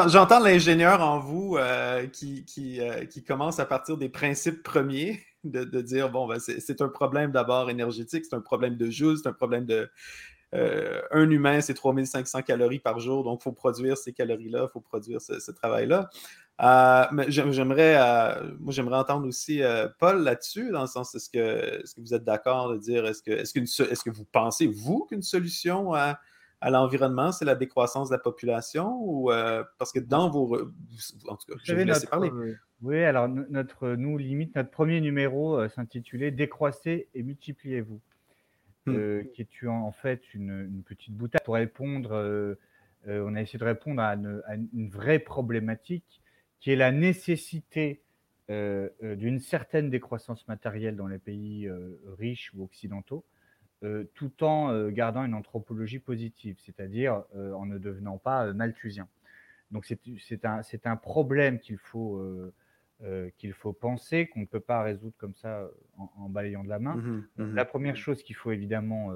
J'entends 0.08 0.40
l'ingénieur 0.40 1.02
en 1.02 1.20
vous 1.20 1.58
euh, 1.58 2.06
qui, 2.08 2.46
qui, 2.46 2.80
euh, 2.80 3.06
qui 3.06 3.24
commence 3.24 3.60
à 3.60 3.66
partir 3.66 3.98
des 3.98 4.10
principes 4.10 4.62
premiers, 4.62 5.20
de, 5.44 5.64
de 5.64 5.82
dire, 5.82 6.12
bon, 6.12 6.28
ben, 6.28 6.38
c'est 6.40 6.82
un 6.82 6.90
problème 6.90 7.32
d'abord 7.32 7.70
énergétique, 7.70 8.26
c'est 8.30 8.36
un 8.36 8.42
problème 8.42 8.76
de 8.78 8.90
joule, 8.90 9.18
c'est 9.18 9.28
un 9.30 9.34
problème 9.34 9.66
de... 9.66 9.90
euh, 10.54 11.02
un 11.12 11.30
humain, 11.30 11.60
c'est 11.62 11.74
3500 11.74 12.44
calories 12.44 12.80
par 12.80 13.00
jour, 13.00 13.24
donc 13.24 13.42
il 13.42 13.44
faut 13.44 13.52
produire 13.52 13.98
ces 13.98 14.14
calories-là, 14.14 14.68
il 14.70 14.72
faut 14.72 14.82
produire 14.82 15.22
ce, 15.22 15.40
ce 15.40 15.52
travail-là. 15.52 16.10
Euh, 16.62 17.04
mais 17.12 17.30
j'aim- 17.30 17.52
j'aimerais, 17.52 17.96
euh, 17.98 18.52
moi, 18.60 18.72
j'aimerais 18.72 18.98
entendre 18.98 19.28
aussi 19.28 19.62
euh, 19.62 19.90
Paul 20.00 20.24
là-dessus, 20.24 20.72
dans 20.72 20.82
le 20.82 20.88
sens, 20.88 21.14
est-ce 21.14 21.30
que, 21.30 21.82
est-ce 21.82 21.94
que 21.96 22.00
vous 22.02 22.14
êtes 22.14 22.24
d'accord 22.24 22.72
de 22.72 22.78
dire, 22.78 23.06
est-ce 23.06 23.22
que, 23.22 23.32
est-ce 23.32 23.52
qu'une 23.54 23.64
est-ce 23.64 24.04
que 24.04 24.10
vous 24.10 24.24
pensez, 24.24 24.66
vous, 24.68 25.06
qu'une 25.10 25.22
solution 25.22 25.94
à, 25.94 26.18
à 26.62 26.70
l'environnement, 26.70 27.34
c'est 27.34 27.44
la 27.44 27.56
décroissance 27.56 28.08
de 28.10 28.16
la 28.16 28.20
population 28.20 28.96
ou 29.02 29.32
parce 29.78 29.92
que 29.92 30.00
dans 30.00 30.30
vos. 30.30 30.56
En 31.28 31.36
tout 31.36 31.48
cas, 31.52 31.60
je 31.62 31.74
vais 31.74 31.84
vous 31.84 31.88
laisser 31.90 32.08
parler. 32.08 32.32
oui, 32.82 33.04
alors 33.04 33.28
no- 33.28 33.46
notre, 33.50 33.90
nous, 33.90 34.18
limite, 34.18 34.56
notre 34.56 34.72
premier 34.72 35.02
numéro 35.02 35.68
s'intitulait 35.68 36.32
Décroissez 36.32 37.10
et 37.14 37.22
multipliez-vous, 37.24 38.00
Hmm. 38.88 39.24
qui 39.34 39.42
est 39.42 39.68
en, 39.68 39.88
en 39.88 39.92
fait 39.92 40.22
une, 40.36 40.52
une 40.52 40.84
petite 40.84 41.16
boutade 41.16 41.42
pour 41.44 41.56
répondre. 41.56 42.12
on 43.08 43.36
a 43.36 43.42
essayé 43.42 43.58
de 43.60 43.66
répondre 43.66 44.02
à 44.02 44.14
une, 44.14 44.42
à 44.48 44.54
une 44.56 44.90
vraie 44.90 45.18
problématique 45.20 46.22
qui 46.66 46.72
est 46.72 46.76
la 46.76 46.92
nécessité 46.92 48.02
euh, 48.50 48.90
euh, 49.04 49.16
d'une 49.16 49.40
certaine 49.40 49.92
décroissance 49.92 50.48
matérielle 50.48 50.96
dans 50.96 51.06
les 51.06 51.20
pays 51.20 51.68
euh, 51.68 52.02
riches 52.18 52.52
ou 52.56 52.64
occidentaux, 52.64 53.24
euh, 53.84 54.06
tout 54.16 54.44
en 54.44 54.90
gardant 54.90 55.24
une 55.24 55.36
anthropologie 55.36 56.00
positive, 56.00 56.58
c'est-à-dire 56.58 57.22
en 57.36 57.68
ne 57.68 57.78
devenant 57.78 58.18
pas 58.18 58.52
malthusien. 58.52 59.08
Donc 59.70 59.86
c'est 59.86 60.86
un, 60.88 60.96
problème 60.96 61.60
qu'il 61.60 61.78
faut, 61.78 62.20
qu'il 63.38 63.54
faut 63.54 63.74
penser, 63.74 64.26
qu'on 64.26 64.40
ne 64.40 64.46
peut 64.46 64.60
pas 64.60 64.82
résoudre 64.82 65.14
comme 65.20 65.36
ça 65.36 65.70
en, 66.00 66.10
en 66.18 66.30
balayant 66.30 66.64
de 66.64 66.70
la 66.70 66.80
main. 66.80 66.96
Mhm, 66.96 67.28
mhm. 67.38 67.54
La 67.54 67.66
première 67.66 67.96
chose 67.96 68.24
qu'il 68.24 68.36
faut 68.36 68.52
évidemment 68.52 69.14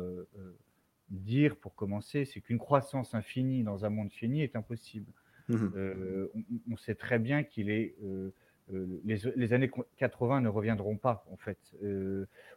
dire 1.10 1.56
pour 1.56 1.74
commencer, 1.74 2.26
c'est 2.26 2.42
qu'une 2.42 2.60
croissance 2.60 3.16
infinie 3.16 3.64
dans 3.64 3.86
un 3.86 3.90
monde 3.90 4.12
fini 4.12 4.44
est 4.44 4.56
impossible. 4.56 5.12
Mhm. 5.50 5.72
Euh, 5.76 6.28
on, 6.72 6.78
sait 6.78 6.96
très 6.96 7.18
bien 7.18 7.44
qu'il 7.44 7.70
est 7.72 7.96
euh, 8.04 8.32
euh, 8.72 8.86
les, 9.04 9.18
les 9.36 9.54
années 9.54 9.72
80 9.98 10.42
ne 10.42 10.48
reviendront 10.48 10.96
pas 10.96 11.26
en 11.32 11.38
fait. 11.38 11.58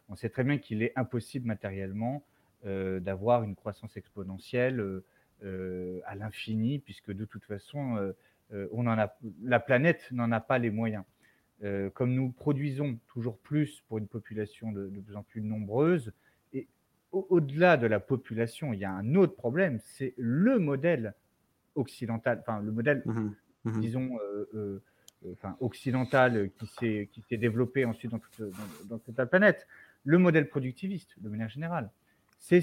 On 0.09 0.15
sait 0.15 0.29
très 0.29 0.43
bien 0.43 0.57
qu'il 0.59 0.83
est 0.83 0.93
impossible 0.95 1.47
matériellement 1.47 2.23
d'avoir 2.63 3.43
une 3.43 3.55
croissance 3.55 3.97
exponentielle 3.97 5.01
à 5.41 6.15
l'infini, 6.15 6.79
puisque 6.79 7.11
de 7.11 7.25
toute 7.25 7.43
façon, 7.43 8.13
on 8.51 8.87
a, 8.87 9.17
la 9.43 9.59
planète 9.59 10.07
n'en 10.11 10.31
a 10.31 10.39
pas 10.39 10.59
les 10.59 10.69
moyens. 10.69 11.03
Comme 11.93 12.13
nous 12.13 12.29
produisons 12.29 12.97
toujours 13.07 13.37
plus 13.37 13.81
pour 13.87 13.97
une 13.97 14.07
population 14.07 14.71
de, 14.71 14.87
plus 15.05 15.15
en 15.15 15.23
plus 15.23 15.41
nombreuse, 15.41 16.13
et 16.53 16.67
au- 17.11 17.25
au-delà 17.29 17.75
de 17.75 17.87
la 17.87 17.99
population, 17.99 18.71
il 18.71 18.79
y 18.79 18.85
a 18.85 18.91
un 18.91 19.15
autre 19.15 19.35
problème, 19.35 19.79
c'est 19.81 20.13
le 20.17 20.59
modèle 20.59 21.15
occidental, 21.75 22.39
enfin 22.41 22.61
le 22.61 22.71
modèle 22.71 23.03
Mhm, 23.05 23.33
mhm. 23.65 23.81
disons, 23.81 24.17
euh, 24.19 24.49
euh, 24.55 24.83
euh, 25.25 25.33
enfin, 25.33 25.55
occidentale 25.59 26.49
qui 26.57 26.67
s'est 26.67 27.09
qui 27.11 27.21
s'est 27.21 27.37
développée 27.37 27.85
ensuite 27.85 28.11
dans 28.11 28.19
toute, 28.19 28.41
dans, 28.41 28.85
dans 28.95 28.97
toute 28.99 29.17
la 29.17 29.25
planète, 29.25 29.67
le 30.03 30.17
modèle 30.17 30.49
productiviste, 30.49 31.13
de 31.19 31.29
manière 31.29 31.49
générale. 31.49 31.89
C'est 32.39 32.61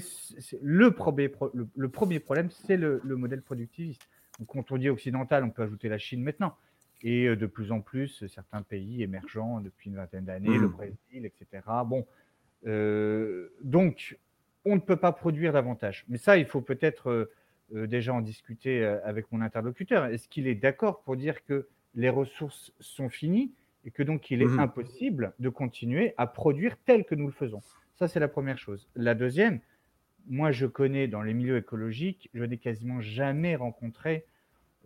le 0.61 0.91
premier, 0.91 1.27
pro- 1.27 1.49
le, 1.55 1.67
le 1.75 1.89
premier 1.89 2.19
problème, 2.19 2.51
c'est 2.51 2.77
le, 2.77 3.01
le 3.03 3.15
modèle 3.15 3.41
productiviste. 3.41 4.01
Donc, 4.37 4.47
quand 4.49 4.71
on 4.71 4.77
dit 4.77 4.89
occidental, 4.89 5.43
on 5.43 5.49
peut 5.49 5.63
ajouter 5.63 5.89
la 5.89 5.97
Chine 5.97 6.21
maintenant. 6.23 6.55
Et 7.03 7.35
de 7.35 7.45
plus 7.47 7.71
en 7.71 7.81
plus, 7.81 8.27
certains 8.27 8.61
pays 8.61 9.01
émergents 9.01 9.59
depuis 9.59 9.89
une 9.89 9.95
vingtaine 9.95 10.25
d'années, 10.25 10.59
le 10.59 10.67
Mhm. 10.67 10.71
Brésil, 10.73 11.25
etc. 11.25 11.83
Bon, 11.83 12.05
euh, 12.67 13.49
donc, 13.63 14.19
on 14.65 14.75
ne 14.75 14.79
peut 14.81 14.97
pas 14.97 15.11
produire 15.11 15.51
davantage. 15.53 16.05
Mais 16.09 16.19
ça, 16.19 16.37
il 16.37 16.45
faut 16.45 16.61
peut-être 16.61 17.31
déjà 17.87 18.13
en 18.13 18.21
discuter 18.21 18.83
euh, 18.83 18.99
avec 19.05 19.31
mon 19.31 19.41
interlocuteur. 19.41 20.05
Est-ce 20.05 20.27
qu'il 20.27 20.47
est 20.47 20.55
d'accord 20.55 21.03
pour 21.03 21.15
dire 21.17 21.43
que 21.45 21.67
les 21.95 22.09
ressources 22.09 22.73
sont 22.79 23.09
finies 23.09 23.53
et 23.85 23.91
que 23.91 24.03
donc 24.03 24.31
il 24.31 24.41
est 24.41 24.45
Mhm. 24.47 24.59
impossible 24.59 25.33
de 25.39 25.49
continuer 25.49 26.13
à 26.17 26.27
produire 26.27 26.77
tel 26.85 27.05
que 27.05 27.15
nous 27.15 27.27
le 27.27 27.33
faisons? 27.33 27.63
Ça, 27.95 28.07
c'est 28.07 28.19
la 28.19 28.27
première 28.27 28.57
chose. 28.57 28.89
La 28.95 29.15
deuxième, 29.15 29.61
moi, 30.27 30.51
je 30.51 30.67
connais 30.67 31.07
dans 31.07 31.23
les 31.23 31.33
milieux 31.33 31.57
écologiques, 31.57 32.29
je 32.33 32.43
n'ai 32.45 32.57
quasiment 32.59 33.01
jamais 33.01 33.55
rencontré, 33.57 34.27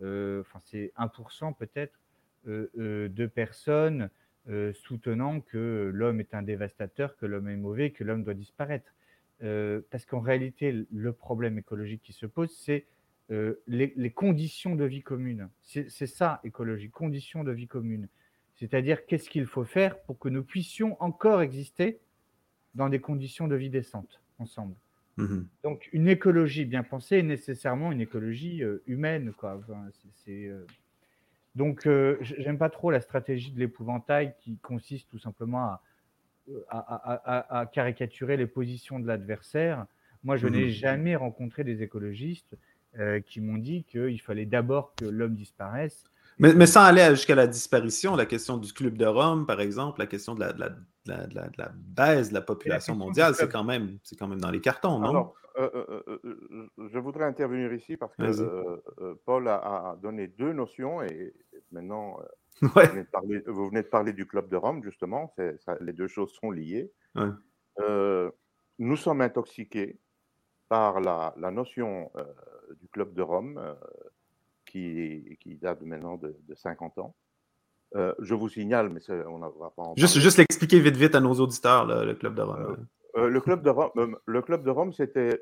euh, 0.02 0.42
enfin, 0.42 0.60
c'est 0.64 0.92
1% 0.96 1.52
peut-être, 1.54 2.00
euh, 2.48 2.70
euh, 2.78 3.08
de 3.10 3.26
personnes 3.26 4.10
euh, 4.48 4.72
soutenant 4.74 5.40
que 5.42 5.90
l'homme 5.94 6.20
est 6.20 6.34
un 6.34 6.42
dévastateur, 6.42 7.16
que 7.16 7.26
l'homme 7.26 7.48
est 7.50 7.56
mauvais, 7.56 7.92
que 7.92 8.04
l'homme 8.04 8.24
doit 8.24 8.34
disparaître. 8.34 8.95
Euh, 9.42 9.82
parce 9.90 10.06
qu'en 10.06 10.20
réalité, 10.20 10.86
le 10.90 11.12
problème 11.12 11.58
écologique 11.58 12.02
qui 12.02 12.12
se 12.12 12.26
pose, 12.26 12.50
c'est 12.56 12.86
euh, 13.30 13.60
les, 13.66 13.92
les 13.96 14.10
conditions 14.10 14.76
de 14.76 14.84
vie 14.84 15.02
commune. 15.02 15.48
C'est 15.62 16.06
ça, 16.06 16.40
écologie, 16.44 16.90
conditions 16.90 17.44
de 17.44 17.52
vie 17.52 17.66
commune. 17.66 18.08
C'est-à-dire, 18.54 19.04
qu'est-ce 19.06 19.28
qu'il 19.28 19.46
faut 19.46 19.64
faire 19.64 20.00
pour 20.02 20.18
que 20.18 20.28
nous 20.28 20.42
puissions 20.42 20.96
encore 21.02 21.42
exister 21.42 22.00
dans 22.74 22.88
des 22.88 23.00
conditions 23.00 23.48
de 23.48 23.56
vie 23.56 23.70
décentes 23.70 24.20
ensemble? 24.38 24.74
Mhm. 25.16 25.46
Donc, 25.62 25.88
une 25.92 26.08
écologie 26.08 26.64
bien 26.64 26.82
pensée 26.82 27.18
est 27.18 27.22
nécessairement 27.22 27.92
une 27.92 28.00
écologie 28.00 28.62
euh, 28.62 28.82
humaine. 28.86 29.32
Quoi. 29.32 29.56
Enfin, 29.56 29.88
euh, 30.28 30.64
Donc, 31.54 31.86
euh, 31.86 32.18
j'aime 32.20 32.58
pas 32.58 32.70
trop 32.70 32.90
la 32.90 33.00
stratégie 33.00 33.50
de 33.50 33.58
l'épouvantail 33.58 34.34
qui 34.40 34.58
consiste 34.58 35.08
tout 35.10 35.18
simplement 35.18 35.64
à, 35.64 35.82
à- 36.68 36.78
à- 36.78 37.56
à- 37.56 37.58
à 37.60 37.66
caricaturer 37.66 38.36
les 38.36 38.46
positions 38.46 38.98
de 38.98 39.06
l'adversaire. 39.06 39.86
Moi, 40.24 40.36
je 40.36 40.48
n'ai 40.48 40.64
Mhm. 40.66 40.70
jamais 40.70 41.16
rencontré 41.16 41.64
des 41.64 41.82
écologistes 41.82 42.56
euh, 42.98 43.20
qui 43.20 43.40
m'ont 43.42 43.58
dit 43.58 43.84
qu'il 43.84 44.20
fallait 44.22 44.46
d'abord 44.46 44.94
que 44.94 45.04
l'homme 45.04 45.34
disparaisse. 45.34 46.04
Mais, 46.38 46.54
mais 46.54 46.66
sans 46.66 46.82
aller 46.84 47.06
jusqu'à 47.10 47.34
la 47.34 47.46
disparition, 47.46 48.16
la 48.16 48.24
question 48.26 48.56
du 48.56 48.72
club 48.72 48.96
de 48.96 49.04
Rome, 49.06 49.46
par 49.46 49.60
exemple, 49.60 50.00
la 50.00 50.06
question 50.06 50.34
de 50.34 50.40
la, 50.40 50.52
de 50.54 50.60
la- 50.60 50.68
de 50.70 50.76
la- 51.06 51.26
de 51.26 51.34
la- 51.34 51.48
de 51.48 51.58
la 51.58 51.72
baisse 51.74 52.30
de 52.30 52.34
la 52.34 52.40
population 52.40 52.94
mondiale, 52.94 53.34
c'est 53.34 53.48
quand, 53.50 53.64
même, 53.64 53.98
c'est 54.02 54.16
quand 54.16 54.28
même 54.28 54.40
dans 54.40 54.50
les 54.50 54.60
cartons, 54.60 54.98
non? 54.98 55.08
Alors, 55.10 55.34
euh, 55.58 55.70
euh, 56.08 56.68
je 56.92 56.98
voudrais 56.98 57.24
intervenir 57.24 57.72
ici 57.72 57.96
parce 57.96 58.14
que 58.16 58.82
Paul 59.24 59.48
a, 59.48 59.56
a 59.56 59.96
donné 60.02 60.26
deux 60.26 60.52
notions 60.52 61.02
et 61.02 61.34
maintenant, 61.72 62.18
Ouais. 62.76 62.86
vous, 62.86 62.92
venez 62.92 63.02
de 63.04 63.08
parler, 63.10 63.42
vous 63.46 63.68
venez 63.68 63.82
de 63.82 63.88
parler 63.88 64.12
du 64.12 64.26
Club 64.26 64.48
de 64.48 64.56
Rome, 64.56 64.82
justement, 64.82 65.34
ça- 65.64 65.76
les 65.80 65.92
deux 65.92 66.08
choses 66.08 66.32
sont 66.40 66.50
liées. 66.50 66.90
Ouais. 67.14 67.28
Euh, 67.80 68.30
nous 68.78 68.96
sommes 68.96 69.20
intoxiqués 69.20 69.98
par 70.68 71.00
la, 71.00 71.34
la 71.38 71.50
notion 71.50 72.10
euh, 72.16 72.24
du 72.80 72.88
Club 72.88 73.12
de 73.14 73.22
Rome 73.22 73.58
euh, 73.58 73.74
qui, 74.64 75.36
qui 75.40 75.56
date 75.56 75.82
maintenant 75.82 76.16
de, 76.16 76.36
de 76.48 76.54
50 76.54 76.98
ans. 76.98 77.14
Je 78.18 78.34
vous 78.34 78.48
signale, 78.50 78.90
mais 78.90 79.00
on 79.26 79.38
ne 79.38 79.46
va 79.58 79.70
pas 79.70 79.82
en 79.82 79.94
Juste, 79.96 80.14
parler. 80.14 80.22
juste 80.24 80.38
l'expliquer 80.38 80.80
vite, 80.80 80.96
vite 80.96 81.14
à 81.14 81.20
nos 81.20 81.32
auditeurs, 81.34 81.86
le 81.86 82.12
club 82.14 82.34
de 82.34 82.42
Rome. 82.42 82.86
Le 83.14 83.40
club 83.40 83.62
de 83.62 83.70
Rome, 83.70 84.18
le 84.26 84.42
club 84.42 84.64
de 84.64 84.70
Rome, 84.70 84.92
c'était 84.92 85.40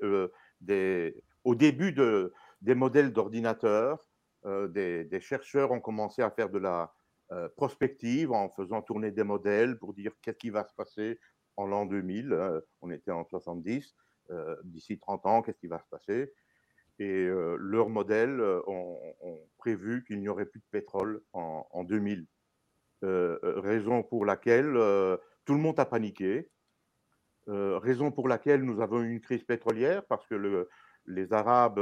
des, 0.61 1.16
au 1.42 1.55
début 1.57 1.90
de, 1.92 2.33
des 2.61 2.74
modèles 2.77 3.12
d'ordinateurs. 3.12 3.98
euh, 4.46 4.68
des, 4.68 5.05
des 5.05 5.20
chercheurs 5.20 5.72
ont 5.72 5.81
commencé 5.81 6.22
à 6.22 6.31
faire 6.31 6.48
de 6.50 6.59
la 6.59 6.92
euh, 7.35 7.49
prospective 7.57 8.31
en 8.33 8.49
faisant 8.51 8.81
tourner 8.81 9.11
des 9.11 9.25
modèles 9.25 9.77
pour 9.79 9.92
dire 9.92 10.12
qu'est-ce 10.23 10.38
qui 10.38 10.51
va 10.51 10.64
se 10.64 10.75
passer 10.75 11.18
en 11.57 11.66
l'an 11.66 11.85
2000. 11.85 12.33
euh, 12.33 12.61
on 12.81 12.90
était 12.90 13.11
en 13.11 13.25
70. 13.25 13.94
euh, 14.31 14.57
D'ici 14.64 14.99
30 14.99 15.27
ans, 15.27 15.42
qu'est-ce 15.42 15.59
qui 15.59 15.66
va 15.66 15.81
se 15.81 15.88
passer? 15.90 16.33
Et 17.01 17.11
euh, 17.11 17.57
leurs 17.59 17.88
modèles 17.88 18.40
ont, 18.66 18.99
prévu 19.59 20.05
qu'il 20.05 20.20
n'y 20.20 20.29
aurait 20.29 20.47
plus 20.47 20.61
de 20.61 20.66
pétrole 20.70 21.23
en, 21.33 21.66
en 21.70 21.85
2000. 21.85 22.27
Euh, 23.03 23.38
euh, 23.42 23.61
raison 23.61 24.03
pour 24.03 24.27
laquelle 24.27 24.75
tout 25.44 25.55
le 25.55 25.61
monde 25.61 25.81
a 25.81 25.87
paniqué. 25.87 26.51
Raison 27.47 28.12
pour 28.12 28.29
laquelle 28.29 28.62
nous 28.62 28.81
avons 28.81 29.01
eu 29.03 29.11
une 29.11 29.20
crise 29.20 29.42
pétrolière, 29.44 30.05
parce 30.07 30.27
que 30.27 30.35
le- 30.35 30.68
les 31.07 31.33
Arabes 31.33 31.81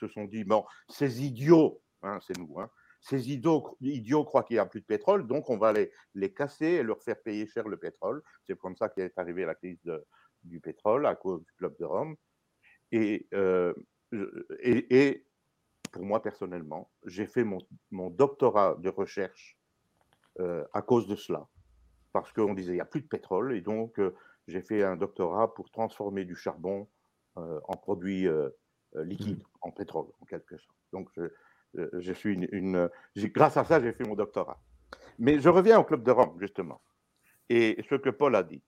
se 0.00 0.08
sont 0.08 0.24
dit, 0.24 0.44
bon, 0.44 0.64
ces 0.88 1.24
idiots, 1.24 1.82
hein, 2.02 2.18
c'est 2.26 2.38
nous, 2.38 2.58
hein, 2.58 2.70
ces 3.08 3.30
idiots, 3.30 3.76
idiots 3.80 4.24
croient 4.24 4.42
qu'il 4.42 4.56
n'y 4.56 4.60
a 4.60 4.66
plus 4.66 4.80
de 4.80 4.86
pétrole, 4.86 5.28
donc 5.28 5.48
on 5.48 5.56
va 5.56 5.72
les, 5.72 5.92
les 6.14 6.34
casser 6.34 6.66
et 6.66 6.82
leur 6.82 7.00
faire 7.00 7.22
payer 7.22 7.46
cher 7.46 7.68
le 7.68 7.76
pétrole. 7.76 8.20
C'est 8.44 8.58
comme 8.58 8.76
ça 8.76 8.88
qu'est 8.88 9.16
arrivée 9.16 9.44
la 9.44 9.54
crise 9.54 9.78
du 10.42 10.58
pétrole 10.58 11.06
à 11.06 11.14
cause 11.14 11.40
du 11.44 11.52
Club 11.52 11.76
de 11.78 11.84
Rome. 11.84 12.16
Et, 12.90 13.28
euh, 13.32 13.72
et, 14.58 15.06
et, 15.06 15.26
pour 15.92 16.04
moi 16.04 16.20
personnellement, 16.20 16.90
j'ai 17.04 17.26
fait 17.26 17.44
mon, 17.44 17.58
mon, 17.92 18.10
doctorat 18.10 18.74
de 18.74 18.88
recherche 18.88 19.56
euh, 20.40 20.64
à 20.72 20.82
cause 20.82 21.06
de 21.06 21.14
cela. 21.14 21.46
Parce 22.12 22.32
qu'on 22.32 22.54
disait 22.54 22.72
il 22.72 22.76
n'y 22.76 22.80
a 22.80 22.86
plus 22.86 23.02
de 23.02 23.08
pétrole, 23.08 23.54
et 23.54 23.60
donc 23.60 24.00
euh, 24.00 24.16
j'ai 24.48 24.62
fait 24.62 24.82
un 24.82 24.96
doctorat 24.96 25.54
pour 25.54 25.70
transformer 25.70 26.24
du 26.24 26.34
charbon 26.34 26.88
en 27.36 27.76
produit 27.76 28.26
liquide, 28.94 29.40
mmh. 29.40 29.58
en 29.60 29.70
pétrole, 29.70 30.06
en 30.22 30.24
quelque 30.24 30.56
sorte. 30.56 30.74
Donc, 30.90 31.10
je, 31.14 31.28
je 31.92 32.12
suis 32.12 32.34
une, 32.34 32.48
une 32.52 32.90
grâce 33.28 33.56
à 33.56 33.64
ça, 33.64 33.80
j'ai 33.80 33.92
fait 33.92 34.04
mon 34.04 34.14
doctorat. 34.14 34.60
Mais 35.18 35.40
je 35.40 35.48
reviens 35.48 35.78
au 35.78 35.84
Club 35.84 36.02
de 36.02 36.10
Rome, 36.10 36.36
justement, 36.40 36.80
et 37.48 37.82
ce 37.88 37.94
que 37.94 38.10
Paul 38.10 38.36
a 38.36 38.42
dit. 38.42 38.62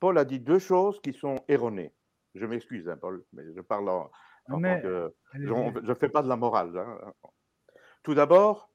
Paul 0.00 0.18
a 0.18 0.24
dit 0.24 0.40
deux 0.40 0.58
choses 0.58 1.00
qui 1.00 1.12
sont 1.12 1.36
erronées. 1.48 1.92
Je 2.34 2.46
m'excuse, 2.46 2.88
hein, 2.88 2.96
Paul, 2.96 3.24
mais 3.32 3.44
je 3.54 3.60
parle 3.60 3.88
en, 3.88 4.10
en 4.50 4.58
mais, 4.58 4.82
que, 4.82 5.14
je 5.34 5.80
ne 5.80 5.94
fais 5.94 6.08
pas 6.08 6.22
de 6.22 6.28
la 6.28 6.36
morale. 6.36 6.76
Hein. 6.76 7.12
Tout 8.02 8.14
d'abord, 8.14 8.70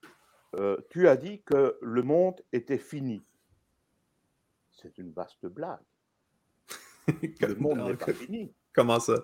euh, 0.55 0.77
tu 0.89 1.07
as 1.07 1.17
dit 1.17 1.41
que 1.43 1.77
le 1.81 2.01
monde 2.01 2.41
était 2.51 2.77
fini. 2.77 3.23
C'est 4.71 4.97
une 4.97 5.11
vaste 5.11 5.45
blague. 5.45 5.79
le 7.41 7.55
monde 7.55 7.79
n'est 7.79 7.97
pas 7.97 8.13
fini. 8.13 8.53
Comment 8.73 8.99
ça? 8.99 9.15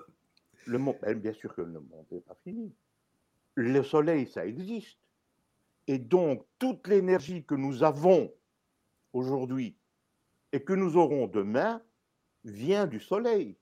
Le 0.67 0.77
monde, 0.77 0.97
ben, 1.01 1.17
Bien 1.17 1.33
sûr 1.33 1.53
que 1.55 1.61
le 1.61 1.79
monde 1.79 2.05
n'est 2.11 2.21
pas 2.21 2.35
fini. 2.43 2.73
Le 3.55 3.83
soleil, 3.83 4.27
ça 4.27 4.45
existe. 4.45 4.99
Et 5.87 5.97
donc, 5.97 6.45
toute 6.59 6.87
l'énergie 6.87 7.45
que 7.45 7.55
nous 7.55 7.83
avons 7.83 8.31
aujourd'hui 9.13 9.77
et 10.51 10.63
que 10.63 10.73
nous 10.73 10.97
aurons 10.97 11.27
demain 11.27 11.81
vient 12.43 12.85
du 12.85 12.99
soleil. 12.99 13.57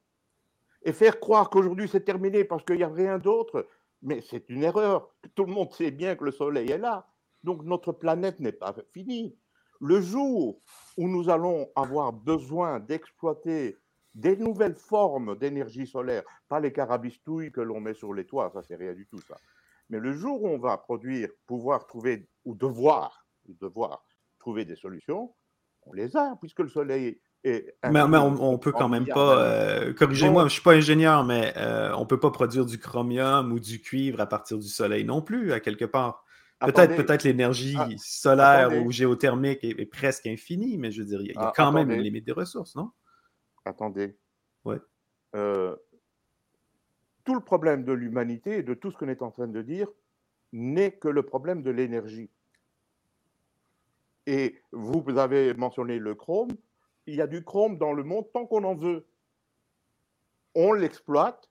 Et 0.84 0.94
faire 0.94 1.20
croire 1.20 1.50
qu'aujourd'hui 1.50 1.88
c'est 1.88 2.04
terminé 2.04 2.44
parce 2.44 2.64
qu'il 2.64 2.76
n'y 2.76 2.84
a 2.84 2.90
rien 2.90 3.18
d'autre, 3.18 3.68
mais 4.02 4.22
c'est 4.22 4.50
une 4.50 4.64
erreur. 4.64 5.10
Tout 5.36 5.46
le 5.46 5.54
monde 5.54 5.72
sait 5.74 5.92
bien 5.92 6.16
que 6.16 6.26
le 6.26 6.32
soleil 6.32 6.70
est 6.72 6.78
là. 6.78 7.08
Donc 7.44 7.64
notre 7.64 7.92
planète 7.92 8.40
n'est 8.40 8.52
pas 8.52 8.76
finie. 8.92 9.38
Le 9.80 10.02
jour 10.02 10.62
où 10.98 11.08
nous 11.08 11.30
allons 11.30 11.70
avoir 11.76 12.14
besoin 12.14 12.80
d'exploiter 12.80 13.78
des 14.14 14.38
nouvelles 14.38 14.76
formes 14.76 15.38
d'énergie 15.38 15.88
solaire, 15.88 16.24
pas 16.48 16.60
les 16.60 16.72
carabistouilles 16.72 17.52
que 17.52 17.62
l'on 17.62 17.82
met 17.82 17.94
sur 17.94 18.14
les 18.14 18.26
toits, 18.26 18.52
ça 18.54 18.62
c'est 18.62 18.76
rien 18.76 18.94
du 18.94 19.08
tout 19.08 19.20
ça. 19.22 19.36
Mais 19.90 20.00
le 20.00 20.14
jour 20.14 20.44
où 20.44 20.48
on 20.48 20.60
va 20.60 20.78
produire, 20.78 21.30
pouvoir 21.46 21.86
trouver 21.88 22.28
ou 22.46 22.56
devoir, 22.56 23.26
devoir 23.48 24.06
trouver 24.40 24.66
des 24.66 24.76
solutions, 24.76 25.34
on 25.86 25.94
les 25.94 26.16
a 26.16 26.36
puisque 26.40 26.60
le 26.60 26.70
soleil 26.70 27.08
est 27.44 27.76
mais, 27.92 28.08
mais, 28.08 28.18
on, 28.18 28.58
peut 28.58 28.72
quand 28.72 28.88
même 28.88 29.06
pas, 29.06 29.38
euh, 29.38 29.94
corrigez-moi, 29.94 30.48
je 30.48 30.54
suis 30.54 30.62
pas 30.62 30.74
ingénieur, 30.74 31.26
mais 31.26 31.54
euh, 31.58 31.94
on 31.98 32.06
peut 32.06 32.20
pas 32.20 32.32
produire 32.32 32.66
du 32.66 32.80
chromium 32.80 33.52
ou 33.52 33.60
du 33.60 33.82
cuivre 33.82 34.22
à 34.22 34.28
partir 34.28 34.58
du 34.58 34.68
soleil 34.68 35.04
non 35.04 35.22
plus, 35.22 35.52
à 35.52 35.60
quelque 35.60 35.86
part. 35.86 36.24
Peut-être 36.62 36.96
peut 36.96 37.18
l'énergie 37.26 37.76
ah, 37.78 37.90
solaire 37.98 38.86
ou 38.86 38.90
géothermique 38.92 39.64
est, 39.64 39.86
presque 39.86 40.28
infinie, 40.28 40.78
mais 40.78 40.92
je 40.92 41.02
veux 41.02 41.08
dire, 41.08 41.20
il 41.22 41.28
y 41.28 41.36
a, 41.36 41.48
ah, 41.48 41.54
quand 41.54 41.74
même 41.74 41.92
une 41.92 42.00
limite 42.00 42.26
des 42.26 42.32
ressources, 42.32 42.76
non? 42.76 42.92
Attendez. 43.66 44.18
Ouais. 44.64 44.80
Euh, 45.36 45.76
tout 47.24 47.34
le 47.34 47.42
problème 47.42 47.84
de 47.84 47.94
l'humanité 47.94 48.58
et 48.58 48.64
de 48.64 48.74
tout 48.74 48.92
ce 48.92 48.98
qu'on 48.98 49.08
est 49.08 49.22
en 49.22 49.32
train 49.32 49.48
de 49.48 49.62
dire 49.62 49.88
n'est 50.52 50.92
que 50.92 51.08
le 51.08 51.24
problème 51.24 51.64
de 51.64 51.72
l'énergie. 51.72 52.30
Et 54.26 54.62
vous 54.72 55.04
avez 55.18 55.54
mentionné 55.54 56.00
le 56.00 56.16
chrome. 56.16 56.52
Il 57.08 57.16
y 57.16 57.22
a 57.22 57.28
du 57.28 57.44
chrome 57.44 57.78
dans 57.78 57.94
le 57.94 58.04
monde 58.04 58.32
tant 58.32 58.46
qu'on 58.46 58.64
en 58.64 58.76
veut. 58.76 59.06
On 60.56 60.74
l'exploite. 60.74 61.50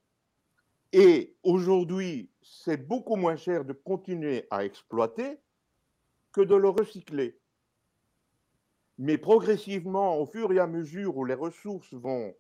Et 0.93 1.35
aujourd'hui, 1.43 2.31
c'est 2.43 2.77
beaucoup 2.77 3.17
moins 3.17 3.37
cher 3.37 3.65
de 3.65 3.73
continuer 3.73 4.47
à 4.51 4.65
exploiter 4.65 5.39
que 6.33 6.41
de 6.41 6.55
le 6.55 6.69
recycler. 6.69 7.39
Mais 8.99 9.19
progressivement, 9.19 10.19
au 10.19 10.27
fur 10.27 10.53
et 10.53 10.59
à 10.59 10.67
mesure 10.67 11.17
où 11.17 11.25
les 11.25 11.35
ressources 11.35 11.93
vont 11.95 12.35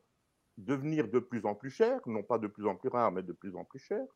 devenir 0.58 1.08
de 1.08 1.18
plus 1.18 1.44
en 1.44 1.54
plus 1.54 1.70
chères, 1.70 2.00
non 2.06 2.22
pas 2.22 2.38
de 2.38 2.46
plus 2.46 2.66
en 2.66 2.76
plus 2.76 2.88
rares, 2.88 3.12
mais 3.12 3.22
de 3.22 3.32
plus 3.32 3.56
en 3.56 3.64
plus 3.64 3.78
chères, 3.78 4.06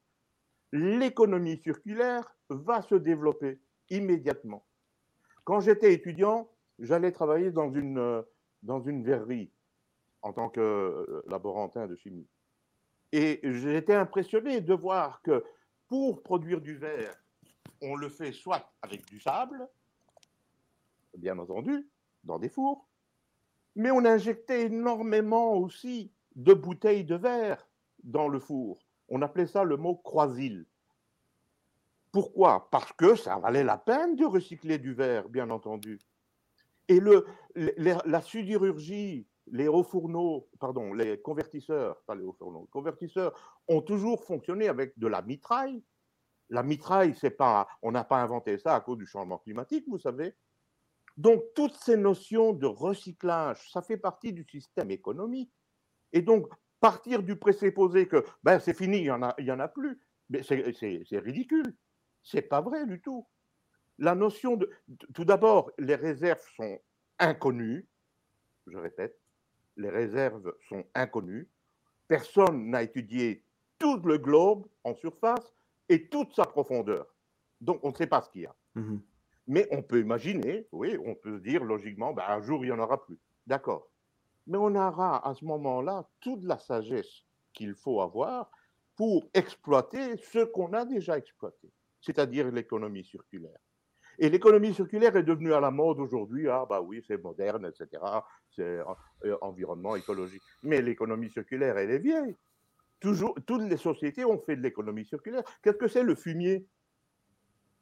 l'économie 0.72 1.60
circulaire 1.62 2.34
va 2.48 2.82
se 2.82 2.94
développer 2.94 3.60
immédiatement. 3.90 4.66
Quand 5.44 5.60
j'étais 5.60 5.92
étudiant, 5.92 6.50
j'allais 6.78 7.12
travailler 7.12 7.50
dans 7.50 7.72
une, 7.72 8.24
dans 8.62 8.80
une 8.80 9.04
verrerie 9.04 9.50
en 10.22 10.32
tant 10.32 10.48
que 10.48 10.60
euh, 10.60 11.22
laborantin 11.28 11.86
de 11.86 11.94
chimie. 11.94 12.26
Et 13.12 13.40
j'étais 13.44 13.94
impressionné 13.94 14.60
de 14.60 14.74
voir 14.74 15.22
que 15.22 15.44
pour 15.88 16.22
produire 16.22 16.60
du 16.60 16.76
verre, 16.76 17.14
on 17.80 17.94
le 17.94 18.08
fait 18.08 18.32
soit 18.32 18.72
avec 18.82 19.06
du 19.06 19.20
sable, 19.20 19.68
bien 21.16 21.38
entendu, 21.38 21.88
dans 22.24 22.38
des 22.38 22.48
fours, 22.48 22.88
mais 23.76 23.90
on 23.90 24.04
injectait 24.04 24.66
énormément 24.66 25.54
aussi 25.54 26.10
de 26.36 26.54
bouteilles 26.54 27.04
de 27.04 27.16
verre 27.16 27.66
dans 28.04 28.28
le 28.28 28.38
four. 28.38 28.78
On 29.08 29.22
appelait 29.22 29.46
ça 29.46 29.64
le 29.64 29.76
mot 29.76 29.96
croisille. 29.96 30.66
Pourquoi? 32.12 32.68
Parce 32.70 32.92
que 32.92 33.16
ça 33.16 33.36
valait 33.38 33.64
la 33.64 33.78
peine 33.78 34.16
de 34.16 34.24
recycler 34.24 34.78
du 34.78 34.94
verre, 34.94 35.28
bien 35.28 35.50
entendu. 35.50 35.98
Et 36.88 37.00
le, 37.00 37.26
la 37.54 38.22
sidérurgie, 38.22 39.26
les 39.48 39.68
hauts 39.68 39.82
fourneaux, 39.82 40.48
pardon, 40.58 40.92
les 40.92 41.20
convertisseurs, 41.20 42.00
pas 42.06 42.14
les 42.14 42.24
hauts 42.24 42.36
fourneaux, 42.38 42.62
les 42.62 42.70
convertisseurs 42.70 43.60
ont 43.68 43.80
toujours 43.80 44.24
fonctionné 44.24 44.68
avec 44.68 44.98
de 44.98 45.06
la 45.06 45.22
mitraille. 45.22 45.82
La 46.48 46.62
mitraille, 46.62 47.14
c'est 47.14 47.30
pas, 47.30 47.66
on 47.82 47.90
n'a 47.90 48.04
pas 48.04 48.22
inventé 48.22 48.56
ça 48.58 48.76
à 48.76 48.80
cause 48.80 48.98
du 48.98 49.06
changement 49.06 49.38
climatique, 49.38 49.84
vous 49.88 49.98
savez. 49.98 50.34
Donc, 51.16 51.42
toutes 51.54 51.74
ces 51.74 51.96
notions 51.96 52.52
de 52.52 52.66
recyclage, 52.66 53.70
ça 53.72 53.82
fait 53.82 53.96
partie 53.96 54.32
du 54.32 54.44
système 54.44 54.90
économique. 54.90 55.50
Et 56.16 56.22
donc, 56.22 56.48
partir 56.80 57.22
du 57.22 57.36
présupposé 57.36 58.08
que 58.08 58.24
ben, 58.42 58.58
c'est 58.58 58.72
fini, 58.72 58.96
il 58.96 59.02
n'y 59.02 59.10
en, 59.10 59.22
a, 59.22 59.34
y 59.38 59.52
en 59.52 59.60
a 59.60 59.68
plus, 59.68 60.00
c'est 60.42 61.18
ridicule. 61.18 61.76
C'est 62.22 62.40
pas 62.40 62.62
vrai 62.62 62.86
du 62.86 63.02
tout. 63.02 63.26
La 63.98 64.14
notion 64.14 64.56
de. 64.56 64.70
Tout 65.12 65.26
d'abord, 65.26 65.70
les 65.78 65.94
réserves 65.94 66.42
sont 66.56 66.80
inconnues. 67.18 67.86
Je 68.66 68.78
répète, 68.78 69.20
les 69.76 69.90
réserves 69.90 70.54
sont 70.70 70.86
inconnues. 70.94 71.50
Personne 72.08 72.70
n'a 72.70 72.82
étudié 72.82 73.44
tout 73.78 73.98
le 73.98 74.16
globe 74.16 74.66
en 74.84 74.94
surface 74.94 75.52
et 75.90 76.08
toute 76.08 76.34
sa 76.34 76.46
profondeur. 76.46 77.14
Donc, 77.60 77.80
on 77.82 77.90
ne 77.90 77.94
sait 77.94 78.06
pas 78.06 78.22
ce 78.22 78.30
qu'il 78.30 78.42
y 78.42 78.46
a. 78.46 78.56
Mmh 78.74 78.96
mais 79.48 79.68
on 79.70 79.80
peut 79.80 80.00
imaginer, 80.00 80.66
oui, 80.72 80.98
on 81.04 81.14
peut 81.14 81.38
se 81.38 81.42
dire 81.42 81.62
logiquement, 81.62 82.12
ben, 82.12 82.24
un 82.26 82.42
jour, 82.42 82.64
il 82.64 82.68
n'y 82.68 82.72
en 82.72 82.80
aura 82.80 83.04
plus. 83.04 83.16
D'accord. 83.46 83.88
Mais 84.46 84.58
on 84.58 84.74
aura 84.74 85.26
à 85.26 85.34
ce 85.34 85.44
moment-là 85.44 86.08
toute 86.20 86.44
la 86.44 86.58
sagesse 86.58 87.24
qu'il 87.52 87.74
faut 87.74 88.00
avoir 88.00 88.50
pour 88.96 89.28
exploiter 89.34 90.16
ce 90.16 90.44
qu'on 90.44 90.72
a 90.72 90.84
déjà 90.84 91.18
exploité, 91.18 91.70
c'est-à-dire 92.00 92.50
l'économie 92.50 93.04
circulaire. 93.04 93.58
Et 94.18 94.30
l'économie 94.30 94.72
circulaire 94.72 95.14
est 95.16 95.22
devenue 95.22 95.52
à 95.52 95.60
la 95.60 95.70
mode 95.70 96.00
aujourd'hui. 96.00 96.48
Ah, 96.48 96.64
bah 96.68 96.80
oui, 96.80 97.02
c'est 97.06 97.22
moderne, 97.22 97.66
etc. 97.66 98.02
C'est 98.54 98.62
euh, 99.24 99.36
environnement, 99.42 99.94
écologie. 99.96 100.40
Mais 100.62 100.80
l'économie 100.80 101.30
circulaire, 101.30 101.76
elle 101.76 101.90
est 101.90 101.98
vieille. 101.98 102.34
Toujours, 102.98 103.36
toutes 103.46 103.64
les 103.64 103.76
sociétés 103.76 104.24
ont 104.24 104.38
fait 104.38 104.56
de 104.56 104.62
l'économie 104.62 105.04
circulaire. 105.04 105.42
Qu'est-ce 105.62 105.76
que 105.76 105.88
c'est 105.88 106.02
le 106.02 106.14
fumier? 106.14 106.66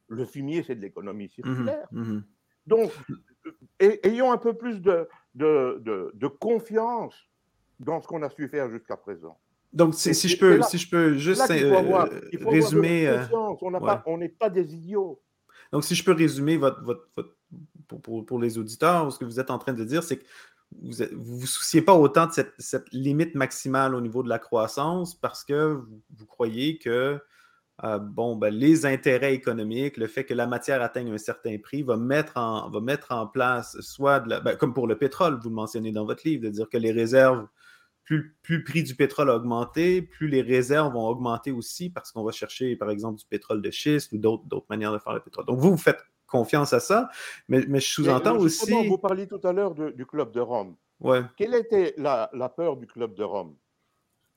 Le 0.09 0.24
fumier, 0.24 0.64
c'est 0.64 0.74
de 0.74 0.81
l'économie 0.81 1.27
mmh 1.27 1.29
circulaire. 1.29 1.87
Mmh 1.92 2.20
Donc, 2.66 2.90
ayons 3.80 4.32
un 4.32 4.38
peu 4.38 4.54
plus 4.54 4.80
de, 4.80 5.08
de, 5.34 6.26
confiance 6.26 7.14
dans 7.80 8.00
ce 8.00 8.06
qu'on 8.06 8.22
a 8.22 8.30
su 8.30 8.48
faire 8.48 8.70
jusqu'à 8.70 8.96
présent. 8.96 9.38
Donc, 9.72 9.94
si, 9.94 10.12
je 10.12 10.38
peux, 10.38 10.62
si 10.62 10.78
je 10.78 10.88
peux 10.88 11.14
juste 11.14 11.42
résumer. 11.42 13.24
on 13.60 14.18
n'est 14.18 14.28
pas, 14.28 14.48
des 14.48 14.74
idiots. 14.74 15.20
Donc, 15.72 15.84
si 15.84 15.94
je 15.94 16.04
peux 16.04 16.12
résumer 16.12 16.56
votre, 16.56 16.82
votre, 16.82 17.37
pour, 17.88 18.24
pour, 18.24 18.38
les 18.38 18.56
auditeurs, 18.58 19.12
ce 19.12 19.18
que 19.18 19.24
vous 19.24 19.40
êtes 19.40 19.50
en 19.50 19.58
train 19.58 19.72
de 19.72 19.84
dire, 19.84 20.02
c'est 20.04 20.18
que 20.18 20.24
vous 20.80 21.02
ne 21.02 21.06
vous, 21.14 21.46
souciez 21.46 21.82
pas 21.82 21.94
autant 21.94 22.26
de 22.26 22.32
cette, 22.32 22.52
cette, 22.58 22.92
limite 22.92 23.34
maximale 23.34 23.94
au 23.94 24.00
niveau 24.00 24.22
de 24.22 24.28
la 24.28 24.38
croissance 24.38 25.14
parce 25.14 25.44
que 25.44 25.74
vous, 25.74 26.00
vous 26.16 26.26
croyez 26.26 26.78
que 26.78 27.20
euh, 27.82 27.98
bon, 27.98 28.37
ben, 28.37 28.54
les 28.54 28.87
intérêts 28.87 29.34
économiques, 29.34 29.96
le 29.96 30.06
fait 30.06 30.24
que 30.24 30.34
la 30.34 30.46
matière 30.46 30.80
atteigne 30.80 31.12
un 31.12 31.18
certain 31.18 31.58
prix 31.58 31.82
va 31.82 31.96
mettre 31.96 32.37
en, 32.37 32.70
va 32.70 32.80
mettre 32.80 33.10
en 33.10 33.26
place 33.26 33.80
soit, 33.80 34.20
de 34.20 34.30
la, 34.30 34.40
ben, 34.40 34.56
comme 34.56 34.74
pour 34.74 34.87
le 34.87 34.96
pétrole, 34.96 35.40
vous 35.42 35.48
le 35.48 35.54
mentionnez 35.56 35.90
dans 35.90 36.04
votre 36.04 36.22
livre, 36.24 36.44
de 36.44 36.50
dire 36.50 36.68
que 36.68 36.78
les 36.78 36.92
réserves 36.92 37.48
plus, 38.04 38.37
plus, 38.42 38.58
le 38.58 38.64
prix 38.64 38.82
du 38.84 38.94
pétrole 38.94 39.30
a 39.30 39.34
augmenté, 39.34 40.02
plus 40.02 40.28
les 40.28 40.42
réserves 40.42 40.92
vont 40.92 41.08
augmenter 41.08 41.50
aussi 41.50 41.90
parce 41.90 42.12
qu'on 42.12 42.22
va 42.22 42.32
chercher, 42.32 42.76
par 42.76 42.90
exemple, 42.90 43.18
du 43.18 43.26
pétrole 43.26 43.60
de 43.60 43.70
schiste 43.70 44.12
ou 44.12 44.18
d'autres 44.18 44.66
manières 44.68 44.92
de 44.92 44.98
faire 44.98 45.14
le 45.14 45.20
pétrole. 45.20 45.46
Donc, 45.46 45.58
vous, 45.58 45.70
vous 45.70 45.76
faites 45.76 46.04
confiance 46.26 46.72
à 46.72 46.80
ça, 46.80 47.08
mais, 47.48 47.64
mais 47.68 47.80
je 47.80 47.87
sous-entends 47.87 48.37
aussi. 48.37 48.72
Vous 48.88 48.98
parliez 48.98 49.26
tout 49.26 49.40
à 49.42 49.52
l'heure 49.52 49.74
du 49.74 50.06
club 50.06 50.32
de 50.32 50.40
Rome. 50.40 50.76
Ouais. 51.00 51.22
Quelle 51.37 51.54
était 51.54 51.94
la, 51.96 52.30
la, 52.32 52.48
peur 52.48 52.76
du 52.76 52.87
club 52.87 53.14
de 53.14 53.24
Rome? 53.24 53.56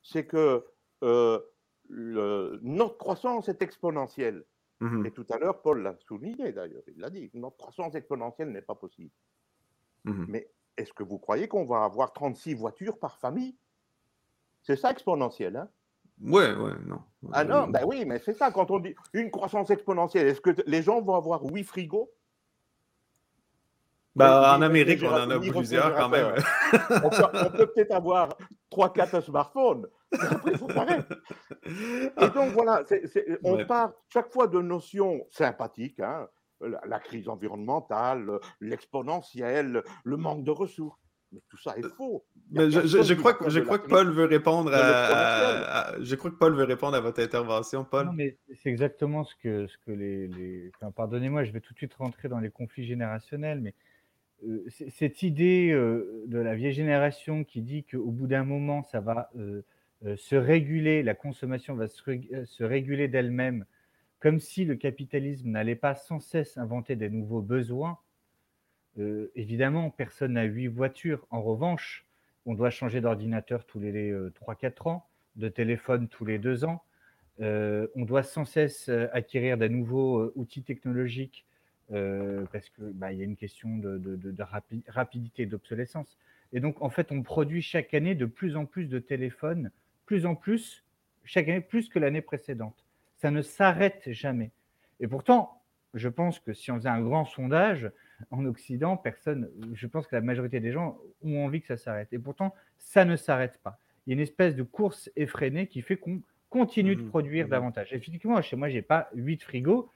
C'est 0.02 0.26
que 0.26 0.66
euh, 1.04 1.40
le, 1.90 2.60
notre 2.62 2.98
croissance 2.98 3.50
est 3.50 3.62
exponentielle. 3.62 4.44
Mhm. 4.80 5.06
Et 5.06 5.12
tout 5.12 5.26
à 5.30 5.38
l'heure, 5.38 5.62
Paul 5.62 5.82
l'a 5.82 5.96
souligné 6.08 6.52
d'ailleurs, 6.52 6.84
il 6.88 7.00
l'a 7.00 7.10
dit, 7.10 7.32
notre 7.34 7.58
croissance 7.58 7.96
exponentielle 7.96 8.52
n'est 8.52 8.62
pas 8.62 8.76
possible. 8.76 9.12
Mhm. 10.06 10.26
Mais 10.30 10.50
est-ce 10.78 10.94
que 10.94 11.04
vous 11.04 11.18
croyez 11.18 11.48
qu'on 11.48 11.66
va 11.66 11.84
avoir 11.84 12.14
36 12.14 12.54
voitures 12.54 13.00
par 13.00 13.18
famille? 13.18 13.56
C'est 14.62 14.76
ça 14.76 14.92
exponentiel, 14.92 15.56
hein? 15.56 15.70
Ouais, 16.22 16.54
ouais, 16.56 16.74
non. 16.86 17.00
Ah 17.32 17.44
non, 17.44 17.68
ben 17.68 17.84
oui, 17.86 18.04
mais 18.06 18.20
c'est 18.20 18.34
ça, 18.34 18.52
quand 18.52 18.72
on 18.72 18.80
dit 18.80 18.96
une 19.14 19.30
croissance 19.30 19.70
exponentielle, 19.70 20.28
est-ce 20.28 20.42
que 20.42 20.50
les 20.66 20.82
gens 20.82 21.00
vont 21.02 21.16
avoir 21.16 21.44
8 21.44 21.64
frigos? 21.64 22.12
Bah, 24.16 24.58
en 24.58 24.64
Amérique, 24.64 25.04
on 25.04 25.14
en 25.14 25.30
a 25.30 25.40
plusieurs 25.40 25.96
quand 25.96 26.10
même. 26.10 26.34
on 27.04 27.50
peut 27.52 27.68
peut-être 27.68 27.92
avoir 27.92 28.36
3-4 28.72 29.22
smartphones. 29.22 29.88
mais 30.12 30.20
Après, 30.20 30.52
il 30.52 30.58
faut 30.58 30.70
s'arrêter. 30.70 31.16
Et 32.22 32.30
donc 32.30 32.52
voilà, 32.54 32.84
on 33.44 33.56
Ouais. 33.56 33.66
part 33.66 33.94
chaque 34.12 34.32
fois 34.32 34.48
de 34.48 34.60
notions 34.62 35.26
sympathiques, 35.32 36.00
hein, 36.00 36.28
la, 36.62 36.82
la 36.86 37.00
crise 37.00 37.30
environnementale, 37.30 38.40
l'exponentielle, 38.60 39.84
le 40.04 40.18
manque 40.18 40.44
de 40.44 40.52
ressources. 40.52 41.00
Mais 41.34 41.42
tout 41.50 41.58
ça 41.58 41.78
est 41.78 41.84
faux. 41.84 42.26
Y 42.54 42.58
a 42.60 42.62
Mais 42.64 42.72
je, 42.72 43.14
crois 43.14 43.34
que, 43.34 43.50
je 43.50 43.60
crois 43.60 43.80
que 43.80 43.90
Paul 43.90 44.10
veut 44.12 44.24
répondre 44.26 44.72
à, 44.74 44.78
l'exponentielle. 44.78 45.64
à- 45.66 45.88
à- 45.90 46.00
Je 46.02 46.16
crois 46.16 46.32
que 46.32 46.38
Paul 46.38 46.56
veut 46.56 46.64
répondre 46.64 46.96
à 46.96 47.02
votre 47.02 47.22
intervention, 47.22 47.84
Paul. 47.84 48.06
Non, 48.06 48.14
mais 48.14 48.38
c'est 48.64 48.70
exactement 48.70 49.26
ce 49.26 49.36
que, 49.44 49.68
ce 49.68 49.78
que 49.86 49.92
les. 49.92 50.30
les- 50.30 50.72
enfin, 50.76 50.90
pardonnez-moi, 50.92 51.44
je 51.44 51.52
vais 51.52 51.60
tout 51.60 51.74
de 51.74 51.78
suite 51.78 51.94
rentrer 51.96 52.30
dans 52.30 52.40
les 52.40 52.50
conflits 52.50 52.86
générationnels, 52.86 53.60
mais 53.60 53.74
euh, 54.46 54.64
cette 54.90 55.24
idée 55.24 55.72
euh, 55.72 56.24
de 56.28 56.38
la 56.38 56.56
vieille 56.56 56.74
génération 56.74 57.44
qui 57.44 57.62
dit 57.62 57.84
qu'au 57.84 58.12
bout 58.12 58.28
d'un 58.28 58.44
moment, 58.44 58.84
ça 58.84 59.00
va 59.00 59.32
euh, 59.38 59.64
se 60.16 60.36
réguler, 60.36 61.02
la 61.02 61.16
consommation 61.16 61.76
va 61.76 61.88
se, 61.88 62.04
rég- 62.04 62.46
se 62.46 62.64
réguler 62.64 63.08
d'elle-même, 63.08 63.66
comme 64.20 64.40
si 64.40 64.66
le 64.66 64.76
capitalisme 64.76 65.50
n'allait 65.50 65.76
pas 65.76 65.96
sans 65.96 66.20
cesse 66.20 66.58
inventer 66.58 66.96
des 66.96 67.10
nouveaux 67.10 67.42
besoins. 67.42 68.00
Évidemment, 69.36 69.92
personne 69.92 70.34
n'a 70.34 70.44
huit 70.44 70.70
voitures. 70.70 71.28
En 71.30 71.44
revanche, 71.44 72.08
on 72.48 72.56
doit 72.56 72.72
changer 72.72 73.00
d'ordinateur 73.00 73.64
tous 73.66 73.80
les 73.80 74.12
3-4 74.12 74.90
ans, 74.90 75.06
de 75.36 75.50
téléphone 75.50 76.08
tous 76.08 76.26
les 76.26 76.40
2 76.40 76.66
ans. 76.66 76.84
On 77.40 78.06
doit 78.06 78.24
sans 78.24 78.44
cesse 78.44 78.90
acquérir 79.14 79.60
des 79.60 79.70
nouveaux 79.70 80.32
outils 80.36 80.64
technologiques 80.64 81.47
euh, 81.92 82.46
parce 82.52 82.70
qu'il 82.70 82.86
bah, 82.94 83.12
il 83.14 83.20
y 83.20 83.22
a 83.22 83.26
une 83.26 83.36
question 83.38 83.78
de, 83.78 83.98
de- 83.98 84.16
de- 84.16 84.32
de 84.32 84.44
rapi- 84.44 84.84
rapidité 84.88 85.44
et 85.44 85.46
d'obsolescence. 85.46 86.18
Et 86.54 86.60
donc, 86.60 86.82
en 86.82 86.90
fait, 86.90 87.12
on 87.12 87.22
produit 87.24 87.62
chaque 87.62 87.94
année 87.94 88.16
de 88.16 88.26
plus 88.26 88.56
en 88.56 88.66
plus 88.66 88.88
de 88.88 89.00
téléphones, 89.00 89.72
plus 90.06 90.26
en 90.26 90.36
plus, 90.36 90.84
chaque 91.26 91.48
année 91.50 91.62
plus 91.62 91.90
que 91.90 92.00
l'année 92.00 92.22
précédente. 92.22 92.86
Ça 93.18 93.32
ne 93.32 93.42
s'arrête 93.42 94.04
jamais. 94.12 94.52
Et 95.00 95.08
pourtant, 95.08 95.62
je 95.94 96.08
pense 96.10 96.40
que 96.40 96.54
si 96.54 96.72
on 96.72 96.76
faisait 96.76 96.90
un 96.90 97.02
grand 97.02 97.26
sondage 97.26 97.92
en 98.32 98.46
Occident, 98.46 98.98
personne, 98.98 99.50
je 99.74 99.88
pense 99.88 100.08
que 100.08 100.16
la 100.16 100.22
majorité 100.22 100.60
des 100.60 100.72
gens 100.72 100.98
ont 101.24 101.46
envie 101.46 101.62
que 101.62 101.68
ça 101.68 101.78
s'arrête. 101.78 102.12
Et 102.14 102.20
pourtant, 102.20 102.54
ça 102.78 103.06
ne 103.06 103.16
s'arrête 103.16 103.60
pas. 103.64 103.80
Il 104.06 104.12
y 104.12 104.14
a 104.14 104.16
une 104.16 104.22
espèce 104.24 104.56
de 104.56 104.64
course 104.64 105.10
effrénée 105.16 105.68
qui 105.68 105.82
fait 105.82 105.98
qu'on 105.98 106.22
continue 106.50 106.96
de 106.96 107.02
Mhm, 107.02 107.10
produire 107.10 107.46
mhm. 107.46 107.52
davantage. 107.52 107.94
Effectivement, 107.94 108.42
chez 108.42 108.56
moi, 108.56 108.70
j'ai 108.70 108.82
pas 108.82 109.10
huit 109.14 109.44
frigos, 109.44 109.90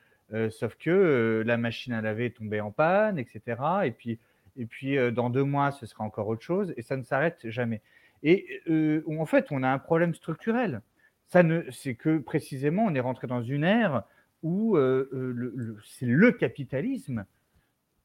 sauf 0.50 0.76
que 0.76 0.90
euh, 0.90 1.44
la 1.44 1.58
machine 1.58 1.94
à 1.94 2.02
laver 2.02 2.26
est 2.28 2.38
tombée 2.38 2.62
en 2.62 2.72
panne, 2.72 3.20
etc. 3.20 3.62
Et 3.86 3.92
puis, 3.92 4.20
et 4.58 4.66
puis 4.66 4.98
euh, 4.98 5.12
dans 5.12 5.30
deux 5.30 5.44
mois, 5.44 5.72
ce 5.72 5.86
sera 5.86 6.04
encore 6.04 6.28
autre 6.28 6.44
chose, 6.44 6.74
et 6.78 6.82
ça 6.82 6.98
ne 6.98 7.04
s'arrête 7.04 7.40
jamais. 7.50 7.82
Et 8.24 8.62
euh, 8.70 9.04
en 9.08 9.26
fait, 9.26 9.48
on 9.52 9.64
a 9.64 9.70
un 9.70 9.80
problème 9.80 10.14
structurel. 10.14 10.82
Ça 11.28 11.44
ne, 11.44 11.64
c'est 11.72 11.96
que 11.96 12.18
précisément, 12.18 12.86
on 12.86 12.94
est 12.94 13.00
rentré 13.00 13.28
dans 13.28 13.42
une 13.42 13.64
ère 13.64 14.04
où 14.44 14.78
euh, 14.78 15.10
euh, 15.14 15.78
c'est 15.86 16.06
le 16.06 16.32
capitalisme 16.32 17.26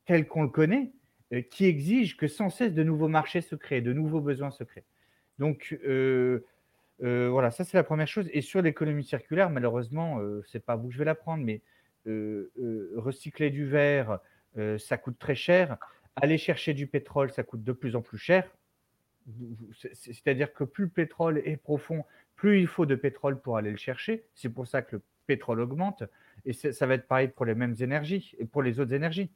tel 0.05 0.27
qu'on 0.27 0.43
le 0.43 0.49
connaît 0.49 0.93
euh, 1.33 1.43
qui 1.43 1.65
exige 1.65 2.17
que 2.17 2.29
sans 2.29 2.51
cesse 2.51 2.73
de 2.73 2.83
nouveaux 2.83 3.09
marchés 3.09 3.41
se 3.41 3.57
créent, 3.57 3.83
de 3.83 3.93
nouveaux 3.93 4.21
besoins 4.21 4.51
se 4.51 4.65
créent. 4.65 4.85
Donc 5.39 5.79
euh, 5.85 6.45
euh, 7.03 7.29
voilà, 7.29 7.51
ça 7.51 7.65
c'est 7.65 7.77
la 7.77 7.85
première 7.85 8.09
chose. 8.09 8.29
Et 8.33 8.41
sur 8.41 8.63
l'économie 8.63 9.05
circulaire, 9.05 9.51
malheureusement, 9.51 10.21
euh, 10.21 10.43
c'est 10.51 10.65
pas 10.65 10.77
vous 10.77 10.89
que 10.89 10.95
je 10.95 10.99
vais 10.99 11.05
l'apprendre, 11.05 11.45
mais 11.45 11.55
euh, 11.55 11.61
euh, 11.61 11.76
recycler 12.97 13.51
du 13.51 13.67
verre, 13.67 14.21
euh, 14.59 14.79
ça 14.79 14.97
coûte 14.97 15.19
très 15.19 15.35
cher. 15.35 15.77
Aller 16.17 16.39
chercher 16.39 16.73
du 16.75 16.87
pétrole, 16.87 17.31
ça 17.31 17.43
coûte 17.43 17.63
de 17.63 17.73
plus 17.73 17.95
en 17.97 18.03
plus 18.03 18.19
cher. 18.19 18.51
C'est-à-dire 19.93 20.53
que 20.53 20.65
plus 20.65 20.85
le 20.85 20.91
pétrole 20.91 21.43
est 21.45 21.57
profond, 21.57 22.05
plus 22.37 22.61
il 22.61 22.67
faut 22.67 22.87
de 22.87 22.95
pétrole 22.95 23.41
pour 23.41 23.57
aller 23.57 23.71
le 23.71 23.77
chercher. 23.77 24.25
C'est 24.35 24.49
pour 24.49 24.67
ça 24.67 24.83
que 24.83 24.97
le 24.97 25.03
pétrole 25.27 25.61
augmente. 25.61 26.05
Et 26.45 26.53
ça 26.53 26.87
va 26.87 26.95
être 26.95 27.07
pareil 27.07 27.29
pour 27.29 27.45
les 27.45 27.55
mêmes 27.55 27.75
énergies 27.81 28.35
et 28.39 28.45
pour 28.45 28.63
les 28.63 28.79
autres 28.79 28.93
énergies. 28.93 29.31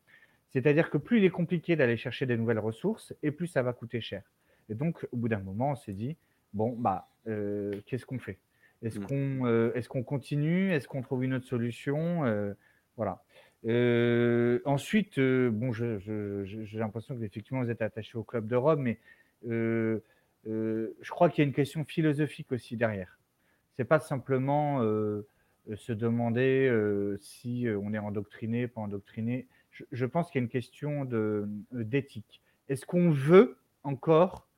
C'est-à-dire 0.50 0.90
que 0.90 0.98
plus 0.98 1.18
il 1.18 1.24
est 1.24 1.30
compliqué 1.30 1.76
d'aller 1.76 1.96
chercher 1.96 2.26
des 2.26 2.37
nouvelles 2.37 2.59
ressources, 2.59 3.14
et 3.22 3.30
plus 3.30 3.46
ça 3.46 3.62
va 3.62 3.72
coûter 3.72 4.00
cher. 4.00 4.22
Et 4.68 4.74
donc, 4.74 5.06
au 5.12 5.16
bout 5.16 5.28
d'un 5.28 5.38
moment, 5.38 5.72
on 5.72 5.76
s'est 5.76 5.92
dit, 5.92 6.16
bon, 6.52 6.76
bah, 6.76 7.09
euh, 7.26 7.80
qu'est-ce 7.87 8.06
qu'on 8.06 8.18
fait? 8.18 8.38
Est-ce 8.83 8.99
Mm. 8.99 9.07
qu'on 9.07 9.47
euh, 9.47 9.73
est-ce 9.75 9.88
qu'on 9.88 10.03
continue? 10.03 10.73
Est-ce 10.73 10.88
qu'on 10.88 11.03
trouve 11.03 11.25
une 11.25 11.35
autre 11.35 11.47
solution? 11.47 12.25
Euh, 12.25 12.55
Voilà. 12.97 13.23
Euh, 13.66 14.61
ensuite, 14.64 15.19
bon, 15.21 15.73
j'ai 15.73 16.79
l'impression 16.79 17.16
que 17.16 17.23
effectivement 17.25 17.62
vous 17.62 17.71
êtes 17.71 17.83
attaché 17.83 18.16
au 18.19 18.25
club 18.25 18.47
de 18.47 18.57
Rome, 18.57 18.83
mais 18.83 18.99
je 19.45 21.11
crois 21.11 21.29
qu'il 21.31 21.43
y 21.43 21.45
a 21.45 21.49
une 21.49 21.55
question 21.55 21.85
philosophique 21.85 22.53
aussi 22.53 22.77
derrière. 22.77 23.19
C'est 23.77 23.85
pas 23.85 24.01
simplement 24.01 24.81
se 25.75 25.93
demander 25.93 26.71
si 27.21 27.66
on 27.83 27.93
est 27.95 27.99
endoctriné, 27.99 28.66
pas 28.69 28.81
endoctriné. 28.81 29.47
Je, 29.71 29.85
je 29.93 30.07
pense 30.07 30.31
qu'il 30.31 30.40
y 30.40 30.43
a 30.43 30.45
une 30.45 30.51
question 30.51 31.07
d'éthique. 31.73 32.43
Est-ce 32.69 32.85
qu'on 32.87 33.11
veut 33.11 33.59
encore, 33.83 34.49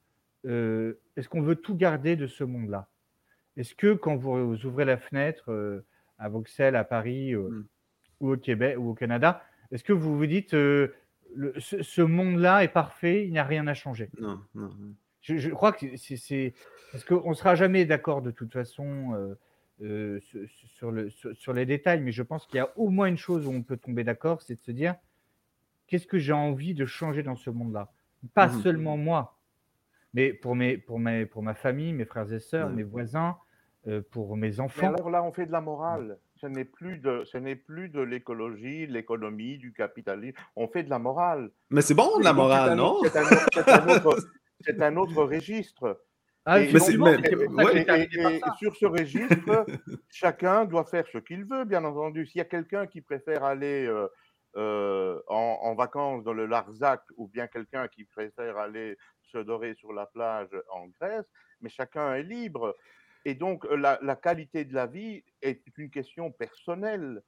est-ce 0.45 1.29
qu'on 1.29 1.43
veut 1.43 1.57
tout 1.57 1.77
garder 1.77 2.17
de 2.17 2.27
ce 2.27 2.45
monde-là? 2.45 2.89
Est-ce 3.57 3.75
que 3.75 3.95
quand 3.95 4.17
vous, 4.17 4.65
ouvrez 4.65 4.85
la 4.85 4.97
fenêtre 4.97 5.51
euh, 5.53 5.85
à 6.19 6.29
Bruxelles, 6.29 6.77
à 6.77 6.85
Paris 6.85 7.35
euh, 7.35 7.49
Mm. 7.51 7.67
ou 8.21 8.33
au 8.33 8.37
Québec 8.37 8.77
ou 8.79 8.91
au 8.91 8.95
Canada, 8.95 9.43
est-ce 9.71 9.85
que 9.85 9.93
vous 9.93 10.17
vous 10.17 10.27
dites 10.27 10.55
euh, 10.55 10.95
le- 11.35 11.55
ce, 11.59 11.83
ce 11.83 12.03
monde-là 12.03 12.65
est 12.65 12.69
parfait, 12.73 13.25
il 13.27 13.33
n'y 13.33 13.39
a 13.39 13.45
rien 13.45 13.67
à 13.67 13.75
changer? 13.75 14.11
Non, 14.21 14.41
non. 14.55 14.69
non. 14.79 14.95
je, 15.21 15.37
je 15.39 15.51
crois 15.51 15.73
que 15.73 15.97
c'est- 15.97 16.55
parce 16.93 17.05
qu'on 17.05 17.31
ne 17.31 17.35
sera 17.35 17.55
jamais 17.55 17.85
d'accord 17.85 18.23
de 18.23 18.31
toute 18.31 18.53
façon 18.53 19.15
euh, 19.15 19.35
euh, 19.83 20.21
sur, 20.21 20.41
sur 20.77 20.91
le, 20.93 21.11
sur, 21.11 21.35
sur 21.37 21.53
les 21.53 21.67
détails, 21.67 22.01
mais 22.01 22.13
je 22.13 22.23
pense 22.23 22.47
qu'il 22.47 22.59
y 22.59 22.61
a 22.61 22.71
au 22.79 22.89
moins 22.91 23.07
une 23.07 23.17
chose 23.19 23.47
où 23.47 23.51
on 23.51 23.63
peut 23.63 23.77
tomber 23.77 24.05
d'accord, 24.05 24.43
c'est 24.43 24.55
de 24.55 24.61
se 24.61 24.71
dire 24.73 24.95
qu'est-ce 25.87 26.07
que 26.07 26.19
j'ai 26.19 26.33
envie 26.33 26.75
de 26.75 26.87
changer 26.87 27.23
dans 27.23 27.37
ce 27.37 27.51
monde-là? 27.51 27.93
Pas 28.35 28.49
Mhm. 28.49 28.61
seulement 28.63 28.97
moi, 28.97 29.39
mais 30.15 30.33
pour, 30.33 30.55
mes, 30.57 30.77
pour, 30.79 30.99
mes, 30.99 31.27
pour 31.27 31.43
ma 31.43 31.55
famille, 31.55 31.93
mes 31.93 32.05
frères 32.05 32.33
et 32.33 32.41
sœurs, 32.41 32.71
mes 32.71 32.83
voisins, 32.83 33.37
euh, 33.89 34.01
pour 34.11 34.37
mes 34.37 34.49
Mais 34.49 34.61
enfants. 34.61 34.89
alors 34.95 35.11
là, 35.11 35.23
on 35.25 35.33
fait 35.33 35.47
de 35.47 35.53
la 35.53 35.61
morale. 35.61 36.19
Ce 36.37 36.47
n'est 36.47 36.65
plus 36.65 36.99
de, 36.99 37.25
ce 37.25 37.37
n'est 37.39 37.57
plus 37.57 37.89
de 37.89 38.01
l'écologie, 38.01 38.87
de 38.87 38.93
l'économie, 38.93 39.59
du 39.59 39.73
capitalisme. 39.73 40.37
On 40.57 40.69
fait 40.69 40.83
de 40.83 40.91
la 40.91 40.99
morale. 40.99 41.51
Mais 41.71 41.83
c'est 41.83 41.95
bon, 41.95 42.19
de 42.19 42.25
la 42.25 42.31
donc, 42.31 42.37
morale, 42.39 42.77
non? 42.77 42.99
C'est 43.05 43.17
un, 43.17 43.23
autre- 43.23 44.17
un 44.81 44.97
un 44.97 45.25
registre. 45.25 46.01
Ah, 46.45 46.59
Et 46.61 46.73
Mais 46.73 46.79
c'est- 46.81 46.95
effectivement, 46.95 47.07
mais- 47.07 47.47
mais 47.51 47.87
ouais. 47.87 48.09
et 48.09 48.41
sur 48.59 48.75
ce 48.75 48.87
registre, 48.87 49.65
chacun 50.11 50.65
doit 50.65 50.85
faire 50.85 51.07
ce 51.13 51.19
qu'il 51.19 51.45
veut, 51.45 51.65
bien 51.65 51.85
entendu. 51.85 52.27
S'il 52.27 52.39
y 52.39 52.43
a 52.43 52.45
quelqu'un 52.47 52.87
qui 52.89 53.01
préfère 53.01 53.45
aller 53.45 53.87
euh, 53.87 54.09
euh, 54.57 55.21
en, 55.29 55.59
en 55.63 55.75
vacances 55.75 56.25
dans 56.25 56.33
le 56.35 56.47
Larzac 56.47 57.03
ou 57.17 57.27
bien 57.29 57.47
quelqu'un 57.47 57.89
qui 57.89 58.05
préfère 58.05 58.59
aller 58.59 58.97
se 59.23 59.39
dorer 59.39 59.75
sur 59.75 59.93
la 59.93 60.07
plage 60.07 60.51
en 60.71 60.89
Grèce, 61.01 61.25
mais 61.61 61.71
chacun 61.71 62.15
est 62.15 62.23
libre. 62.23 62.77
Et 63.25 63.35
donc, 63.35 63.65
la, 63.71 63.99
la 64.03 64.17
qualité 64.17 64.65
de 64.65 64.75
la 64.75 64.87
vie 64.87 65.23
est 65.41 65.63
une 65.79 65.91
question 65.91 66.31
personnelle. 66.33 67.23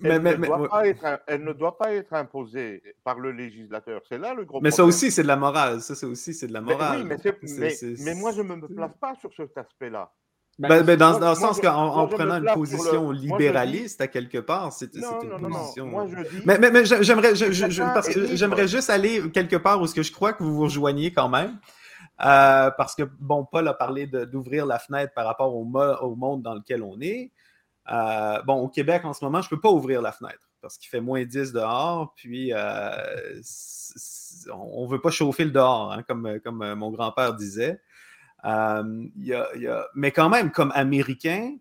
Mais, 0.00 0.08
Elle, 0.08 0.22
mais, 0.22 0.32
ne 0.32 0.36
mais, 0.38 0.46
doit 0.48 0.68
pas 0.68 0.88
être, 0.88 1.22
elle 1.28 1.44
ne 1.44 1.52
doit 1.52 1.78
pas 1.78 1.92
être 1.92 2.12
imposée 2.14 2.82
par 3.04 3.20
le 3.20 3.30
législateur. 3.30 4.02
C'est 4.08 4.18
là 4.18 4.34
le 4.34 4.44
gros 4.44 4.60
Mais 4.60 4.70
ça 4.72 4.78
problème. 4.78 4.88
aussi, 4.88 5.10
c'est 5.12 5.22
de 5.22 5.28
la 5.28 5.36
morale. 5.36 5.80
Ça, 5.82 5.94
c'est 5.94 6.06
aussi, 6.06 6.34
c'est 6.34 6.48
de 6.48 6.52
la 6.52 6.60
Mais 6.60 6.72
morale. 6.72 7.04
mais, 7.04 7.16
mais, 7.42 7.74
mais 8.00 8.14
moi, 8.14 8.32
je 8.32 8.42
ne 8.42 8.54
me 8.56 8.66
place 8.66 8.96
pas 9.00 9.14
sur 9.16 9.32
cet 9.34 9.56
aspect-là. 9.56 10.12
Ben, 10.58 10.82
ben, 10.84 10.96
dans, 10.96 11.10
moi- 11.10 11.18
dans 11.20 11.30
le 11.30 11.34
sens 11.36 11.60
qu'en 11.60 12.06
prenant 12.06 12.36
une 12.36 12.44
le- 12.44 12.54
position 12.54 13.12
dis- 13.12 13.26
libéraliste, 13.26 14.00
à 14.00 14.06
quelque 14.08 14.38
part, 14.38 14.72
c'est 14.72 14.94
une 14.94 15.00
non, 15.00 15.18
non, 15.24 15.48
non. 15.48 15.58
position. 15.58 15.86
Moi, 15.86 16.06
je 16.08 16.22
dis. 16.28 16.42
Mais, 16.44 16.58
mais, 16.58 16.70
mais 16.70 16.84
j'a- 16.84 17.02
j'aimerais 17.02 17.34
je- 17.34 17.50
je- 17.50 17.70
je- 17.70 18.66
juste 18.66 18.90
aller 18.90 19.30
quelque 19.32 19.56
part 19.56 19.80
où 19.80 19.86
ce 19.86 19.94
que 19.94 20.02
je 20.04 20.12
crois 20.12 20.32
que 20.32 20.42
vous 20.44 20.54
vous 20.54 20.62
rejoignez 20.62 21.12
quand 21.12 21.28
même. 21.28 21.58
Euh, 22.24 22.70
parce 22.78 22.94
que, 22.94 23.02
bon, 23.18 23.44
Paul 23.44 23.66
a 23.66 23.74
parlé 23.74 24.06
d'ouvrir 24.06 24.66
la 24.66 24.78
fenêtre 24.78 25.12
par 25.14 25.26
rapport 25.26 25.52
au, 25.54 25.62
au, 25.64 26.14
monde 26.14 26.42
dans 26.42 26.54
lequel 26.54 26.82
on 26.84 27.00
est. 27.00 27.32
Euh, 27.92 28.40
bon, 28.42 28.54
au 28.60 28.68
Québec, 28.68 29.04
en 29.04 29.12
ce 29.12 29.24
moment, 29.24 29.42
je 29.42 29.46
ne 29.46 29.50
peux 29.56 29.60
pas 29.60 29.70
ouvrir 29.70 30.00
la 30.00 30.12
fenêtre 30.12 30.48
parce 30.62 30.78
qu'il 30.78 30.88
fait 30.88 31.00
moins 31.00 31.24
10 31.24 31.52
dehors, 31.52 32.14
puis 32.14 32.52
euh, 32.54 32.90
on 34.52 34.84
ne 34.86 34.90
veut 34.90 35.00
pas 35.00 35.10
chauffer 35.10 35.44
le 35.44 35.50
dehors, 35.50 35.92
hein, 35.92 36.02
comme, 36.06 36.38
comme 36.42 36.74
mon 36.74 36.90
grand-père 36.90 37.34
disait. 37.34 37.80
Mais 38.44 40.10
quand 40.10 40.28
même, 40.28 40.50
comme 40.52 40.72
Américain, 40.74 41.56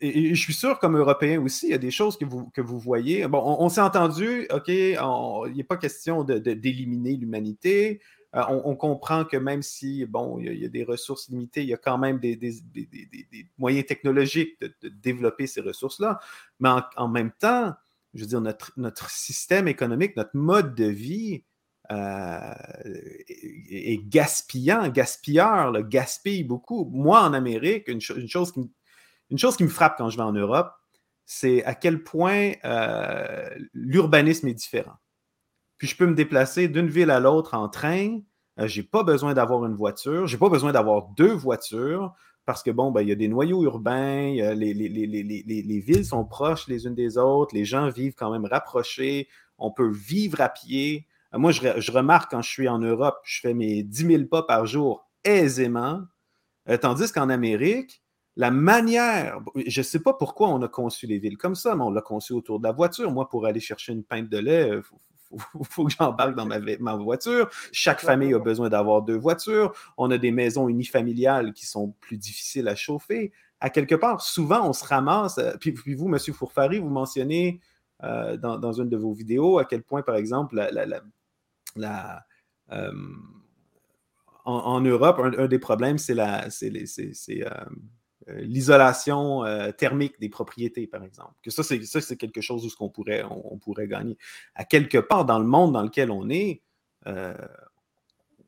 et, 0.00 0.34
je 0.34 0.40
suis 0.40 0.54
sûr, 0.54 0.78
comme 0.78 0.96
Européen 0.96 1.40
aussi, 1.40 1.66
il 1.66 1.70
y 1.70 1.74
a 1.74 1.78
des 1.78 1.90
choses 1.90 2.16
que 2.16 2.24
vous, 2.24 2.50
que 2.50 2.60
vous 2.60 2.78
voyez. 2.78 3.26
Bon, 3.28 3.42
on, 3.58 3.68
s'est 3.68 3.80
entendu, 3.80 4.46
OK, 4.50 4.68
il 4.68 5.52
n'est 5.56 5.64
pas 5.64 5.76
question 5.76 6.24
d'éliminer 6.24 7.16
l'humanité. 7.16 8.00
Euh, 8.34 8.42
on, 8.48 8.74
comprend 8.76 9.24
que 9.24 9.36
même 9.36 9.62
si, 9.62 10.06
bon, 10.06 10.38
il 10.38 10.54
y, 10.54 10.64
a, 10.64 10.68
des 10.68 10.84
ressources 10.84 11.28
limitées, 11.28 11.62
il 11.62 11.68
y 11.68 11.74
a 11.74 11.78
quand 11.78 11.98
même 11.98 12.18
des, 12.18 12.38
moyens 13.58 13.86
technologiques 13.86 14.58
de, 14.60 14.88
développer 14.88 15.46
ces 15.46 15.60
ressources-là. 15.60 16.18
Mais 16.58 16.70
en, 16.96 17.08
même 17.08 17.30
temps, 17.32 17.74
je 18.14 18.22
veux 18.22 18.28
dire, 18.28 18.40
notre, 18.40 18.72
notre 18.76 19.10
système 19.10 19.68
économique, 19.68 20.16
notre 20.16 20.36
mode 20.36 20.74
de 20.74 20.86
vie 20.86 21.44
euh, 21.92 22.54
est, 23.68 24.08
gaspillant, 24.08 24.88
gaspilleur, 24.88 25.70
le 25.70 25.82
gaspille 25.82 26.44
beaucoup. 26.44 26.88
Moi, 26.92 27.20
en 27.20 27.32
Amérique, 27.32 27.88
une, 27.88 28.00
chose 28.00 28.52
qui, 28.52 28.70
une 29.30 29.38
chose 29.38 29.56
qui 29.56 29.64
me 29.64 29.68
frappe 29.68 29.96
quand 29.98 30.10
je 30.10 30.16
vais 30.16 30.22
en 30.22 30.32
Europe, 30.32 30.72
c'est 31.24 31.64
à 31.64 31.74
quel 31.74 32.02
point 32.02 32.52
euh, 32.64 33.48
l'urbanisme 33.72 34.48
est 34.48 34.54
différent 34.54 34.96
puis 35.82 35.88
je 35.88 35.96
peux 35.96 36.06
me 36.06 36.14
déplacer 36.14 36.68
d'une 36.68 36.86
ville 36.86 37.10
à 37.10 37.18
l'autre 37.18 37.54
en 37.54 37.68
train. 37.68 38.20
Euh, 38.60 38.68
je 38.68 38.80
n'ai 38.80 38.86
pas 38.86 39.02
besoin 39.02 39.34
d'avoir 39.34 39.66
une 39.66 39.74
voiture. 39.74 40.28
Je 40.28 40.36
n'ai 40.36 40.38
pas 40.38 40.48
besoin 40.48 40.70
d'avoir 40.70 41.08
deux 41.16 41.32
voitures 41.32 42.14
parce 42.46 42.62
que, 42.62 42.70
bon, 42.70 42.92
ben, 42.92 43.02
il 43.02 43.08
y 43.08 43.10
a 43.10 43.16
des 43.16 43.26
noyaux 43.26 43.64
urbains, 43.64 44.32
les, 44.54 44.74
les, 44.74 45.80
villes 45.80 46.04
sont 46.04 46.24
proches 46.24 46.68
les 46.68 46.86
unes 46.86 46.94
des 46.94 47.18
autres, 47.18 47.52
les 47.52 47.64
gens 47.64 47.88
vivent 47.88 48.14
quand 48.14 48.30
même 48.30 48.44
rapprochés, 48.44 49.26
on 49.58 49.72
peut 49.72 49.90
vivre 49.90 50.40
à 50.40 50.50
pied. 50.50 51.08
Moi, 51.34 51.52
je, 51.52 51.92
remarque 51.92 52.30
quand 52.30 52.42
je 52.42 52.50
suis 52.50 52.68
en 52.68 52.78
Europe, 52.78 53.18
je 53.24 53.40
fais 53.40 53.54
mes 53.54 53.82
10 53.82 54.06
000 54.06 54.24
pas 54.24 54.42
par 54.42 54.66
jour 54.66 55.08
aisément, 55.24 56.02
euh, 56.68 56.76
tandis 56.76 57.10
qu'en 57.10 57.28
Amérique, 57.28 58.02
la 58.36 58.50
manière, 58.50 59.40
je 59.66 59.80
ne 59.80 59.84
sais 59.84 60.00
pas 60.00 60.14
pourquoi 60.14 60.48
on 60.48 60.62
a 60.62 60.68
conçu 60.68 61.06
les 61.06 61.18
villes 61.18 61.36
comme 61.36 61.54
ça, 61.54 61.74
mais 61.74 61.82
on 61.82 61.90
l'a 61.90 62.00
conçu 62.00 62.32
autour 62.32 62.58
de 62.58 62.64
la 62.64 62.72
voiture. 62.72 63.10
Moi, 63.10 63.28
pour 63.28 63.46
aller 63.46 63.60
chercher 63.60 63.92
une 63.92 64.04
pinte 64.04 64.28
de 64.28 64.38
lait, 64.38 64.70
il 64.72 64.82
faut, 64.82 65.00
faut 65.64 65.84
que 65.84 65.92
j'embarque 65.92 66.34
dans 66.34 66.46
ma, 66.46 66.96
voiture. 66.96 67.48
Chaque 67.72 68.00
famille 68.00 68.34
a 68.34 68.38
besoin 68.38 68.68
d'avoir 68.68 69.02
deux 69.02 69.16
voitures. 69.16 69.72
On 69.96 70.10
a 70.10 70.18
des 70.18 70.30
maisons 70.30 70.68
unifamiliales 70.68 71.52
qui 71.52 71.66
sont 71.66 71.94
plus 72.00 72.16
difficiles 72.16 72.68
à 72.68 72.74
chauffer. 72.74 73.32
À 73.60 73.70
quelque 73.70 73.94
part, 73.94 74.20
souvent, 74.20 74.68
on 74.68 74.72
se 74.72 74.84
ramasse. 74.84 75.38
Euh, 75.38 75.52
puis, 75.58 75.74
vous, 75.94 76.12
M. 76.12 76.18
Fourfari, 76.18 76.78
vous 76.78 76.90
mentionnez 76.90 77.60
euh, 78.02 78.36
dans, 78.36 78.72
une 78.72 78.88
de 78.88 78.96
vos 78.96 79.12
vidéos 79.12 79.58
à 79.58 79.64
quel 79.64 79.82
point, 79.82 80.02
par 80.02 80.16
exemple, 80.16 80.56
la, 80.56 81.00
euh, 81.78 82.92
en, 84.44 84.80
Europe, 84.80 85.20
un, 85.20 85.46
des 85.46 85.58
problèmes, 85.58 85.98
c'est 85.98 86.16
c'est, 86.50 87.46
euh, 88.28 88.40
l'isolation 88.40 89.44
euh, 89.44 89.72
thermique 89.72 90.20
des 90.20 90.28
propriétés, 90.28 90.86
par 90.86 91.02
exemple. 91.02 91.34
Que 91.42 91.50
ça, 91.50 91.62
c'est, 91.62 92.16
quelque 92.16 92.40
chose 92.40 92.64
où 92.64 92.70
ce 92.70 92.76
qu'on 92.76 92.88
pourrait, 92.88 93.24
on, 93.24 93.58
pourrait 93.58 93.88
gagner. 93.88 94.16
À 94.54 94.64
quelque 94.64 94.98
part 94.98 95.24
dans 95.24 95.38
le 95.38 95.46
monde 95.46 95.72
dans 95.72 95.82
lequel 95.82 96.10
on 96.10 96.28
est, 96.28 96.62
euh, 97.06 97.34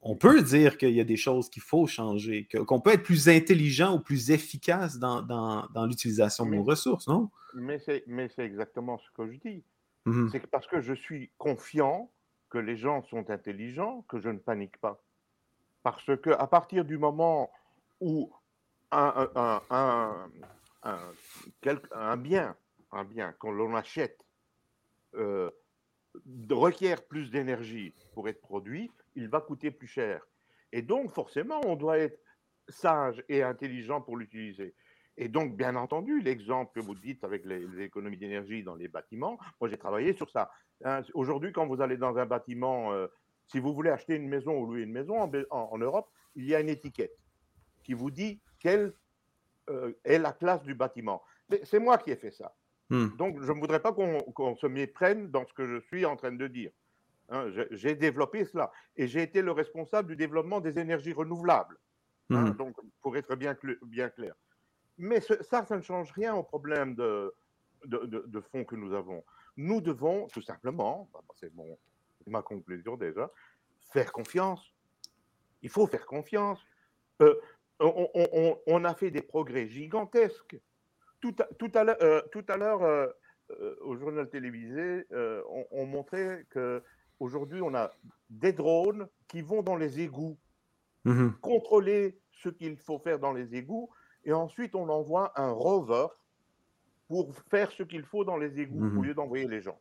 on 0.00 0.16
peut 0.16 0.42
dire 0.42 0.76
qu'il 0.76 0.92
y 0.92 1.00
a 1.00 1.04
des 1.04 1.16
choses 1.16 1.48
qu'il 1.48 1.62
faut 1.62 1.86
changer, 1.86 2.46
qu'on 2.66 2.80
peut 2.80 2.92
être 2.92 3.02
plus 3.02 3.28
intelligent 3.28 3.96
ou 3.96 4.00
plus 4.00 4.30
efficace 4.30 4.98
dans, 4.98 5.22
dans, 5.22 5.86
l'utilisation 5.86 6.46
de 6.46 6.54
nos 6.54 6.62
ressources, 6.62 7.08
non? 7.08 7.30
Mais 7.54 7.78
c'est, 7.78 8.04
mais 8.06 8.28
c'est 8.28 8.44
exactement 8.44 8.98
ce 8.98 9.10
que 9.10 9.30
je 9.32 9.38
dis. 9.38 9.64
Mmh 10.06 10.28
c'est 10.30 10.46
parce 10.48 10.66
que 10.66 10.82
je 10.82 10.92
suis 10.92 11.30
confiant 11.38 12.12
que 12.54 12.58
les 12.60 12.76
gens 12.76 13.02
sont 13.02 13.30
intelligents 13.30 14.02
que 14.02 14.20
je 14.20 14.28
ne 14.28 14.38
panique 14.38 14.76
pas. 14.76 15.02
Parce 15.82 16.16
que 16.18 16.30
à 16.30 16.46
partir 16.46 16.84
du 16.84 16.98
moment 16.98 17.50
où 18.00 18.32
un, 18.92 19.26
bien, 22.16 22.56
un 22.92 23.04
bien 23.04 23.32
qu'on 23.32 23.50
l'on 23.50 23.74
achète 23.74 24.24
euh, 25.16 25.50
requiert 26.48 27.04
plus 27.04 27.32
d'énergie 27.32 27.92
pour 28.12 28.28
être 28.28 28.40
produit, 28.40 28.88
il 29.16 29.28
va 29.28 29.40
coûter 29.40 29.72
plus 29.72 29.88
cher. 29.88 30.24
Et 30.70 30.82
donc, 30.82 31.12
forcément, 31.12 31.60
on 31.66 31.74
doit 31.74 31.98
être 31.98 32.20
sage 32.68 33.24
et 33.28 33.42
intelligent 33.42 34.00
pour 34.00 34.16
l'utiliser. 34.16 34.76
Et 35.16 35.28
donc, 35.28 35.56
bien 35.56 35.76
entendu, 35.76 36.20
l'exemple 36.20 36.72
que 36.74 36.84
vous 36.84 36.94
dites 36.94 37.22
avec 37.24 37.44
les, 37.44 37.64
économies 37.80 38.16
d'énergie 38.16 38.62
dans 38.62 38.74
les 38.74 38.88
bâtiments, 38.88 39.38
moi 39.60 39.70
j'ai 39.70 39.78
travaillé 39.78 40.12
sur 40.12 40.30
ça. 40.30 40.50
Hein, 40.84 41.02
aujourd'hui, 41.14 41.52
quand 41.52 41.66
vous 41.66 41.80
allez 41.80 41.96
dans 41.96 42.16
un 42.18 42.26
bâtiment, 42.26 42.92
euh, 42.92 43.06
si 43.46 43.60
vous 43.60 43.72
voulez 43.72 43.90
acheter 43.90 44.16
une 44.16 44.28
maison 44.28 44.58
ou 44.58 44.66
louer 44.66 44.82
une 44.82 44.92
maison 44.92 45.30
en 45.50 45.78
Europe, 45.78 46.10
il 46.34 46.46
y 46.46 46.54
a 46.54 46.60
une 46.60 46.68
étiquette 46.68 47.16
qui 47.84 47.94
vous 47.94 48.10
dit 48.10 48.40
quelle 48.58 48.92
euh, 49.70 49.92
est 50.04 50.18
la 50.18 50.32
classe 50.32 50.62
du 50.62 50.74
bâtiment. 50.74 51.22
C'est 51.62 51.78
moi 51.78 51.98
qui 51.98 52.10
ai 52.10 52.16
fait 52.16 52.30
ça. 52.30 52.54
Hmm. 52.90 53.08
Donc, 53.16 53.40
je 53.42 53.52
ne 53.52 53.60
voudrais 53.60 53.80
pas 53.80 53.92
qu'on 53.92 54.56
se 54.56 54.66
méprenne 54.66 55.30
dans 55.30 55.46
ce 55.46 55.52
que 55.52 55.66
je 55.66 55.80
suis 55.86 56.04
en 56.04 56.16
train 56.16 56.32
de 56.32 56.46
dire. 56.46 56.70
Hein, 57.30 57.50
j'ai 57.70 57.94
développé 57.94 58.44
cela 58.44 58.70
et 58.96 59.06
j'ai 59.06 59.22
été 59.22 59.40
le 59.40 59.52
responsable 59.52 60.08
du 60.08 60.16
développement 60.16 60.60
des 60.60 60.78
énergies 60.78 61.12
renouvelables. 61.12 61.78
Hein, 62.30 62.50
hmm. 62.50 62.56
donc, 62.56 62.76
pour 63.00 63.16
être 63.16 63.36
bien, 63.36 63.56
bien 63.82 64.08
clair. 64.08 64.34
Mais 64.98 65.20
ça, 65.20 65.64
ça 65.64 65.76
ne 65.76 65.82
change 65.82 66.12
rien 66.12 66.34
au 66.34 66.42
problème 66.42 66.94
de, 66.94 67.34
de, 67.84 68.40
fond 68.40 68.64
que 68.64 68.76
nous 68.76 68.94
avons. 68.94 69.24
Nous 69.56 69.80
devons 69.80 70.26
tout 70.28 70.42
simplement, 70.42 71.08
bah, 71.12 71.20
c'est 71.34 71.52
ma 72.26 72.42
conclusion 72.42 72.96
déjà, 72.96 73.30
faire 73.92 74.12
confiance. 74.12 74.72
Il 75.62 75.70
faut 75.70 75.86
faire 75.86 76.06
confiance. 76.06 76.60
Euh, 77.22 77.34
on, 77.80 78.84
a 78.84 78.94
fait 78.94 79.10
des 79.10 79.22
progrès 79.22 79.68
gigantesques. 79.68 80.58
Tout 81.20 81.34
à, 81.74 81.84
l'heure, 81.84 82.82
euh, 82.82 83.08
euh, 83.50 83.76
au 83.80 83.96
journal 83.96 84.28
télévisé, 84.28 85.06
on, 85.70 85.86
montrait 85.86 86.46
qu'aujourd'hui, 86.52 87.62
on 87.62 87.74
a 87.74 87.90
des 88.30 88.52
drones 88.52 89.08
qui 89.28 89.42
vont 89.42 89.62
dans 89.62 89.76
les 89.76 90.00
égouts, 90.00 90.38
mmh 91.04 91.30
contrôler 91.40 92.18
ce 92.32 92.48
qu'il 92.48 92.76
faut 92.76 92.98
faire 92.98 93.18
dans 93.18 93.32
les 93.32 93.54
égouts, 93.54 93.90
et 94.24 94.32
ensuite 94.32 94.74
on 94.74 94.88
envoie 94.88 95.32
un 95.40 95.50
rover 95.50 96.06
pour 97.08 97.34
faire 97.50 97.70
ce 97.72 97.82
qu'il 97.82 98.04
faut 98.04 98.24
dans 98.24 98.36
les 98.36 98.58
égouts 98.58 98.84
mmh 98.84 98.98
au 98.98 99.02
lieu 99.02 99.14
d'envoyer 99.14 99.46
les 99.46 99.60
gens. 99.60 99.78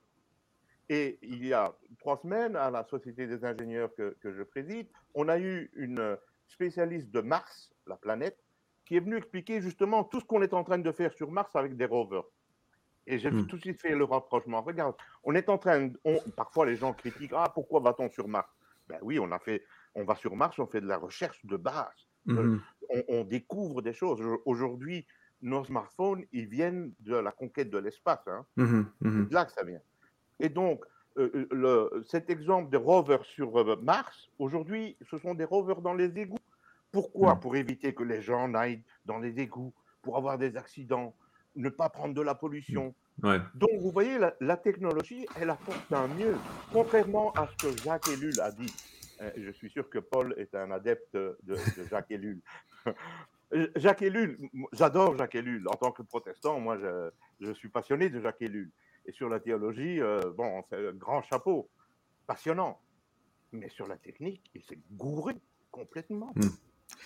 Et 0.90 1.18
il 1.22 1.46
y 1.46 1.54
a 1.54 1.74
trois 1.98 2.18
semaines, 2.18 2.56
à 2.56 2.70
la 2.70 2.84
Société 2.84 3.26
des 3.26 3.46
ingénieurs 3.46 3.94
que 3.96 4.16
je 4.24 4.44
préside, 4.44 4.88
on 5.16 5.30
a 5.30 5.40
eu 5.40 5.72
une 5.76 6.18
spécialiste 6.48 7.10
de 7.10 7.22
Mars 7.22 7.74
la 7.88 7.96
planète, 7.96 8.38
qui 8.86 8.96
est 8.96 9.00
venu 9.00 9.18
expliquer 9.18 9.62
justement 9.62 10.04
tout 10.04 10.20
ce 10.20 10.26
qu'on 10.26 10.42
est 10.42 10.54
en 10.54 10.64
train 10.64 10.78
de 10.78 10.92
faire 10.92 11.14
sur 11.14 11.32
Mars 11.32 11.56
avec 11.56 11.76
des 11.76 11.86
rovers. 11.86 12.24
Et 13.06 13.20
j'ai 13.20 13.32
hmm. 13.32 13.48
tout 13.48 13.58
de 13.58 13.62
suite 13.62 13.82
fait 13.82 13.96
le 13.96 14.04
rapprochement. 14.06 14.62
Regarde, 14.62 14.96
on 15.24 15.36
est 15.36 15.50
en 15.50 15.58
train, 15.58 15.90
parfois 16.36 16.66
les 16.66 16.76
gens 16.76 16.94
critiquent, 16.94 17.34
ah 17.36 17.52
pourquoi 17.54 17.82
va-t-on 17.82 18.10
sur 18.10 18.28
Mars? 18.28 18.50
Ben 18.88 19.00
oui, 19.02 19.20
on 19.20 19.32
a 19.32 19.40
fait, 19.40 19.64
on 19.96 20.04
va 20.04 20.16
sur 20.16 20.36
Mars, 20.36 20.58
on 20.60 20.68
fait 20.68 20.82
de 20.82 20.88
la 20.88 20.98
recherche 20.98 21.46
de 21.46 21.58
base, 21.58 22.08
hmm. 22.26 22.60
on, 23.08 23.24
découvre 23.24 23.82
des 23.82 23.94
choses. 23.94 24.22
Aujourd'hui, 24.46 25.06
nos 25.42 25.64
smartphones, 25.66 26.24
ils 26.32 26.48
viennent 26.48 26.92
de 27.02 27.16
la 27.16 27.32
conquête 27.32 27.70
de 27.70 27.78
l'espace. 27.78 28.28
Hein. 28.28 28.46
Hmm, 28.56 28.84
C'est 29.02 29.30
de 29.30 29.34
là 29.34 29.46
que 29.46 29.52
ça 29.52 29.64
vient. 29.64 29.82
Et 30.40 30.50
donc, 30.50 30.84
euh, 31.18 31.48
le, 31.52 32.04
cet 32.08 32.30
exemple 32.30 32.72
des 32.72 32.78
rovers 32.78 33.24
sur 33.26 33.78
Mars, 33.82 34.30
aujourd'hui, 34.40 34.98
ce 35.10 35.18
sont 35.18 35.34
des 35.34 35.46
rovers 35.46 35.82
dans 35.82 35.94
les 35.94 36.18
égouts. 36.18 36.38
Pourquoi? 36.92 37.36
Pour 37.36 37.56
éviter 37.56 37.94
que 37.94 38.04
les 38.04 38.22
gens 38.22 38.54
aillent 38.54 38.84
dans 39.06 39.20
les 39.20 39.40
égouts, 39.40 39.74
pour 40.02 40.18
avoir 40.18 40.38
des 40.38 40.58
accidents, 40.58 41.16
ne 41.56 41.70
pas 41.70 41.90
prendre 41.90 42.14
de 42.14 42.22
la 42.22 42.36
pollution. 42.36 42.94
Donc, 43.22 43.70
vous 43.80 43.92
voyez, 43.92 44.18
la, 44.40 44.58
technologie, 44.58 45.26
elle 45.40 45.50
apporte 45.50 45.92
un 45.92 46.08
mieux. 46.08 46.36
Contrairement 46.72 47.32
à 47.34 47.48
ce 47.48 47.68
que 47.68 47.84
Jacques 47.84 48.08
Ellul 48.10 48.40
a 48.42 48.52
dit. 48.52 48.74
Euh, 49.24 49.32
je 49.38 49.52
suis 49.52 49.70
sûr 49.70 49.90
que 49.90 50.00
Paul 50.00 50.34
est 50.38 50.54
un 50.56 50.72
adepte 50.72 51.16
de, 51.16 51.56
Jacques 51.90 52.12
Ellul. 52.12 52.42
Jacques 53.76 54.02
Ellul, 54.02 54.50
j'adore 54.72 55.18
Jacques 55.18 55.36
Ellul. 55.36 55.68
En 55.68 55.76
tant 55.76 55.92
que 55.92 56.02
protestant, 56.02 56.60
moi, 56.60 56.78
je, 57.40 57.54
suis 57.54 57.70
passionné 57.70 58.10
de 58.10 58.20
Jacques 58.20 58.42
Ellul. 58.42 58.72
Et 59.06 59.12
sur 59.12 59.30
la 59.30 59.40
théologie, 59.40 60.02
euh, 60.02 60.20
bon, 60.36 60.64
c'est 60.70 60.88
un 60.88 60.94
grand 60.94 61.22
chapeau, 61.22 61.70
passionnant. 62.26 62.80
Mais 63.52 63.70
sur 63.70 63.88
la 63.88 63.98
technique, 63.98 64.50
il 64.56 64.64
s'est 64.64 64.80
gouré 64.92 65.36
complètement. 65.72 66.32
Mm. 66.36 66.48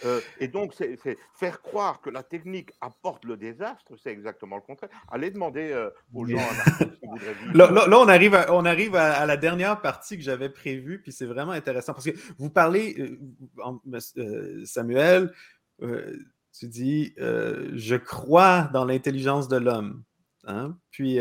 Euh, 0.05 0.21
et 0.39 0.47
donc, 0.47 0.73
c'est 0.73 0.97
faire 1.33 1.61
croire 1.61 2.01
que 2.01 2.09
la 2.09 2.23
technique 2.23 2.71
apporte 2.81 3.25
le 3.25 3.37
désastre, 3.37 3.93
c'est 4.01 4.11
exactement 4.11 4.55
le 4.55 4.61
contraire. 4.61 4.89
Allez 5.11 5.31
demander 5.31 5.71
euh, 5.71 5.89
aux 6.13 6.25
gens 6.25 6.37
là, 7.53 7.71
là, 7.71 7.99
on 7.99 8.07
arrive, 8.07 8.35
à, 8.35 8.53
on 8.53 8.65
arrive 8.65 8.95
à, 8.95 9.25
la 9.25 9.37
dernière 9.37 9.81
partie 9.81 10.17
que 10.17 10.23
j'avais 10.23 10.49
prévue, 10.49 11.01
puis 11.01 11.11
c'est 11.11 11.25
vraiment 11.25 11.51
intéressant 11.51 11.93
parce 11.93 12.05
que 12.05 12.17
vous 12.37 12.49
parlez, 12.49 12.95
euh, 12.97 14.65
Samuel, 14.65 15.33
tu 15.79 16.67
dis, 16.67 17.13
je 17.17 17.95
crois 17.95 18.69
dans 18.73 18.85
l'intelligence 18.85 19.47
de 19.47 19.57
l'homme. 19.57 20.03
Hein? 20.45 20.77
Puis 20.91 21.19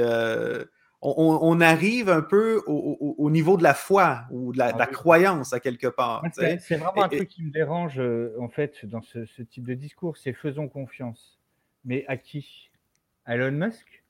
on, 1.06 1.60
arrive 1.60 2.08
un 2.08 2.22
peu 2.22 2.62
au, 2.66 3.30
niveau 3.30 3.56
de 3.56 3.62
la 3.62 3.74
foi 3.74 4.24
ou 4.30 4.52
de 4.52 4.58
la, 4.58 4.72
ah 4.78 4.86
croyance 4.86 5.52
à 5.52 5.60
quelque 5.60 5.86
part. 5.86 6.24
C'est 6.34 6.76
vraiment 6.76 7.04
un 7.04 7.08
truc 7.08 7.28
qui 7.28 7.44
me 7.44 7.50
dérange 7.50 7.98
euh, 7.98 8.34
en 8.40 8.48
fait 8.48 8.84
dans 8.84 9.02
ce, 9.02 9.42
type 9.42 9.66
de 9.66 9.74
discours, 9.74 10.16
c'est 10.16 10.32
faisons 10.32 10.68
confiance. 10.68 11.38
Mais 11.84 12.04
à 12.08 12.16
qui? 12.16 12.70
À 13.24 13.36
Elon 13.36 13.52
Musk? 13.52 14.04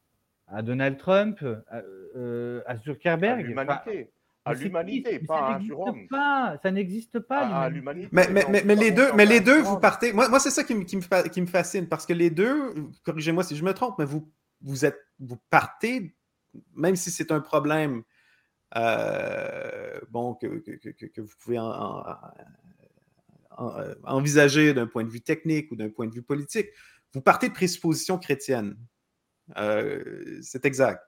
À 0.48 0.62
Donald 0.62 0.96
Trump? 0.96 1.38
À, 1.68 1.82
euh, 2.16 2.62
Zuckerberg? 2.84 3.40
À 3.40 3.42
l'humanité. 3.42 4.10
à 4.44 4.54
l'humanité, 4.54 5.18
pas 5.18 5.60
à 6.52 6.58
Ça 6.62 6.70
n'existe 6.70 7.18
pas. 7.18 7.46
À, 7.46 7.68
l'humanité. 7.68 8.08
Mais, 8.12 8.26
mais, 8.30 8.74
les 8.74 8.90
deux, 8.90 9.12
mais 9.14 9.26
les 9.26 9.40
deux, 9.40 9.60
vous 9.60 9.78
partez. 9.78 10.12
Moi, 10.12 10.28
moi 10.28 10.38
c'est 10.38 10.50
ça 10.50 10.64
qui 10.64 10.74
me, 10.74 10.84
qui, 10.84 10.96
me, 10.96 11.28
qui 11.28 11.40
me 11.42 11.46
fascine 11.46 11.88
parce 11.88 12.06
que 12.06 12.14
les 12.14 12.30
deux, 12.30 12.74
corrigez-moi 13.04 13.42
si 13.42 13.56
je 13.56 13.64
me 13.64 13.74
trompe, 13.74 13.96
mais 13.98 14.06
vous, 14.06 14.30
vous, 14.62 14.86
êtes, 14.86 14.98
vous 15.18 15.36
partez 15.50 16.14
même 16.74 16.96
si 16.96 17.10
c'est 17.10 17.32
un 17.32 17.40
problème 17.40 18.02
euh, 18.76 20.00
bon, 20.10 20.34
que, 20.34 20.46
vous 20.46 21.34
pouvez 21.40 21.58
envisager 24.04 24.74
d'un 24.74 24.86
point 24.86 25.04
de 25.04 25.10
vue 25.10 25.20
technique 25.20 25.70
ou 25.70 25.76
d'un 25.76 25.88
point 25.88 26.06
de 26.06 26.12
vue 26.12 26.22
politique, 26.22 26.68
vous 27.14 27.20
partez 27.20 27.48
de 27.48 27.54
présuppositions 27.54 28.18
chrétiennes. 28.18 28.76
Euh, 29.56 30.38
c'est 30.42 30.64
exact. 30.66 31.02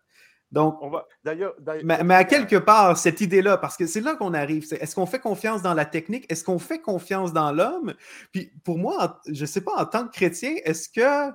Donc, 0.50 0.78
on 0.80 0.88
va, 0.88 1.06
d'ailleurs, 1.24 1.54
mais, 1.84 2.14
à 2.14 2.24
quelque 2.24 2.56
part, 2.56 2.96
cette 2.96 3.20
idée-là, 3.20 3.58
parce 3.58 3.76
que 3.76 3.86
c'est 3.86 4.00
là 4.00 4.16
qu'on 4.16 4.32
arrive, 4.32 4.64
est-ce 4.72 4.94
qu'on 4.94 5.04
fait 5.04 5.18
confiance 5.18 5.60
dans 5.60 5.74
la 5.74 5.84
technique? 5.84 6.24
Est-ce 6.32 6.42
qu'on 6.42 6.58
fait 6.58 6.80
confiance 6.80 7.34
dans 7.34 7.52
l'homme? 7.52 7.94
Puis 8.32 8.52
pour 8.64 8.78
moi, 8.78 9.20
je 9.26 9.42
ne 9.42 9.46
sais 9.46 9.60
pas, 9.60 9.74
en 9.76 9.84
tant 9.84 10.06
que 10.06 10.12
chrétien, 10.12 10.54
est-ce 10.64 10.88
que 10.88 11.34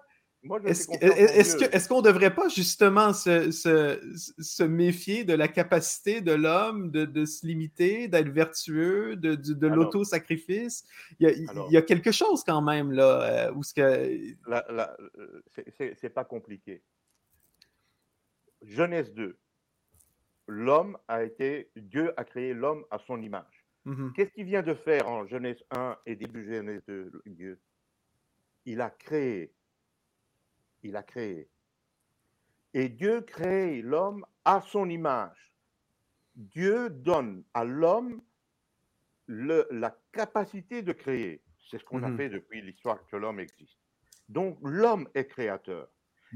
est-ce 0.66 1.88
qu'on 1.88 2.02
ne 2.02 2.06
devrait 2.06 2.34
pas 2.34 2.50
justement 2.50 3.14
se, 3.14 4.64
méfier 4.64 5.24
de 5.24 5.34
la 5.34 5.48
capacité 5.48 6.22
de 6.22 6.34
l'homme 6.34 6.92
de, 6.92 7.26
se 7.26 7.46
limiter, 7.46 8.08
d'être 8.08 8.30
vertueux, 8.30 9.16
de, 9.16 9.36
de, 9.36 9.68
l'auto-sacrifice? 9.68 10.86
Il, 11.20 11.48
y 11.70 11.78
a 11.78 11.82
quelque 11.82 12.12
chose 12.12 12.44
quand 12.44 12.62
même 12.62 12.92
là 12.92 13.48
euh, 13.48 13.54
où 13.54 13.64
ce 13.64 13.74
que. 13.74 14.36
C'est 16.00 16.10
pas 16.14 16.26
compliqué. 16.26 16.84
Genèse 18.62 19.14
2. 19.14 19.38
L'homme 20.48 20.98
a 21.08 21.24
été. 21.24 21.70
Dieu 21.76 22.14
a 22.18 22.24
créé 22.26 22.54
l'homme 22.54 22.86
à 22.92 23.00
son 23.00 23.22
image. 23.22 23.66
Mmh 23.86 24.12
Qu'est-ce 24.14 24.32
qu'il 24.32 24.46
vient 24.46 24.62
de 24.62 24.74
faire 24.74 25.10
en 25.10 25.26
Genèse 25.26 25.62
1 25.72 25.98
et 26.06 26.16
début 26.16 26.46
Genèse 26.46 26.82
2, 26.88 27.12
Dieu? 27.28 27.60
Il 28.66 28.80
a 28.80 28.90
créé 28.90 29.54
il 30.84 30.96
a 30.96 31.04
créé. 31.04 31.50
Et 32.74 32.90
Dieu 32.90 33.22
crée 33.22 33.82
l'homme 33.82 34.26
à 34.46 34.62
son 34.62 34.90
image. 34.90 35.54
Dieu 36.36 36.90
donne 36.90 37.44
à 37.54 37.64
l'homme 37.64 38.22
la 39.28 39.98
capacité 40.12 40.82
de 40.82 40.92
créer. 40.92 41.42
C'est 41.70 41.80
ce 41.80 41.86
qu'on 41.86 42.04
a 42.04 42.10
mhm. 42.10 42.18
fait 42.18 42.30
depuis 42.30 42.62
l'histoire 42.62 43.06
que 43.08 43.16
l'homme 43.16 43.40
existe. 43.40 43.78
Donc 44.30 44.58
l'homme 44.62 45.08
est 45.14 45.28
créateur. 45.28 45.90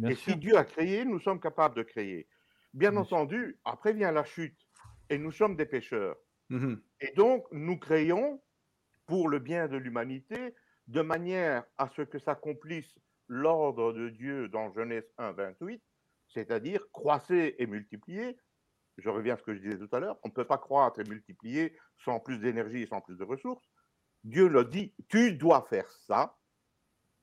et 0.04 0.16
si 0.16 0.36
Dieu 0.36 0.58
a 0.58 0.64
créé, 0.64 1.06
nous 1.06 1.20
sommes 1.20 1.40
capables 1.40 1.76
de 1.76 1.84
créer. 1.84 2.28
Bien 2.74 2.96
entendu, 2.96 3.58
après 3.66 3.94
vient 3.94 4.12
la 4.12 4.24
chute 4.24 4.68
et 5.10 5.18
nous 5.18 5.32
sommes 5.32 5.56
des 5.56 5.66
pécheurs. 5.66 6.16
Mhm. 6.50 6.82
Et 7.02 7.12
donc 7.16 7.46
nous 7.52 7.78
créons 7.78 8.42
pour 9.06 9.30
le 9.30 9.40
bien 9.40 9.68
de 9.68 9.78
l'humanité 9.78 10.54
de 10.88 11.02
manière 11.02 11.64
à 11.78 11.90
ce 11.96 12.04
que 12.04 12.20
s'accomplisse 12.20 12.94
l'ordre 13.28 13.94
de 13.94 14.10
Dieu 14.10 14.48
dans 14.50 14.72
Genèse 14.74 15.10
1, 15.18 15.32
28, 15.34 15.82
c'est-à-dire 16.30 16.82
croisser 16.92 17.56
et 17.60 17.68
multiplier. 17.68 18.38
Je 18.98 19.10
reviens 19.10 19.36
à 19.36 19.38
ce 19.38 19.44
que 19.44 19.54
je 19.54 19.60
disais 19.60 19.78
tout 19.78 19.96
à 19.96 20.00
l'heure, 20.00 20.18
on 20.24 20.30
ne 20.30 20.34
peut 20.34 20.46
pas 20.46 20.58
croître 20.58 21.00
et 21.00 21.04
multiplier 21.04 21.78
sans 22.04 22.20
plus 22.20 22.40
d'énergie 22.40 22.84
et 22.84 22.88
sans 22.88 23.02
plus 23.02 23.18
de 23.18 23.24
ressources. 23.24 23.68
Dieu 24.24 24.48
le 24.48 24.66
dit, 24.66 24.94
tu 25.08 25.34
dois 25.34 25.66
faire 25.70 25.90
ça, 26.08 26.38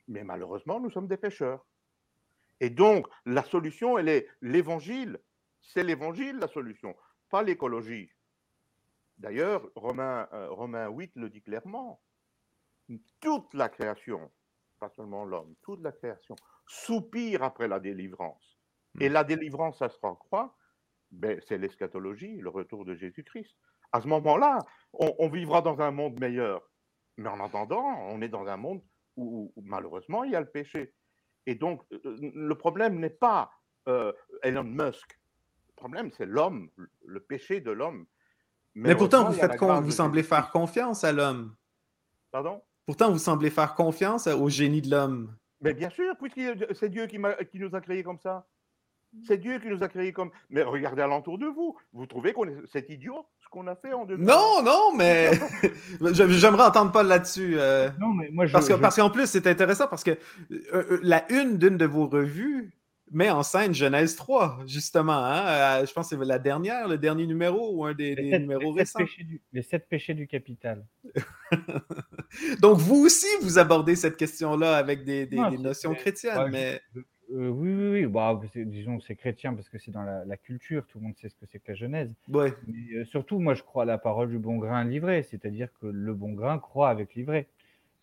mais 0.06 0.24
malheureusement, 0.24 0.80
nous 0.80 0.90
sommes 0.90 1.08
des 1.08 1.16
pécheurs. 1.16 1.66
Et 2.60 2.70
donc, 2.70 3.06
la 3.26 3.42
solution, 3.42 3.98
elle 3.98 4.08
est 4.08 4.28
l'évangile. 4.40 5.18
C'est 5.60 5.82
l'évangile 5.82 6.36
la 6.38 6.48
solution, 6.48 6.94
pas 7.30 7.42
l'écologie. 7.42 8.10
D'ailleurs, 9.18 9.68
Romain, 9.74 10.28
euh, 10.32 10.50
Romain 10.50 10.88
8 10.88 11.12
le 11.16 11.30
dit 11.30 11.42
clairement. 11.42 12.00
Toute 13.20 13.52
la 13.54 13.68
création, 13.68 14.30
pas 14.84 14.94
seulement 14.94 15.24
l'homme, 15.24 15.54
toute 15.62 15.82
la 15.82 15.92
création, 15.92 16.36
soupire 16.66 17.42
après 17.42 17.68
la 17.68 17.80
délivrance. 17.80 18.58
Et 19.00 19.08
hmm. 19.08 19.12
la 19.12 19.24
délivrance, 19.24 19.78
ça 19.78 19.88
se 19.88 19.98
croit, 19.98 20.56
ben, 21.10 21.40
c'est 21.46 21.58
l'eschatologie, 21.58 22.36
le 22.36 22.50
retour 22.50 22.84
de 22.84 22.94
Jésus-Christ. 22.94 23.56
À 23.92 24.00
ce 24.00 24.08
moment-là, 24.08 24.58
on, 24.92 25.28
vivra 25.28 25.62
dans 25.62 25.80
un 25.80 25.90
monde 25.90 26.18
meilleur. 26.20 26.60
Mais 27.16 27.28
en 27.28 27.40
attendant, 27.40 27.84
on 28.10 28.20
est 28.20 28.28
dans 28.28 28.46
un 28.46 28.56
monde 28.56 28.82
où, 29.16 29.52
malheureusement, 29.62 30.24
il 30.24 30.32
y 30.32 30.36
a 30.36 30.40
le 30.40 30.50
péché. 30.50 30.92
Et 31.46 31.54
donc, 31.54 31.82
euh, 31.92 32.00
euh, 32.04 32.32
le 32.34 32.54
problème 32.56 32.98
n'est 32.98 33.10
pas 33.28 33.52
euh, 33.88 34.12
Elon 34.42 34.64
Musk. 34.64 35.18
Le 35.68 35.74
problème, 35.76 36.10
c'est 36.10 36.26
l'homme, 36.26 36.70
le 37.06 37.20
péché 37.20 37.60
de 37.60 37.70
l'homme. 37.70 38.06
Mais, 38.74 38.96
pourtant, 38.96 39.24
vous, 39.24 39.32
faites 39.34 39.60
vous 39.60 39.90
semblez 39.92 40.24
faire 40.24 40.50
confiance 40.50 41.04
à 41.04 41.12
l'homme. 41.12 41.54
Pardon? 42.32 42.60
Pourtant, 42.86 43.10
vous 43.10 43.18
semblez 43.18 43.50
faire 43.50 43.74
confiance 43.74 44.26
au 44.26 44.48
génie 44.48 44.82
de 44.82 44.90
l'homme. 44.90 45.34
Mais 45.60 45.72
bien 45.72 45.90
sûr, 45.90 46.14
puisque 46.20 46.40
c'est 46.74 46.90
Dieu 46.90 47.06
qui, 47.06 47.18
qui, 47.50 47.58
nous 47.58 47.74
a 47.74 47.80
créés 47.80 48.02
comme 48.02 48.18
ça. 48.18 48.46
C'est 49.26 49.38
Dieu 49.38 49.58
qui 49.58 49.68
nous 49.68 49.82
a 49.82 49.88
créés 49.88 50.12
comme. 50.12 50.30
Mais 50.50 50.62
regardez 50.62 51.00
alentour 51.00 51.38
de 51.38 51.46
vous. 51.46 51.76
Vous 51.92 52.06
trouvez 52.06 52.32
qu'on 52.32 52.46
est... 52.48 52.56
c'est 52.72 52.90
idiot 52.90 53.26
ce 53.40 53.48
qu'on 53.48 53.66
a 53.68 53.76
fait 53.76 53.92
en 53.92 54.04
deux 54.04 54.16
Non, 54.16 54.62
non, 54.62 54.94
mais 54.94 55.30
j'aimerais 56.12 56.64
entendre 56.64 56.92
pas 56.92 57.02
là-dessus. 57.02 57.54
Euh, 57.56 57.90
non, 57.98 58.08
mais 58.08 58.28
moi 58.30 58.46
je, 58.46 58.52
parce, 58.52 58.68
que, 58.68 58.74
parce 58.74 58.96
qu'en 58.96 59.10
plus, 59.10 59.26
c'est 59.26 59.46
intéressant 59.46 59.86
parce 59.86 60.04
que 60.04 60.10
euh, 60.10 60.16
euh, 60.74 61.00
la 61.02 61.30
une 61.32 61.56
d'une 61.56 61.78
de 61.78 61.86
vos 61.86 62.06
revues 62.06 62.74
met 63.10 63.30
en 63.30 63.42
scène 63.42 63.74
Genèse 63.74 64.16
3, 64.16 64.60
justement. 64.66 65.24
Hein, 65.24 65.46
euh, 65.46 65.86
je 65.86 65.92
pense 65.92 66.10
que 66.10 66.16
c'est 66.16 66.24
la 66.24 66.38
dernière, 66.38 66.88
le 66.88 66.98
dernier 66.98 67.26
numéro 67.26 67.74
ou 67.74 67.84
un 67.84 67.94
des, 67.94 68.14
numéros 68.38 68.72
récents. 68.72 69.00
les 69.52 69.62
sept 69.62 69.88
péchés 69.88 70.14
du 70.14 70.26
capital. 70.26 70.84
Donc, 72.60 72.78
vous 72.78 73.04
aussi, 73.04 73.26
vous 73.42 73.58
abordez 73.58 73.96
cette 73.96 74.16
question-là 74.16 74.76
avec 74.76 75.04
des, 75.04 75.28
notions 75.58 75.94
chrétiennes. 75.94 76.50
mais... 76.50 76.80
Euh, 77.32 77.48
oui, 77.48 77.72
oui, 77.72 77.88
oui. 77.90 78.06
Bah, 78.06 78.38
disons, 78.54 79.00
c'est 79.00 79.16
chrétien 79.16 79.54
parce 79.54 79.70
que 79.70 79.78
c'est 79.78 79.90
dans 79.90 80.02
la, 80.02 80.36
culture. 80.36 80.86
Tout 80.86 80.98
le 80.98 81.04
monde 81.04 81.16
sait 81.16 81.30
ce 81.30 81.34
que 81.34 81.46
c'est 81.50 81.58
que 81.58 81.68
la 81.68 81.74
Genèse. 81.74 82.14
Ouais. 82.28 82.52
Mais 82.66 82.98
euh, 82.98 83.04
surtout, 83.06 83.38
moi, 83.38 83.54
je 83.54 83.62
crois 83.62 83.84
à 83.84 83.86
la 83.86 83.96
parole 83.96 84.28
du 84.28 84.38
bon 84.38 84.58
grain 84.58 84.84
livré. 84.84 85.22
C'est-à-dire 85.22 85.68
que 85.80 85.86
le 85.86 86.14
bon 86.14 86.32
grain 86.32 86.58
croit 86.58 86.90
avec 86.90 87.14
livré. 87.14 87.46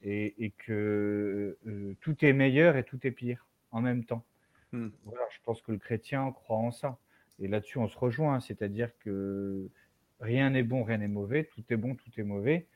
Et, 0.03 0.43
et 0.43 0.51
que 0.65 1.55
tout 2.01 2.25
est 2.25 2.33
meilleur 2.33 2.75
et 2.75 2.83
tout 2.83 2.97
est 3.05 3.11
pire 3.11 3.45
en 3.71 3.81
même 3.81 4.03
temps. 4.03 4.23
Mmh. 4.71 4.89
Voilà, 5.05 5.25
je 5.31 5.39
pense 5.43 5.61
que 5.61 5.71
le 5.71 5.77
chrétien 5.77 6.31
croit 6.31 6.57
en 6.57 6.71
ça. 6.71 6.97
Et 7.39 7.47
là-dessus, 7.47 7.77
on 7.79 7.87
se 7.87 7.97
rejoint, 7.97 8.39
c'est-à-dire 8.39 8.89
que 8.99 9.69
rien 10.19 10.51
n'est 10.51 10.63
bon, 10.63 10.83
rien 10.83 10.99
n'est 10.99 11.07
mauvais, 11.07 11.45
tout 11.45 11.63
est 11.69 11.77
bon, 11.77 11.95
tout 11.95 12.11
est 12.17 12.23
mauvais. 12.23 12.67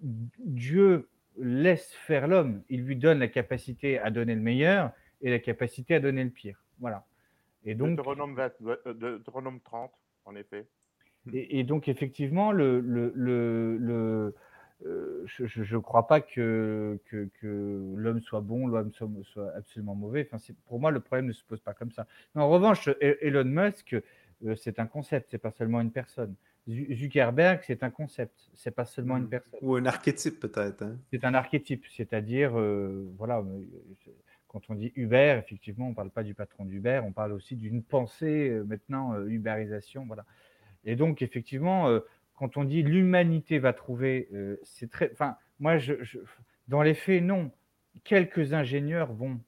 Dieu 0.00 1.08
laisse 1.38 1.92
faire 1.92 2.28
l'homme, 2.28 2.62
il 2.68 2.84
lui 2.84 2.96
donne 2.96 3.18
la 3.18 3.28
capacité 3.28 3.98
à 3.98 4.10
donner 4.10 4.34
le 4.34 4.40
meilleur 4.40 4.92
et 5.20 5.30
la 5.30 5.38
capacité 5.38 5.94
à 5.94 6.00
donner 6.00 6.24
le 6.24 6.30
pire. 6.30 6.62
Voilà. 6.78 7.04
Et 7.64 7.74
donc, 7.74 7.96
Deutéronome, 7.96 9.60
30, 9.60 9.92
en 10.24 10.36
effet. 10.36 10.66
Et, 11.32 11.64
donc, 11.64 11.88
effectivement, 11.88 12.52
le, 12.52 12.78
le, 12.78 13.12
le 13.14 14.34
euh, 14.84 15.24
je 15.26 15.74
ne 15.74 15.80
crois 15.80 16.06
pas 16.06 16.20
que, 16.20 17.00
que, 17.06 17.94
l'homme 17.96 18.20
soit 18.20 18.42
bon, 18.42 18.66
l'homme 18.66 18.92
soit, 18.92 19.50
absolument 19.56 19.94
mauvais. 19.94 20.28
Enfin, 20.30 20.52
pour 20.66 20.80
moi, 20.80 20.90
le 20.90 21.00
problème 21.00 21.26
ne 21.26 21.32
se 21.32 21.44
pose 21.44 21.60
pas 21.60 21.72
comme 21.72 21.90
ça. 21.92 22.06
en 22.34 22.48
revanche, 22.48 22.88
e-, 22.88 23.18
Elon 23.22 23.44
Musk, 23.44 23.94
euh, 24.44 24.54
c'est 24.56 24.78
un 24.78 24.86
concept, 24.86 25.28
c'est 25.30 25.38
pas 25.38 25.50
seulement 25.50 25.80
une 25.80 25.90
personne. 25.90 26.34
Zuckerberg, 26.68 27.60
c'est 27.66 27.84
un 27.84 27.90
concept, 27.90 28.50
c'est 28.54 28.72
pas 28.72 28.84
seulement 28.84 29.16
une 29.16 29.24
hmm. 29.24 29.30
personne. 29.30 29.60
Ou 29.62 29.76
un 29.76 29.86
archétype 29.86 30.40
peut-être. 30.40 30.82
Hein. 30.82 30.98
C'est 31.10 31.24
un 31.24 31.32
archétype, 31.32 31.84
c'est-à-dire, 31.96 32.58
euh, 32.58 33.10
voilà, 33.16 33.42
quand 34.48 34.60
on 34.68 34.74
dit 34.74 34.92
Uber, 34.94 35.40
effectivement, 35.42 35.86
on 35.86 35.90
ne 35.90 35.94
parle 35.94 36.10
pas 36.10 36.22
du 36.22 36.34
patron 36.34 36.64
d'Uber, 36.64 37.00
on 37.04 37.12
parle 37.12 37.32
aussi 37.32 37.56
d'une 37.56 37.82
pensée 37.82 38.50
maintenant, 38.66 39.18
Uberisation, 39.24 40.04
voilà. 40.06 40.24
Et 40.84 40.96
donc, 40.96 41.22
effectivement, 41.22 42.00
quand 42.36 42.56
on 42.56 42.64
dit 42.64 42.82
l'humanité 42.82 43.58
va 43.58 43.72
trouver, 43.72 44.28
euh, 44.32 44.58
c'est 44.62 44.90
très. 44.90 45.10
Enfin, 45.12 45.36
moi, 45.58 45.78
je, 45.78 45.94
Dans 46.68 46.82
les 46.82 46.94
faits, 46.94 47.22
non. 47.22 47.50
Quelques 48.04 48.52
ingénieurs 48.52 49.12
vont 49.12 49.40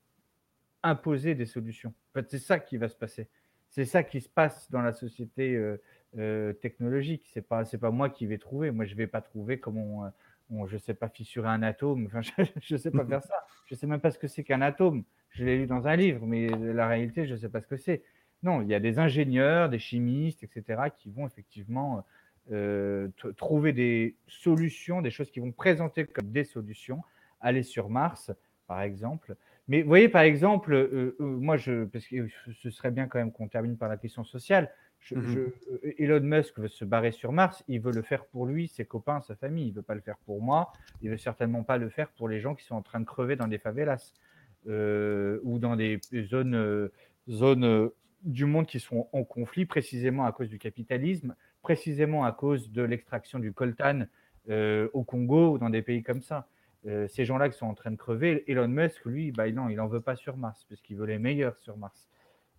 imposer 0.83 1.35
des 1.35 1.47
solutions. 1.47 1.93
En 2.11 2.21
fait, 2.21 2.31
c'est 2.31 2.39
ça 2.39 2.59
qui 2.59 2.77
va 2.77 2.89
se 2.89 2.97
passer. 2.97 3.29
C'est 3.71 3.85
ça 3.85 4.03
qui 4.03 4.21
se 4.21 4.29
passe 4.29 4.71
dans 4.71 4.81
la 4.81 4.93
société 4.93 5.55
euh, 5.55 5.81
euh, 6.17 6.53
technologique. 6.55 7.29
C'est 7.33 7.47
pas 7.47 7.65
c'est 7.65 7.79
pas 7.79 7.91
moi 7.91 8.09
qui 8.09 8.27
vais 8.27 8.39
trouver. 8.39 8.71
Moi, 8.71 8.87
je 8.87 8.95
vais 8.95 9.07
pas 9.07 9.21
trouver 9.21 9.61
comment 9.61 10.07
euh, 10.07 10.09
on, 10.51 10.67
je 10.67 10.79
sais 10.79 10.95
pas 10.95 11.09
fissurer 11.09 11.49
un 11.49 11.63
atome. 11.63 12.07
Enfin, 12.07 12.21
je, 12.63 12.75
ne 12.75 12.79
sais 12.79 12.91
pas 12.91 13.05
faire 13.05 13.23
ça. 13.23 13.47
Je 13.67 13.75
sais 13.75 13.87
même 13.87 14.01
pas 14.01 14.11
ce 14.11 14.19
que 14.19 14.29
c'est 14.29 14.45
qu'un 14.45 14.63
atome. 14.63 15.05
Je 15.31 15.45
l'ai 15.45 15.59
lu 15.59 15.67
dans 15.67 15.87
un 15.87 15.97
livre, 15.97 16.27
mais 16.27 16.49
la 16.49 16.89
réalité, 16.89 17.27
je 17.27 17.37
sais 17.37 17.51
pas 17.51 17.61
ce 17.61 17.67
que 17.67 17.77
c'est. 17.77 18.03
Non, 18.43 18.63
il 18.63 18.69
y 18.69 18.75
a 18.75 18.81
des 18.81 18.99
ingénieurs, 18.99 19.69
des 19.69 19.79
chimistes, 19.79 20.43
etc., 20.43 20.85
qui 20.97 21.11
vont 21.11 21.27
effectivement 21.27 22.05
trouver 23.37 23.73
des 23.73 24.17
solutions, 24.27 25.03
des 25.03 25.11
choses 25.11 25.31
qui 25.31 25.41
vont 25.41 25.53
présenter 25.53 26.07
comme 26.07 26.31
des 26.31 26.45
solutions. 26.45 27.03
Aller 27.41 27.63
sur 27.63 27.89
Mars, 27.89 28.33
par 28.67 28.83
exemple, 28.83 29.37
mais 29.69 29.83
vous 29.83 29.89
voyez, 29.89 30.09
par 30.09 30.23
exemple, 30.23 30.73
euh, 30.73 31.15
euh, 31.21 31.25
moi, 31.25 31.59
je, 31.59 31.85
parce 31.85 32.07
que 32.07 32.27
ce 32.55 32.71
serait 32.71 32.91
bien 32.91 33.07
quand 33.07 33.19
même 33.19 33.33
qu'on 33.33 33.49
termine 33.49 33.77
par 33.77 33.91
la 33.91 33.99
question 33.99 34.25
sociale. 34.25 34.73
Mmh 35.13 35.37
euh, 35.37 35.95
Elon 35.99 36.21
Musk 36.21 36.59
veut 36.59 36.69
se 36.69 36.85
barrer 36.85 37.13
sur 37.13 37.33
Mars, 37.33 37.63
il 37.69 37.81
veut 37.81 37.93
le 37.93 38.03
faire 38.03 38.25
pour 38.25 38.47
lui, 38.47 38.67
ses 38.67 38.85
copains, 38.85 39.21
sa 39.21 39.37
famille. 39.37 39.67
Il 39.67 39.71
ne 39.71 39.77
veut 39.77 39.83
pas 39.83 39.95
le 39.95 40.01
faire 40.01 40.17
pour 40.25 40.43
moi. 40.43 40.73
Il 41.03 41.07
ne 41.07 41.13
veut 41.13 41.19
certainement 41.19 41.63
pas 41.63 41.77
le 41.77 41.91
faire 41.91 42.11
pour 42.11 42.29
les 42.29 42.41
gens 42.41 42.55
qui 42.55 42.65
sont 42.65 42.75
en 42.75 42.83
train 42.83 42.99
de 42.99 43.05
crever 43.05 43.37
dans 43.37 43.47
des 43.47 43.59
favelas 43.59 44.15
ou 44.67 45.59
dans 45.59 45.77
des 45.77 46.01
zones, 46.25 46.91
zones 47.31 47.91
du 48.23 48.45
monde 48.45 48.67
qui 48.67 48.81
sont 48.81 49.09
en 49.13 49.25
conflit, 49.25 49.65
précisément 49.65 50.27
à 50.27 50.33
cause 50.33 50.49
du 50.49 50.59
capitalisme, 50.59 51.35
précisément 51.63 52.25
à 52.25 52.33
cause 52.33 52.71
de 52.71 52.83
l'extraction 52.83 53.39
du 53.39 53.53
coltan 53.53 54.07
au 54.49 55.05
Congo 55.05 55.53
ou 55.53 55.59
dans 55.59 55.69
des 55.69 55.83
pays 55.83 56.03
comme 56.03 56.23
ça. 56.23 56.49
Euh, 56.87 57.09
ces 57.09 57.25
gens-là 57.25 57.49
qui 57.49 57.59
sont 57.59 57.67
en 57.67 57.75
train 57.75 57.91
de 57.91 57.97
crever, 57.97 58.45
Elon 58.51 58.69
Musk, 58.69 59.05
lui, 59.05 59.33
bah, 59.33 59.51
non, 59.51 59.69
il 59.69 59.77
n'en 59.77 59.89
veut 59.89 60.01
pas 60.01 60.17
sur 60.17 60.37
Mars, 60.37 60.65
parce 60.69 60.81
qu'il 60.81 60.97
veut 60.97 61.07
les 61.07 61.19
meilleurs 61.19 61.57
sur 61.57 61.77
Mars. 61.77 62.09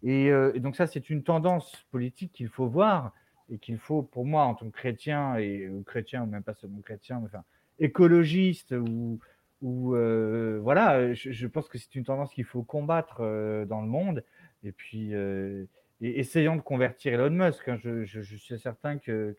Euh, 0.05 0.51
et, 0.53 0.59
donc 0.59 0.75
ça, 0.75 0.87
c'est 0.87 1.09
une 1.09 1.23
tendance 1.23 1.85
politique 1.91 2.33
qu'il 2.33 2.49
faut 2.49 2.67
voir 2.67 3.13
et 3.49 3.57
qu'il 3.57 3.77
faut, 3.77 4.03
pour 4.03 4.25
moi, 4.25 4.43
en 4.43 4.55
tant 4.55 4.65
que 4.69 4.77
chrétien, 4.77 5.35
et, 5.37 5.69
ou 5.69 5.83
chrétien, 5.83 6.23
ou 6.23 6.25
même 6.27 6.43
pas 6.43 6.53
seulement 6.53 6.81
chrétien, 6.81 7.19
mais 7.19 7.27
enfin, 7.27 7.43
écologiste, 7.79 8.73
ou, 8.73 9.19
euh, 9.95 10.59
voilà, 10.61 11.13
je, 11.13 11.47
pense 11.47 11.67
que 11.67 11.77
c'est 11.77 11.95
une 11.95 12.03
tendance 12.03 12.33
qu'il 12.33 12.43
faut 12.43 12.63
combattre 12.63 13.19
dans 13.67 13.81
le 13.81 13.87
monde. 13.87 14.23
Et 14.63 14.71
puis, 14.71 15.13
essayons 16.01 16.55
de 16.55 16.61
convertir 16.61 17.13
Elon 17.13 17.29
Musk. 17.29 17.67
Hein. 17.67 17.77
je, 17.83 18.21
suis 18.21 18.59
certain 18.59 18.97
que, 18.97 19.35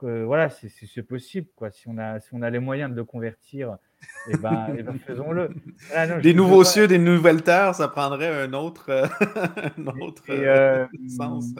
voilà, 0.00 0.50
c'est 0.50 1.02
possible. 1.02 1.48
Quoi. 1.56 1.70
Si, 1.70 1.88
on 1.88 1.98
a, 1.98 2.20
si 2.20 2.30
on 2.32 2.42
a 2.42 2.50
les 2.50 2.58
moyens 2.58 2.90
de 2.90 2.96
le 2.96 3.04
convertir 3.04 3.76
eh 4.28 4.36
ben, 4.36 4.74
eh 4.78 4.82
ben, 4.82 4.98
faisons-le. 4.98 5.50
Ah, 5.94 6.20
des 6.20 6.34
nouveaux 6.34 6.64
cieux, 6.64 6.86
des 6.86 6.98
nouvelles 6.98 7.42
terres, 7.42 7.74
ça 7.74 7.88
prendrait 7.88 8.28
un 8.28 8.52
autre, 8.52 8.90
euh, 8.90 9.06
un 9.78 10.00
autre 10.00 10.24
euh, 10.30 10.86
euh, 10.86 10.86
sens. 11.08 11.54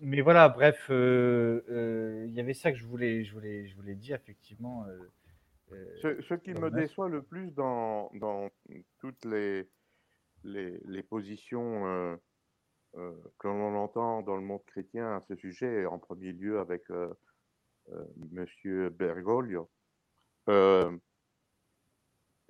Mais 0.00 0.20
voilà, 0.20 0.48
bref, 0.48 0.86
il 0.90 2.32
y 2.32 2.40
avait 2.40 2.54
ça 2.54 2.72
que 2.72 2.78
je 2.78 2.86
voulais, 2.86 3.24
je 3.24 3.32
voulais, 3.32 3.66
je 3.66 3.76
voulais 3.76 3.94
dire, 3.94 4.16
effectivement. 4.16 4.86
Ce, 6.02 6.34
qui 6.34 6.54
me 6.54 6.70
déçoit 6.70 7.08
le 7.08 7.22
plus 7.22 7.50
dans, 7.52 8.10
dans 8.14 8.48
toutes 9.00 9.24
les, 9.24 9.68
les, 10.44 10.78
les 10.84 11.02
positions 11.02 12.16
que 12.94 13.48
l'on 13.48 13.74
entend 13.76 14.22
dans 14.22 14.36
le 14.36 14.42
monde 14.42 14.64
chrétien 14.66 15.16
à 15.16 15.22
ce 15.28 15.34
sujet, 15.36 15.86
en 15.86 15.98
premier 15.98 16.32
lieu 16.32 16.58
avec 16.58 16.84
Monsieur 18.30 18.90
Bergoglio, 18.90 19.70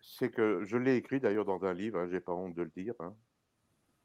c'est 0.05 0.31
que 0.31 0.65
je 0.65 0.77
l'ai 0.77 0.97
écrit 0.97 1.21
d'ailleurs 1.21 1.45
dans 1.45 1.65
un 1.65 1.73
livre, 1.73 1.99
hein, 1.99 2.09
j'ai 2.11 2.21
pas 2.21 2.33
honte 2.33 2.55
de 2.55 2.63
le 2.63 2.71
dire. 2.77 2.95
Hein. 3.01 3.17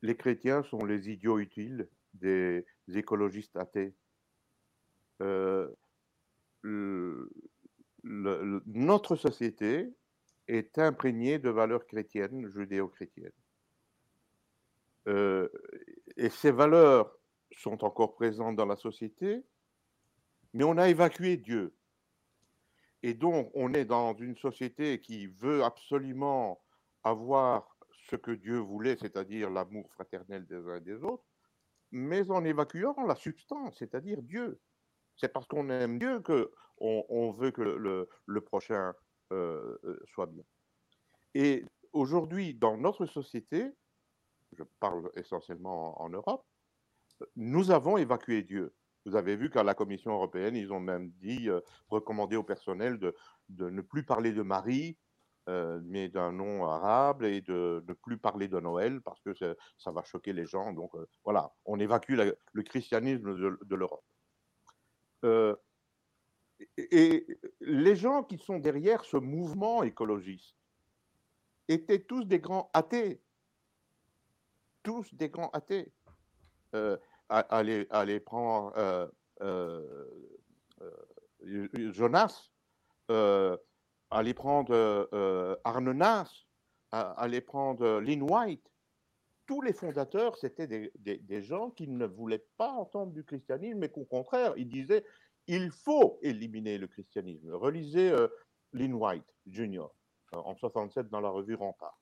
Les 0.02 0.16
chrétiens 0.16 0.64
sont 0.64 0.86
les 0.86 1.10
idiots 1.10 1.40
utiles 1.40 1.90
des 2.14 2.66
écologistes 2.88 3.56
athées. 3.58 3.94
Euh, 5.22 5.70
notre 8.04 9.16
société 9.16 9.94
est 10.48 10.78
imprégnée 10.80 11.38
de 11.38 11.50
valeurs 11.50 11.86
chrétiennes, 11.86 12.48
judéo-chrétiennes. 12.50 13.32
Euh, 15.08 15.50
et 16.18 16.30
ces 16.30 16.52
valeurs 16.52 17.12
sont 17.58 17.84
encore 17.84 18.16
présentes 18.16 18.56
dans 18.56 18.66
la 18.66 18.76
société, 18.76 19.46
mais 20.54 20.64
on 20.64 20.78
a 20.78 20.90
évacué 20.90 21.38
Dieu. 21.38 21.76
Et 23.02 23.14
donc, 23.14 23.52
on 23.54 23.74
est 23.74 23.86
dans 23.86 24.16
une 24.16 24.38
société 24.38 25.00
qui 25.00 25.28
veut 25.28 25.64
absolument 25.64 26.62
avoir 27.04 27.78
ce 28.10 28.16
que 28.16 28.32
Dieu 28.32 28.58
voulait, 28.58 28.98
c'est-à-dire 28.98 29.50
l'amour 29.50 29.90
fraternel 29.94 30.46
des 30.48 30.58
uns 30.68 30.78
et 30.78 30.82
des 30.82 31.02
autres, 31.04 31.24
mais 31.92 32.30
en 32.30 32.44
évacuant 32.44 32.96
la 33.08 33.16
substance, 33.16 33.78
c'est-à-dire 33.80 34.22
Dieu. 34.22 34.60
C'est 35.16 35.32
parce 35.32 35.48
qu'on 35.48 35.70
aime 35.70 36.00
Dieu 36.00 36.20
que 36.22 36.52
on, 36.82 37.32
veut 37.32 37.52
que 37.52 37.62
le, 37.62 38.42
prochain 38.42 38.94
euh, 39.34 39.78
euh, 39.84 40.00
soit 40.14 40.28
bien. 40.28 40.44
Et 41.36 41.66
aujourd'hui, 41.92 42.54
dans 42.54 42.78
notre 42.78 43.06
société, 43.06 43.72
je 44.54 44.64
parle 44.80 45.10
essentiellement 45.16 46.02
en 46.02 46.10
Europe, 46.10 46.46
nous 47.36 47.72
avons 47.72 47.98
évacué 47.98 48.44
Dieu. 48.44 48.74
Vous 49.06 49.16
avez 49.16 49.36
vu 49.36 49.50
qu'à 49.50 49.64
la 49.64 49.74
Commission 49.74 50.12
européenne, 50.12 50.56
ils 50.56 50.72
ont 50.72 50.80
même 50.80 51.12
dit, 51.22 51.50
euh, 51.50 51.62
recommandé 51.90 52.36
au 52.36 52.44
personnel 52.44 53.00
de, 53.00 53.16
ne 53.50 53.82
plus 53.82 54.04
parler 54.04 54.34
de 54.34 54.42
Marie, 54.42 54.98
euh, 55.48 55.80
mais 55.84 56.10
d'un 56.10 56.32
nom 56.32 56.66
arabe, 56.66 57.24
et 57.24 57.42
de 57.42 57.84
ne 57.88 57.94
plus 57.94 58.18
parler 58.18 58.48
de 58.48 58.60
Noël, 58.60 59.02
parce 59.02 59.22
que 59.22 59.34
ça 59.78 59.92
va 59.92 60.04
choquer 60.04 60.34
les 60.34 60.46
gens. 60.46 60.74
Donc 60.74 60.94
euh, 60.96 61.08
voilà, 61.24 61.54
on 61.66 61.80
évacue 61.80 62.16
le 62.16 62.64
christianisme 62.64 63.36
de, 63.36 63.76
l'Europe. 63.76 64.04
et 66.78 67.26
les 67.62 67.96
gens 67.96 68.24
qui 68.24 68.38
sont 68.38 68.60
derrière 68.60 69.06
ce 69.06 69.18
mouvement 69.18 69.82
écologiste 69.84 70.56
étaient 71.68 72.04
tous 72.04 72.26
des 72.26 72.40
grands 72.40 72.70
athées. 72.74 73.22
Tous 74.90 75.14
des 75.14 75.30
grands 75.30 75.52
athées 75.52 75.94
aller, 77.30 77.86
aller 77.92 78.20
prendre 78.20 78.74
euh, 78.76 79.06
euh, 79.42 80.08
euh, 80.82 81.94
Jonas, 81.94 82.50
aller 83.08 84.34
prendre 84.34 85.60
Arnenas, 85.64 86.48
aller 86.92 87.42
prendre 87.42 88.00
Lynn 88.00 88.24
White. 88.24 88.68
Tous 89.46 89.62
les 89.62 89.74
fondateurs, 89.74 90.36
c'était 90.40 90.66
des, 90.96 91.42
gens 91.44 91.70
qui 91.70 91.88
ne 91.88 92.08
voulaient 92.08 92.48
pas 92.58 92.72
entendre 92.72 93.14
du 93.14 93.24
christianisme, 93.24 93.78
mais 93.78 93.90
qu'au 93.90 94.06
contraire, 94.06 94.54
ils 94.58 94.70
disaient 94.70 95.06
il 95.46 95.70
faut 95.70 96.18
éliminer 96.24 96.80
le 96.80 96.88
christianisme. 96.88 97.54
Relisez 97.54 98.12
Lynn 98.74 98.96
White 98.96 99.32
Jr. 99.46 99.86
en 100.32 100.56
67 100.56 101.10
dans 101.10 101.22
la 101.22 101.30
revue 101.30 101.54
Rempart. 101.54 102.02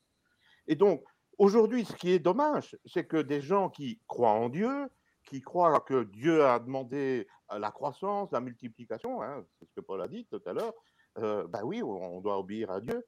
Et 0.67 0.75
donc, 0.75 1.03
aujourd'hui, 1.37 1.85
ce 1.85 1.93
qui 1.93 2.11
est 2.11 2.19
dommage, 2.19 2.77
c'est 2.85 3.05
que 3.05 3.17
des 3.17 3.41
gens 3.41 3.69
qui 3.69 3.99
croient 4.07 4.31
en 4.31 4.49
Dieu, 4.49 4.87
qui 5.25 5.41
croient 5.41 5.79
que 5.81 6.03
Dieu 6.05 6.45
a 6.45 6.59
demandé 6.59 7.27
euh, 7.51 7.59
la 7.59 7.71
croissance, 7.71 8.31
la 8.31 8.39
multiplication, 8.39 9.21
hein, 9.21 9.45
c'est 9.59 9.65
ce 9.65 9.73
que 9.73 9.81
Paul 9.81 10.01
a 10.01 10.07
dit 10.07 10.25
tout 10.25 10.41
à 10.45 10.53
l'heure, 10.53 10.73
euh, 11.17 11.47
ben 11.47 11.61
oui, 11.63 11.81
on 11.83 12.21
doit 12.21 12.39
obéir 12.39 12.71
à 12.71 12.79
Dieu. 12.79 13.05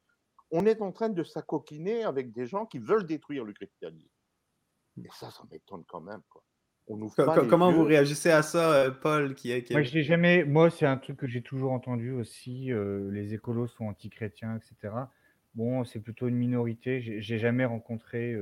On 0.50 0.66
est 0.66 0.82
en 0.82 0.90
train 0.90 1.08
de 1.08 1.22
s'acoquiner 1.22 2.02
avec 2.02 2.32
des 2.32 2.46
gens 2.46 2.66
qui 2.66 2.78
veulent 2.78 3.06
détruire 3.06 3.44
le 3.44 3.52
christianisme. 3.52 4.08
Et 4.98 5.08
ça, 5.12 5.30
ça 5.30 5.44
m'étonne 5.50 5.84
quand 5.88 6.00
même. 6.00 6.22
Quoi. 6.28 6.42
On 6.88 6.96
nous 6.96 7.10
comment 7.48 7.70
vous 7.70 7.84
réagissez 7.84 8.30
à 8.30 8.42
ça, 8.42 8.72
euh, 8.72 8.90
Paul 8.90 9.36
qui, 9.36 9.62
qui... 9.62 9.72
Moi, 9.72 9.82
je 9.82 10.00
jamais. 10.00 10.44
Moi, 10.44 10.70
c'est 10.70 10.86
un 10.86 10.96
truc 10.96 11.18
que 11.18 11.28
j'ai 11.28 11.42
toujours 11.42 11.70
entendu 11.70 12.10
aussi. 12.10 12.70
les 12.72 13.32
écolos 13.32 13.68
sont 13.68 13.84
anti-chrétiens, 13.84 14.56
etc. 14.56 14.92
Bon, 15.54 15.84
c'est 15.84 16.00
plutôt 16.00 16.28
une 16.28 16.36
minorité. 16.36 17.00
J'ai 17.00 17.38
jamais 17.38 17.64
rencontré 17.64 18.36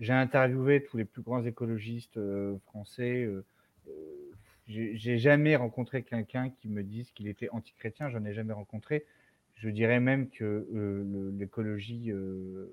j'ai 0.00 0.12
interviewé 0.12 0.82
tous 0.82 0.96
les 0.96 1.04
plus 1.04 1.22
grands 1.22 1.44
écologistes 1.44 2.18
français. 2.64 3.28
J'ai 4.66 5.18
jamais 5.18 5.54
rencontré 5.54 6.02
quelqu'un 6.02 6.50
qui 6.50 6.68
me 6.68 6.82
dise 6.82 7.10
qu'il 7.12 7.28
était 7.28 7.48
anti-chrétien. 7.50 8.10
J'en 8.10 8.24
ai 8.24 8.32
jamais 8.32 8.52
rencontré. 8.52 9.04
Je 9.54 9.68
dirais 9.68 10.00
même 10.00 10.28
que 10.28 10.66
l'écologie, 11.38 12.12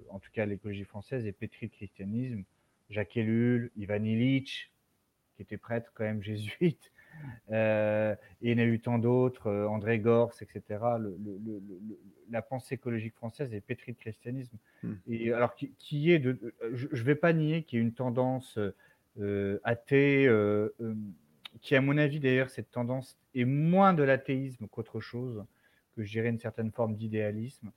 en 0.10 0.20
tout 0.20 0.32
cas 0.34 0.46
l'écologie 0.46 0.86
française, 0.86 1.26
est 1.26 1.32
pétrie 1.32 1.68
de 1.68 1.74
christianisme. 1.74 2.44
Jacques 2.90 3.18
Ellul, 3.18 3.70
Ivan 3.78 4.04
Illich, 4.04 4.72
qui 5.36 5.44
était 5.44 5.58
prêtre 5.58 5.92
quand 5.94 6.04
même 6.04 6.24
jésuite, 6.24 6.92
euh, 7.52 8.16
et 8.42 8.52
il 8.52 8.60
y 8.60 8.62
en 8.62 8.64
a 8.64 8.68
eu 8.68 8.80
tant 8.80 9.00
d'autres, 9.00 9.48
euh, 9.48 9.68
André 9.68 10.00
Gors, 10.00 10.34
etc. 10.42 10.80
la 12.30 12.42
pensée 12.42 12.76
écologique 12.76 13.16
française 13.16 13.54
est 13.54 13.62
pétrie 13.62 13.94
de 13.94 13.98
christianisme. 13.98 14.58
Hmm. 14.84 14.94
Et 15.08 15.32
alors, 15.34 15.56
qui, 15.56 16.12
est 16.12 16.20
de, 16.20 16.54
je 16.74 16.88
ne 16.88 17.04
vais 17.04 17.16
pas 17.16 17.34
nier 17.34 17.64
qu'il 17.64 17.80
y 17.80 17.82
ait 17.82 17.86
une 17.86 17.94
tendance 17.94 18.60
euh, 19.20 19.60
athée, 19.64 20.30
qui, 21.62 21.76
à 21.76 21.82
mon 21.82 21.98
avis, 21.98 22.20
d'ailleurs, 22.20 22.50
cette 22.50 22.72
tendance 22.72 23.18
est 23.36 23.46
moins 23.46 23.94
de 23.94 24.04
l'athéisme 24.04 24.68
qu'autre 24.68 25.00
chose, 25.00 25.44
que 25.96 26.04
je 26.04 26.12
dirais 26.12 26.30
une 26.30 26.40
certaine 26.40 26.72
forme 26.72 26.96
d'idéalisme. 26.96 27.72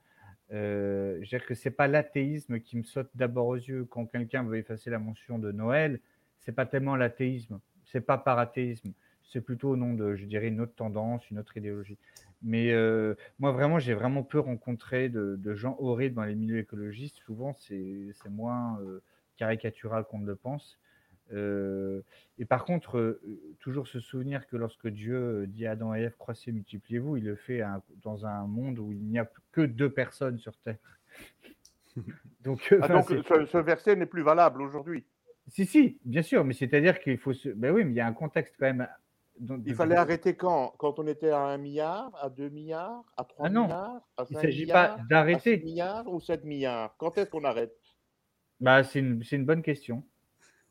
Euh, 0.53 1.15
je 1.17 1.21
veux 1.21 1.39
dire 1.39 1.47
que 1.47 1.55
c'est 1.55 1.71
pas 1.71 1.89
l'athéisme 1.89 2.61
qui 2.61 2.77
me 2.77 2.83
saute 2.83 3.11
d'abord 3.15 3.47
aux 3.47 3.57
yeux 3.57 3.87
quand 3.87 4.07
quelqu'un 4.07 4.43
veut 4.43 4.59
effacer 4.59 4.91
la 4.91 4.99
mention 4.99 5.39
de 5.39 5.51
Noël. 5.51 6.01
C'est 6.41 6.53
pas 6.53 6.67
tellement 6.67 6.97
l'athéisme, 6.97 7.61
c'est 7.85 8.01
pas 8.01 8.19
par 8.19 8.39
athéisme, 8.39 8.93
c'est 9.33 9.41
plutôt 9.41 9.71
au 9.71 9.77
nom 9.77 9.95
de, 9.95 10.15
je 10.15 10.25
dirais, 10.27 10.49
une 10.49 10.61
autre 10.61 10.75
tendance, 10.75 11.29
une 11.31 11.39
autre 11.39 11.57
idéologie. 11.57 11.99
Mais 12.43 12.73
euh, 12.73 13.15
moi, 13.39 13.53
vraiment, 13.53 13.79
j'ai 13.79 13.95
vraiment 13.95 14.23
peu 14.23 14.41
rencontré 14.41 15.09
de, 15.09 15.55
gens 15.55 15.77
horribles 15.79 16.17
dans 16.17 16.25
les 16.25 16.35
milieux 16.35 16.59
écologistes. 16.59 17.17
Souvent, 17.25 17.55
c'est 17.59 18.13
moins 18.29 18.81
euh, 18.81 19.01
caricatural 19.37 20.05
qu'on 20.05 20.19
ne 20.19 20.27
le 20.27 20.37
pense. 20.37 20.79
Euh, 21.33 22.03
et 22.39 22.45
par 22.45 22.65
contre, 22.65 23.21
toujours 23.61 23.87
se 23.87 24.01
souvenir 24.01 24.47
que 24.49 24.57
lorsque 24.57 24.89
Dieu 24.89 25.47
dit 25.47 25.67
à 25.67 25.73
Adam 25.73 25.95
et 25.95 26.01
Ève, 26.01 26.17
croissez, 26.19 26.53
multipliez-vous, 26.53 27.17
il 27.17 27.25
le 27.25 27.37
fait 27.37 27.63
dans 28.03 28.27
un 28.27 28.47
monde 28.47 28.79
où 28.79 28.93
il 28.93 29.05
n'y 29.05 29.19
a 29.19 29.31
que 29.53 29.63
deux 29.63 29.91
personnes 29.91 30.39
sur 30.39 30.57
Terre. 30.59 30.79
donc, 32.43 32.75
ah, 32.83 32.89
donc 32.89 33.07
ce, 33.07 33.59
verset 33.59 33.97
n'est 33.97 34.07
plus 34.07 34.23
valable 34.23 34.61
aujourd'hui. 34.63 35.05
Si, 35.49 35.65
si, 35.65 35.99
bien 36.05 36.23
sûr, 36.23 36.45
mais 36.45 36.55
c'est-à-dire 36.55 37.01
qu'il 37.01 37.19
faut 37.19 37.33
se. 37.33 37.49
Ben 37.49 37.73
oui, 37.73 37.85
mais 37.85 37.93
il 37.93 37.97
y 37.97 38.01
a 38.01 38.07
un 38.07 38.13
contexte 38.13 38.55
quand 38.59 38.67
même 38.67 38.89
il 39.41 39.75
fallait 39.75 39.97
arrêter 39.97 40.37
quand? 40.37 40.75
Quand 40.79 40.99
on 40.99 41.07
était 41.07 41.31
à 41.31 41.41
1 41.41 41.59
milliard, 41.59 42.11
à 42.21 42.29
2 42.29 42.49
milliards, 42.49 43.05
à 43.17 43.25
3 43.25 43.47
ah 43.47 43.51
milliards, 43.51 44.09
à 44.17 44.25
5 44.25 44.31
Il 44.31 44.37
ne 44.37 44.41
s'agit 44.43 44.67
pas 44.67 44.99
d'arrêter. 45.09 45.59
6 45.59 45.65
milliards 45.65 46.07
ou 46.07 46.21
7 46.21 46.45
milliards? 46.45 46.95
Quand 46.99 47.17
est-ce 47.19 47.31
qu'on 47.31 47.45
arrête? 47.45 47.75
Bah, 48.61 48.85
C'est 48.85 49.01
une, 49.01 49.23
une, 49.31 49.45
bonne 49.45 49.63
question. 49.63 50.05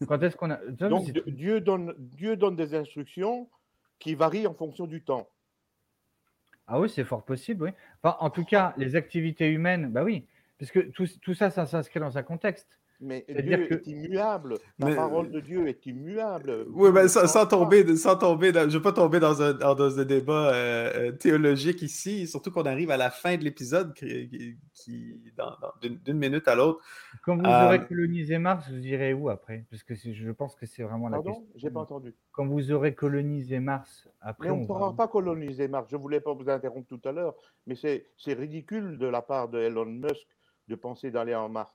Quand 0.08 0.22
est-ce 0.24 0.36
qu'on 0.36 0.52
a... 0.52 0.58
Donc 0.68 1.12
Dieu 1.28 1.62
donne, 1.62 1.94
Dieu 1.98 2.36
donne 2.36 2.56
des 2.56 2.74
instructions 2.74 3.50
qui 4.00 4.16
varient 4.16 4.48
en 4.48 4.54
fonction 4.54 4.88
du 4.88 5.04
temps. 5.04 5.30
Ah 6.68 6.80
oui, 6.80 6.90
c'est 6.90 7.04
fort 7.04 7.24
possible, 7.24 7.66
oui. 7.66 7.70
Enfin, 8.02 8.18
en 8.20 8.30
tout 8.30 8.46
cas, 8.46 8.74
les 8.78 8.96
activités 8.96 9.50
humaines, 9.50 9.92
bah 9.92 10.04
oui, 10.04 10.26
parce 10.58 10.72
que 10.72 10.80
tout, 10.80 11.06
tout 11.22 11.34
ça, 11.34 11.50
ça 11.50 11.66
s'inscrit 11.66 12.00
dans 12.00 12.18
un 12.18 12.24
contexte. 12.24 12.81
Mais 13.02 13.26
Dieu 13.28 13.74
est 13.74 13.88
immuable. 13.88 14.60
La 14.78 14.96
parole 14.96 15.32
de 15.32 15.40
Dieu 15.40 15.68
est 15.68 15.86
immuable. 15.88 16.66
Oui, 16.70 16.92
mais 16.94 17.08
sans, 17.08 17.46
tomber, 17.48 17.96
sans 17.98 18.16
tomber 18.16 18.54
je 18.54 18.60
ne 18.60 18.70
veux 18.70 18.82
pas 18.82 18.92
tomber 18.92 19.20
dans 19.20 19.42
un, 19.42 19.54
dans 19.54 20.00
un 20.00 20.06
débat 20.06 20.54
euh, 20.54 20.92
euh, 20.96 21.12
théologique 21.12 21.82
ici, 21.82 22.28
surtout 22.28 22.52
qu'on 22.52 22.64
arrive 22.64 22.92
à 22.92 22.98
la 22.98 23.10
fin 23.10 23.38
de 23.38 23.44
l'épisode, 23.44 23.94
qui, 23.96 24.58
qui 24.74 25.16
d'une 25.82 26.18
minute 26.18 26.48
à 26.48 26.54
l'autre. 26.54 26.84
Quand 27.24 27.36
vous 27.36 27.44
aurez 27.44 27.80
euh, 27.80 27.86
colonisé 27.86 28.38
Mars, 28.38 28.70
vous 28.70 28.86
irez 28.86 29.14
où 29.14 29.30
après? 29.30 29.66
Parce 29.72 29.84
que 29.84 29.96
je 29.96 30.32
pense 30.32 30.56
que 30.56 30.68
c'est 30.68 30.84
vraiment 30.84 31.10
la 31.10 31.18
Pardon? 31.18 31.32
question. 31.32 31.48
J'ai 31.56 31.72
pas 31.72 31.80
entendu. 31.80 32.14
Quand 32.32 32.46
vous 32.46 32.72
aurez 32.72 32.94
colonisé 32.94 33.60
Mars, 33.60 34.08
après. 34.22 34.50
Mais 34.50 34.54
on 34.54 34.62
ne 34.62 34.68
pourra 34.68 34.96
pas 34.96 35.08
coloniser 35.08 35.68
Mars. 35.68 35.88
Je 35.90 35.96
ne 35.96 36.02
voulais 36.02 36.22
pas 36.22 36.34
vous 36.34 36.50
interrompre 36.50 36.88
tout 36.88 37.02
à 37.08 37.12
l'heure, 37.12 37.34
mais 37.66 37.76
c'est 37.76 38.06
ridicule 38.28 39.00
de 39.00 39.08
la 39.08 39.24
part 39.24 39.50
de 39.50 39.60
Elon 39.60 39.86
Musk 39.86 40.28
de 40.68 40.76
penser 40.76 41.10
d'aller 41.10 41.36
en 41.36 41.50
Mars. 41.50 41.74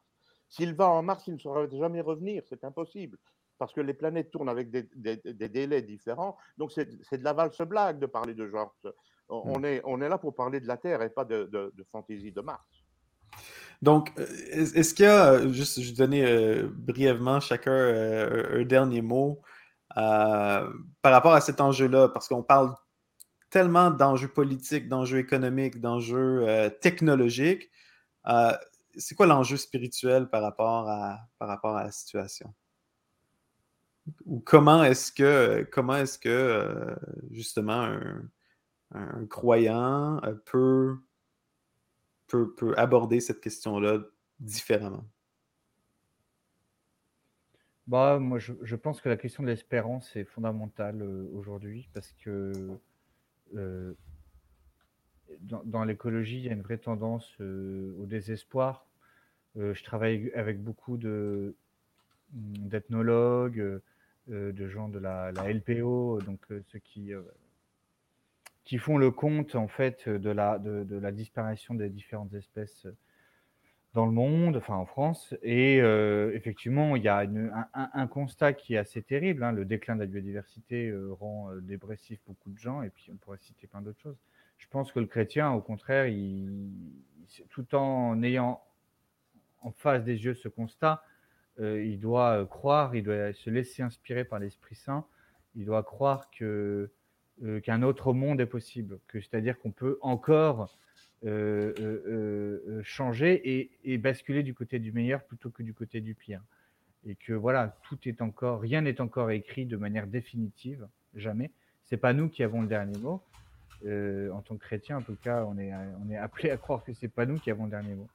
S'il 0.49 0.75
va 0.75 0.89
en 0.89 1.03
Mars, 1.03 1.25
il 1.27 1.35
ne 1.35 1.39
saura 1.39 1.69
jamais 1.69 2.01
revenir, 2.01 2.43
c'est 2.49 2.65
impossible, 2.65 3.19
parce 3.59 3.73
que 3.73 3.81
les 3.81 3.95
planètes 3.95 4.31
tournent 4.31 4.49
avec 4.49 4.71
des, 4.71 5.49
délais 5.49 5.83
différents. 5.83 6.37
Donc 6.57 6.73
c'est 6.73 6.87
de 6.87 7.25
la 7.25 7.33
valse 7.33 7.61
blague 7.63 7.99
de 7.99 8.07
parler 8.07 8.35
de 8.35 8.49
genre. 8.49 8.75
On, 9.29 9.59
hmm. 9.59 9.65
est, 9.65 9.81
on 9.85 10.01
est 10.01 10.09
là 10.09 10.19
pour 10.19 10.35
parler 10.35 10.61
de 10.61 10.69
la 10.69 10.77
Terre 10.77 11.03
et 11.03 11.11
pas 11.11 11.25
de, 11.25 11.73
fantaisie 11.91 12.33
de 12.33 12.41
Mars. 12.41 12.65
Donc, 13.83 14.13
euh, 14.19 14.25
est-ce 14.53 14.95
qu'il 14.95 15.05
y 15.05 15.09
a, 15.09 15.33
euh, 15.33 15.53
juste 15.53 15.81
je 15.81 15.89
vais 15.91 15.97
donner 15.97 16.25
euh, 16.25 16.69
brièvement 16.73 17.41
chacun 17.41 17.73
un 17.73 18.65
dernier 18.65 19.03
mot 19.03 19.43
par 19.95 20.73
rapport 21.03 21.33
à 21.33 21.41
cet 21.41 21.61
enjeu-là, 21.61 22.09
parce 22.09 22.29
qu'on 22.29 22.43
parle 22.43 22.75
tellement 23.49 23.91
d'enjeux 23.91 24.29
politiques, 24.29 24.89
d'enjeux 24.89 25.19
économiques, 25.19 25.81
d'enjeux 25.81 26.71
technologiques 26.83 27.71
c'est 28.97 29.15
quoi 29.15 29.27
l'enjeu 29.27 29.57
spirituel 29.57 30.29
par 30.29 30.43
rapport 30.43 30.89
à, 30.89 31.21
par 31.39 31.49
rapport 31.49 31.77
à 31.77 31.85
la 31.85 31.91
situation? 31.91 32.55
Ou 34.25 34.41
comment 34.41 34.85
est-ce 34.85 35.11
que, 35.13 35.69
comment 35.73 35.97
est-ce 35.97 36.19
que 36.19 36.29
euh, 36.29 36.95
justement 37.31 37.99
un, 38.93 39.27
croyant 39.27 40.23
euh, 40.23 40.35
peut, 40.45 40.97
peut, 42.29 42.55
peut, 42.55 42.75
aborder 42.77 43.21
cette 43.21 43.41
question-là 43.41 43.99
différemment? 44.39 45.05
Bah, 47.89 48.19
moi, 48.19 48.39
je, 48.39 48.75
pense 48.77 49.01
que 49.01 49.09
la 49.09 49.17
question 49.17 49.43
de 49.43 49.49
l'espérance 49.49 50.15
est 50.17 50.25
fondamentale 50.25 51.03
euh, 51.03 51.29
aujourd'hui 51.33 51.89
parce 51.93 52.13
que 52.13 52.53
dans, 55.41 55.85
l'écologie, 55.85 56.39
il 56.39 56.45
y 56.45 56.49
a 56.49 56.53
une 56.53 56.63
vraie 56.63 56.79
tendance 56.79 57.37
au 57.41 58.07
désespoir 58.07 58.87
euh, 59.59 59.75
je 59.75 59.83
travaille 59.85 60.31
avec 60.35 60.63
beaucoup 60.63 60.97
mm, 60.97 61.53
d'ethnologues, 62.33 63.81
euh, 64.31 64.53
de 64.53 64.69
gens 64.69 64.89
de 64.89 64.99
la, 64.99 65.33
LPO, 65.33 66.21
donc 66.23 66.41
euh, 66.51 66.63
ceux 66.67 66.79
qui, 66.81 67.13
qui 68.65 68.79
font 68.79 68.99
le 68.99 69.11
compte 69.11 69.55
en 69.55 69.69
fait 69.69 70.09
de 70.09 70.31
la, 70.31 70.59
de, 70.59 70.99
la 70.99 71.13
disparition 71.13 71.75
des 71.75 71.89
différentes 71.89 72.35
espèces 72.35 72.87
dans 73.95 74.05
le 74.05 74.13
monde, 74.13 74.57
enfin 74.57 74.75
en 74.75 74.85
France. 74.85 75.35
Et 75.43 75.77
effectivement, 76.35 76.97
il 76.97 77.03
y 77.03 77.09
a 77.09 77.25
un, 77.73 78.07
constat 78.09 78.53
qui 78.53 78.75
est 78.75 78.79
assez 78.79 79.01
terrible. 79.01 79.43
Hein. 79.43 79.53
Le 79.53 79.65
déclin 79.65 79.95
de 79.95 80.01
la 80.01 80.07
biodiversité 80.07 80.93
rend 81.13 81.51
dépressif 81.63 82.19
beaucoup 82.27 82.51
de 82.51 82.59
gens, 82.59 82.83
et 82.83 82.91
puis 82.91 83.11
on 83.11 83.17
pourrait 83.17 83.39
citer 83.39 83.67
plein 83.67 83.81
d'autres 83.81 84.01
choses. 84.01 84.19
Je 84.59 84.67
pense 84.69 84.93
que 84.93 85.01
le 85.01 85.07
chrétien, 85.07 85.51
au 85.53 85.61
contraire, 85.61 86.13
tout 87.51 87.75
en 87.75 88.23
ayant 88.23 88.63
en 89.63 89.71
face 89.71 90.05
des 90.05 90.25
yeux 90.25 90.35
ce 90.35 90.49
constat, 90.49 91.03
euh, 91.59 91.83
il 91.85 91.99
doit 91.99 92.43
euh, 92.43 92.45
croire, 92.45 92.95
il 92.95 93.03
doit 93.03 93.33
se 93.33 93.49
laisser 93.51 93.83
inspirer 93.83 94.25
par 94.25 94.39
l'Esprit 94.39 94.75
Saint, 94.75 95.07
il 95.55 95.65
doit 95.65 95.83
croire 95.83 96.31
que 96.31 96.91
euh, 97.43 97.61
qu'un 97.61 97.83
autre 97.83 98.13
monde 98.13 98.41
est 98.41 98.47
possible, 98.47 98.99
que 99.09 99.21
c'est-à-dire 99.21 99.59
qu'on 99.59 99.73
peut 99.73 99.99
encore 100.03 100.77
changer 102.85 103.71
et, 103.83 103.99
basculer 103.99 104.45
du 104.45 104.55
côté 104.55 104.79
du 104.79 104.93
meilleur 104.93 105.25
plutôt 105.25 105.51
que 105.51 105.65
du 105.65 105.75
côté 105.75 106.01
du 106.01 106.15
pire, 106.15 106.41
et 107.05 107.17
que 107.17 107.33
voilà, 107.33 107.77
tout 107.83 107.99
est 108.07 108.23
encore, 108.23 108.61
rien 108.61 108.83
n'est 108.83 109.01
encore 109.01 109.33
écrit 109.33 109.67
de 109.67 109.77
manière 109.77 110.07
définitive, 110.07 110.87
jamais. 111.15 111.51
C'est 111.83 111.97
pas 111.97 112.13
nous 112.13 112.29
qui 112.29 112.45
avons 112.45 112.63
le 112.63 112.69
dernier 112.69 112.99
mot. 112.99 113.23
En 113.85 114.41
tant 114.43 114.57
que 114.57 114.65
chrétien, 114.65 114.99
en 114.99 115.03
tout 115.03 115.17
cas, 115.23 115.45
on 115.45 115.59
est, 115.59 115.73
on 116.05 116.11
est 116.11 116.17
appelé 116.17 116.51
à 116.51 116.57
croire 116.57 116.85
que 116.85 116.93
c'est 116.93 117.09
pas 117.09 117.27
nous 117.27 117.39
qui 117.39 117.51
avons 117.51 117.65
le 117.65 117.71
dernier 117.71 117.95
mot. 117.95 118.09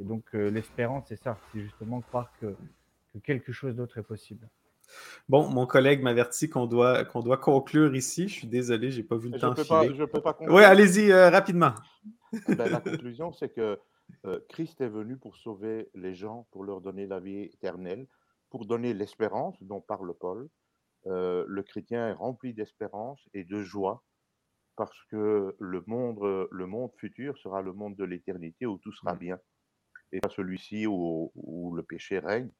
Et 0.00 0.04
donc, 0.04 0.24
euh, 0.34 0.50
l'espérance, 0.50 1.04
c'est 1.08 1.22
ça, 1.22 1.38
c'est 1.52 1.60
justement 1.60 2.00
croire 2.00 2.32
que, 2.40 2.56
quelque 3.22 3.52
chose 3.52 3.76
d'autre 3.76 3.98
est 3.98 4.02
possible. 4.02 4.48
Bon, 5.28 5.48
mon 5.48 5.66
collègue 5.66 6.02
m'avertit 6.02 6.48
qu'on 6.48 6.66
doit, 6.66 7.04
qu'on 7.04 7.20
doit 7.20 7.36
conclure 7.36 7.94
ici. 7.94 8.26
Je 8.26 8.34
suis 8.34 8.46
désolé, 8.46 8.90
je 8.90 8.98
n'ai 8.98 9.06
pas 9.06 9.16
vu 9.16 9.28
le 9.28 9.38
temps 9.38 9.54
peux 9.54 9.62
filer. 9.62 9.94
je 9.94 10.04
peux 10.04 10.22
pas 10.22 10.32
conclure. 10.32 10.54
Oui, 10.54 10.64
allez-y 10.64 11.12
euh, 11.12 11.28
rapidement. 11.28 11.72
Eh 12.48 12.54
ben, 12.54 12.70
la 12.70 12.80
conclusion, 12.80 13.32
c'est 13.32 13.50
que 13.50 13.78
euh, 14.24 14.40
Christ 14.48 14.80
est 14.80 14.88
venu 14.88 15.16
pour 15.16 15.36
sauver 15.36 15.90
les 15.94 16.14
gens, 16.14 16.46
pour 16.50 16.64
leur 16.64 16.80
donner 16.80 17.06
la 17.06 17.20
vie 17.20 17.42
éternelle, 17.42 18.06
pour 18.48 18.64
donner 18.64 18.94
l'espérance 18.94 19.62
dont 19.62 19.80
parle 19.80 20.12
Paul. 20.14 20.48
le 21.04 21.62
chrétien 21.62 22.08
est 22.08 22.12
rempli 22.14 22.54
d'espérance 22.54 23.28
et 23.34 23.44
de 23.44 23.62
joie 23.62 24.02
parce 24.76 24.96
que 25.10 25.54
le 25.58 25.84
monde, 25.86 26.48
le 26.50 26.66
monde 26.66 26.92
futur 26.98 27.36
sera 27.38 27.62
le 27.62 27.72
monde 27.72 27.96
de 27.96 28.04
l'éternité 28.04 28.66
où 28.66 28.78
tout 28.78 28.92
sera 28.92 29.14
bien 29.14 29.38
et 30.12 30.20
pas 30.20 30.28
celui-ci 30.28 30.86
où, 30.86 31.72
le 31.74 31.82
péché 31.82 32.18
règne. 32.18 32.50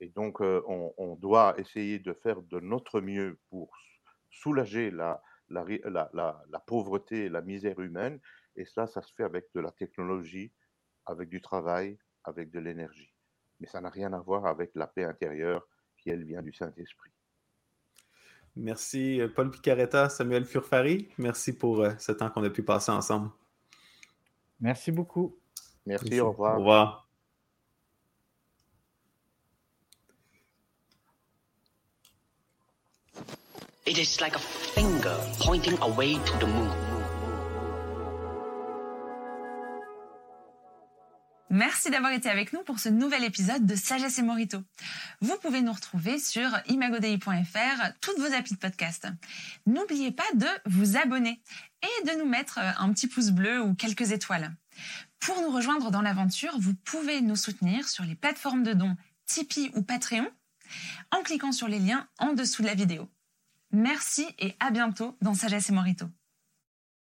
Et 0.00 0.08
donc, 0.08 0.40
on, 0.40 1.16
doit 1.16 1.54
essayer 1.58 1.98
de 1.98 2.12
faire 2.12 2.42
de 2.42 2.60
notre 2.60 3.00
mieux 3.00 3.38
pour 3.48 3.70
soulager 4.30 4.90
la, 4.90 5.22
la, 5.48 5.64
la, 5.84 6.10
la, 6.48 6.60
pauvreté 6.60 7.26
et 7.26 7.28
la 7.28 7.42
misère 7.42 7.78
humaine. 7.80 8.18
Et 8.56 8.64
ça, 8.64 8.86
ça 8.86 9.02
se 9.02 9.12
fait 9.14 9.24
avec 9.24 9.46
de 9.54 9.60
la 9.60 9.70
technologie, 9.72 10.52
avec 11.06 11.28
du 11.28 11.40
travail, 11.40 11.98
avec 12.24 12.50
de 12.50 12.60
l'énergie. 12.60 13.12
Mais 13.60 13.66
ça 13.66 13.80
n'a 13.80 13.90
rien 13.90 14.12
à 14.12 14.20
voir 14.20 14.46
avec 14.46 14.70
la 14.74 14.86
paix 14.86 15.04
intérieure 15.04 15.66
qui, 15.98 16.10
elle, 16.10 16.24
vient 16.24 16.42
du 16.42 16.52
Saint-Esprit. 16.52 17.12
Merci, 18.56 19.20
euh, 19.20 19.28
Paul 19.28 19.50
Picaretta, 19.50 20.08
Samuel 20.08 20.44
Furfari. 20.44 21.08
Merci 21.18 21.52
pour 21.56 21.80
euh, 21.80 21.92
ce 21.98 22.12
temps 22.12 22.30
qu'on 22.30 22.44
a 22.44 22.50
pu 22.50 22.62
passer 22.62 22.90
ensemble. 22.90 23.30
Merci 24.60 24.92
beaucoup. 24.92 25.36
Merci, 25.86 26.20
au 26.20 26.30
revoir. 26.30 26.54
Au 26.54 26.58
revoir. 26.58 27.06
It 33.86 33.98
is 33.98 34.20
like 34.20 34.36
a 34.36 34.38
finger 34.38 35.16
pointing 35.40 35.76
away 35.82 36.14
to 36.14 36.38
the 36.38 36.46
moon. 36.46 36.89
Merci 41.52 41.90
d'avoir 41.90 42.12
été 42.12 42.30
avec 42.30 42.52
nous 42.52 42.62
pour 42.62 42.78
ce 42.78 42.88
nouvel 42.88 43.24
épisode 43.24 43.66
de 43.66 43.74
Sagesse 43.74 44.20
et 44.20 44.22
Morito. 44.22 44.58
Vous 45.20 45.36
pouvez 45.42 45.62
nous 45.62 45.72
retrouver 45.72 46.20
sur 46.20 46.48
imagodei.fr, 46.68 47.92
toutes 48.00 48.20
vos 48.20 48.32
applis 48.32 48.54
de 48.54 48.60
podcast. 48.60 49.08
N'oubliez 49.66 50.12
pas 50.12 50.30
de 50.34 50.46
vous 50.66 50.96
abonner 50.96 51.42
et 51.82 52.06
de 52.06 52.20
nous 52.20 52.28
mettre 52.28 52.58
un 52.58 52.92
petit 52.92 53.08
pouce 53.08 53.30
bleu 53.30 53.60
ou 53.60 53.74
quelques 53.74 54.12
étoiles. 54.12 54.54
Pour 55.18 55.40
nous 55.42 55.50
rejoindre 55.50 55.90
dans 55.90 56.02
l'aventure, 56.02 56.56
vous 56.56 56.74
pouvez 56.84 57.20
nous 57.20 57.34
soutenir 57.34 57.88
sur 57.88 58.04
les 58.04 58.14
plateformes 58.14 58.62
de 58.62 58.72
dons 58.72 58.96
Tipeee 59.26 59.72
ou 59.74 59.82
Patreon 59.82 60.30
en 61.10 61.22
cliquant 61.24 61.50
sur 61.50 61.66
les 61.66 61.80
liens 61.80 62.06
en 62.20 62.32
dessous 62.32 62.62
de 62.62 62.68
la 62.68 62.74
vidéo. 62.74 63.10
Merci 63.72 64.24
et 64.38 64.54
à 64.60 64.70
bientôt 64.70 65.16
dans 65.20 65.34
Sagesse 65.34 65.70
et 65.70 65.72
Morito. 65.72 66.06